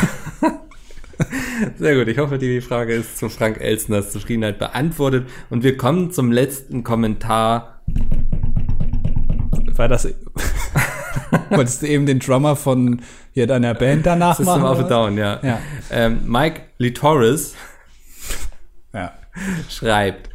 [1.77, 2.07] Sehr gut.
[2.07, 5.27] Ich hoffe, die Frage ist zu Frank Elsners Zufriedenheit beantwortet.
[5.49, 7.81] Und wir kommen zum letzten Kommentar.
[9.75, 10.07] War das.
[11.49, 13.01] Wolltest du eben den Drummer von
[13.33, 14.79] hier deiner Band danach System machen?
[14.79, 14.83] of a?
[14.87, 15.39] Down, ja.
[15.43, 15.59] Ja.
[15.89, 17.55] Ähm, Mike Litoris
[18.93, 19.13] Ja.
[19.69, 20.29] schreibt,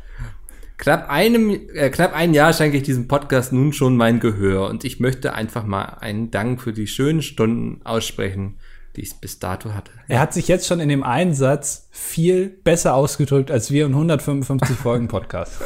[0.78, 4.84] knapp, einem, äh, knapp ein Jahr schenke ich diesem Podcast nun schon mein Gehör und
[4.84, 8.58] ich möchte einfach mal einen Dank für die schönen Stunden aussprechen,
[8.96, 9.92] die ich bis dato hatte.
[10.08, 13.92] Er hat sich jetzt schon in dem einen Satz viel besser ausgedrückt als wir in
[13.92, 15.60] 155 Folgen Podcast.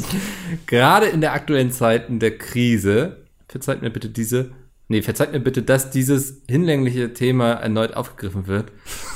[0.66, 4.52] Gerade in der aktuellen Zeit in der Krise, verzeiht mir bitte diese,
[4.88, 8.72] nee, verzeiht mir bitte, dass dieses hinlängliche Thema erneut aufgegriffen wird,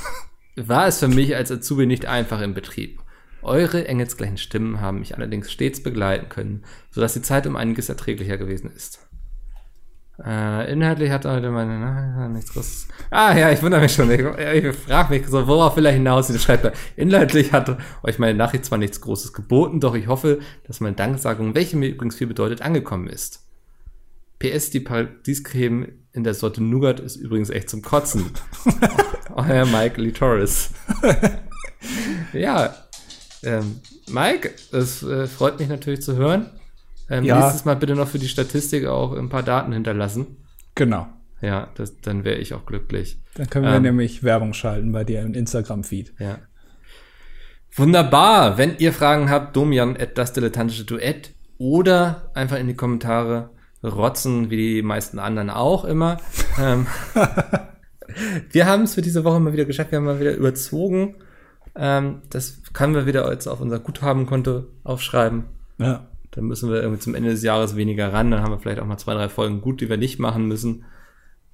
[0.57, 3.01] war es für mich als Azubi nicht einfach im Betrieb.
[3.43, 8.39] Eure engelsgleichen Stimmen haben mich allerdings stets begleiten können, sodass die Zeit um einiges erträglicher
[8.39, 9.04] gewesen ist.
[10.23, 12.89] Äh, inhaltlich hat heute meine na, nichts großes.
[13.11, 14.11] Ah ja, ich wundere mich schon.
[14.11, 16.29] Ich, ich frage mich so, worauf will er hinaus?
[16.29, 20.39] Sie schreibt er, inhaltlich hat euch meine Nachricht zwar nichts Großes geboten, doch ich hoffe,
[20.67, 23.45] dass meine Danksagung, welche mir übrigens viel bedeutet, angekommen ist.
[24.39, 28.31] PS, die Paradiescreme in der Sorte Nougat ist übrigens echt zum Kotzen.
[29.35, 30.71] Euer Mike Lee Torres.
[32.33, 32.73] ja,
[33.43, 36.51] ähm, Mike, es äh, freut mich natürlich zu hören.
[37.11, 37.39] Ähm, Ja.
[37.41, 40.39] Nächstes Mal bitte noch für die Statistik auch ein paar Daten hinterlassen.
[40.75, 41.07] Genau.
[41.41, 43.19] Ja, das, dann wäre ich auch glücklich.
[43.35, 43.83] Dann können wir Ähm.
[43.83, 46.15] nämlich Werbung schalten bei dir im Instagram-Feed.
[46.19, 46.39] Ja.
[47.77, 48.57] Wunderbar.
[48.57, 53.51] Wenn ihr Fragen habt, domian at das dilettantische Duett oder einfach in die Kommentare
[53.83, 56.19] rotzen, wie die meisten anderen auch immer.
[56.59, 56.87] ähm,
[58.53, 59.91] wir haben es für diese Woche mal wieder geschafft.
[59.91, 61.17] Wir haben mal wieder überzogen.
[61.77, 65.45] Ähm, das können wir wieder jetzt auf unser Guthabenkonto aufschreiben.
[65.79, 66.07] Ja.
[66.35, 68.31] Dann müssen wir irgendwie zum Ende des Jahres weniger ran.
[68.31, 70.85] Dann haben wir vielleicht auch mal zwei, drei Folgen gut, die wir nicht machen müssen.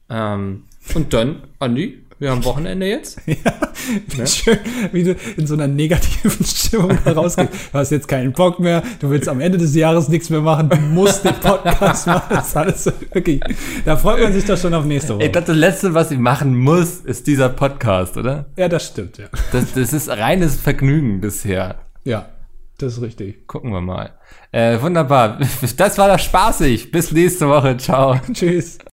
[0.08, 3.18] Ähm, und dann, Andi, wir haben Wochenende jetzt.
[4.26, 4.58] Schön,
[4.92, 7.50] wie du in so einer negativen Stimmung da rausgehst.
[7.72, 10.68] Du hast jetzt keinen Bock mehr, du willst am Ende des Jahres nichts mehr machen,
[10.68, 12.26] du musst den Podcast machen.
[12.28, 13.40] Das ist alles wirklich.
[13.86, 15.24] Da freut man sich doch schon auf nächste Woche.
[15.24, 18.46] Ich glaube, das Letzte, was ich machen muss, ist dieser Podcast, oder?
[18.56, 19.26] ja, das stimmt, ja.
[19.52, 21.76] Das, das ist reines Vergnügen bisher.
[22.04, 22.28] Ja,
[22.76, 23.46] das ist richtig.
[23.46, 24.19] Gucken wir mal.
[24.52, 25.38] Äh, wunderbar.
[25.76, 26.90] Das war das spaßig.
[26.90, 27.76] Bis nächste Woche.
[27.76, 28.18] Ciao.
[28.32, 28.78] Tschüss.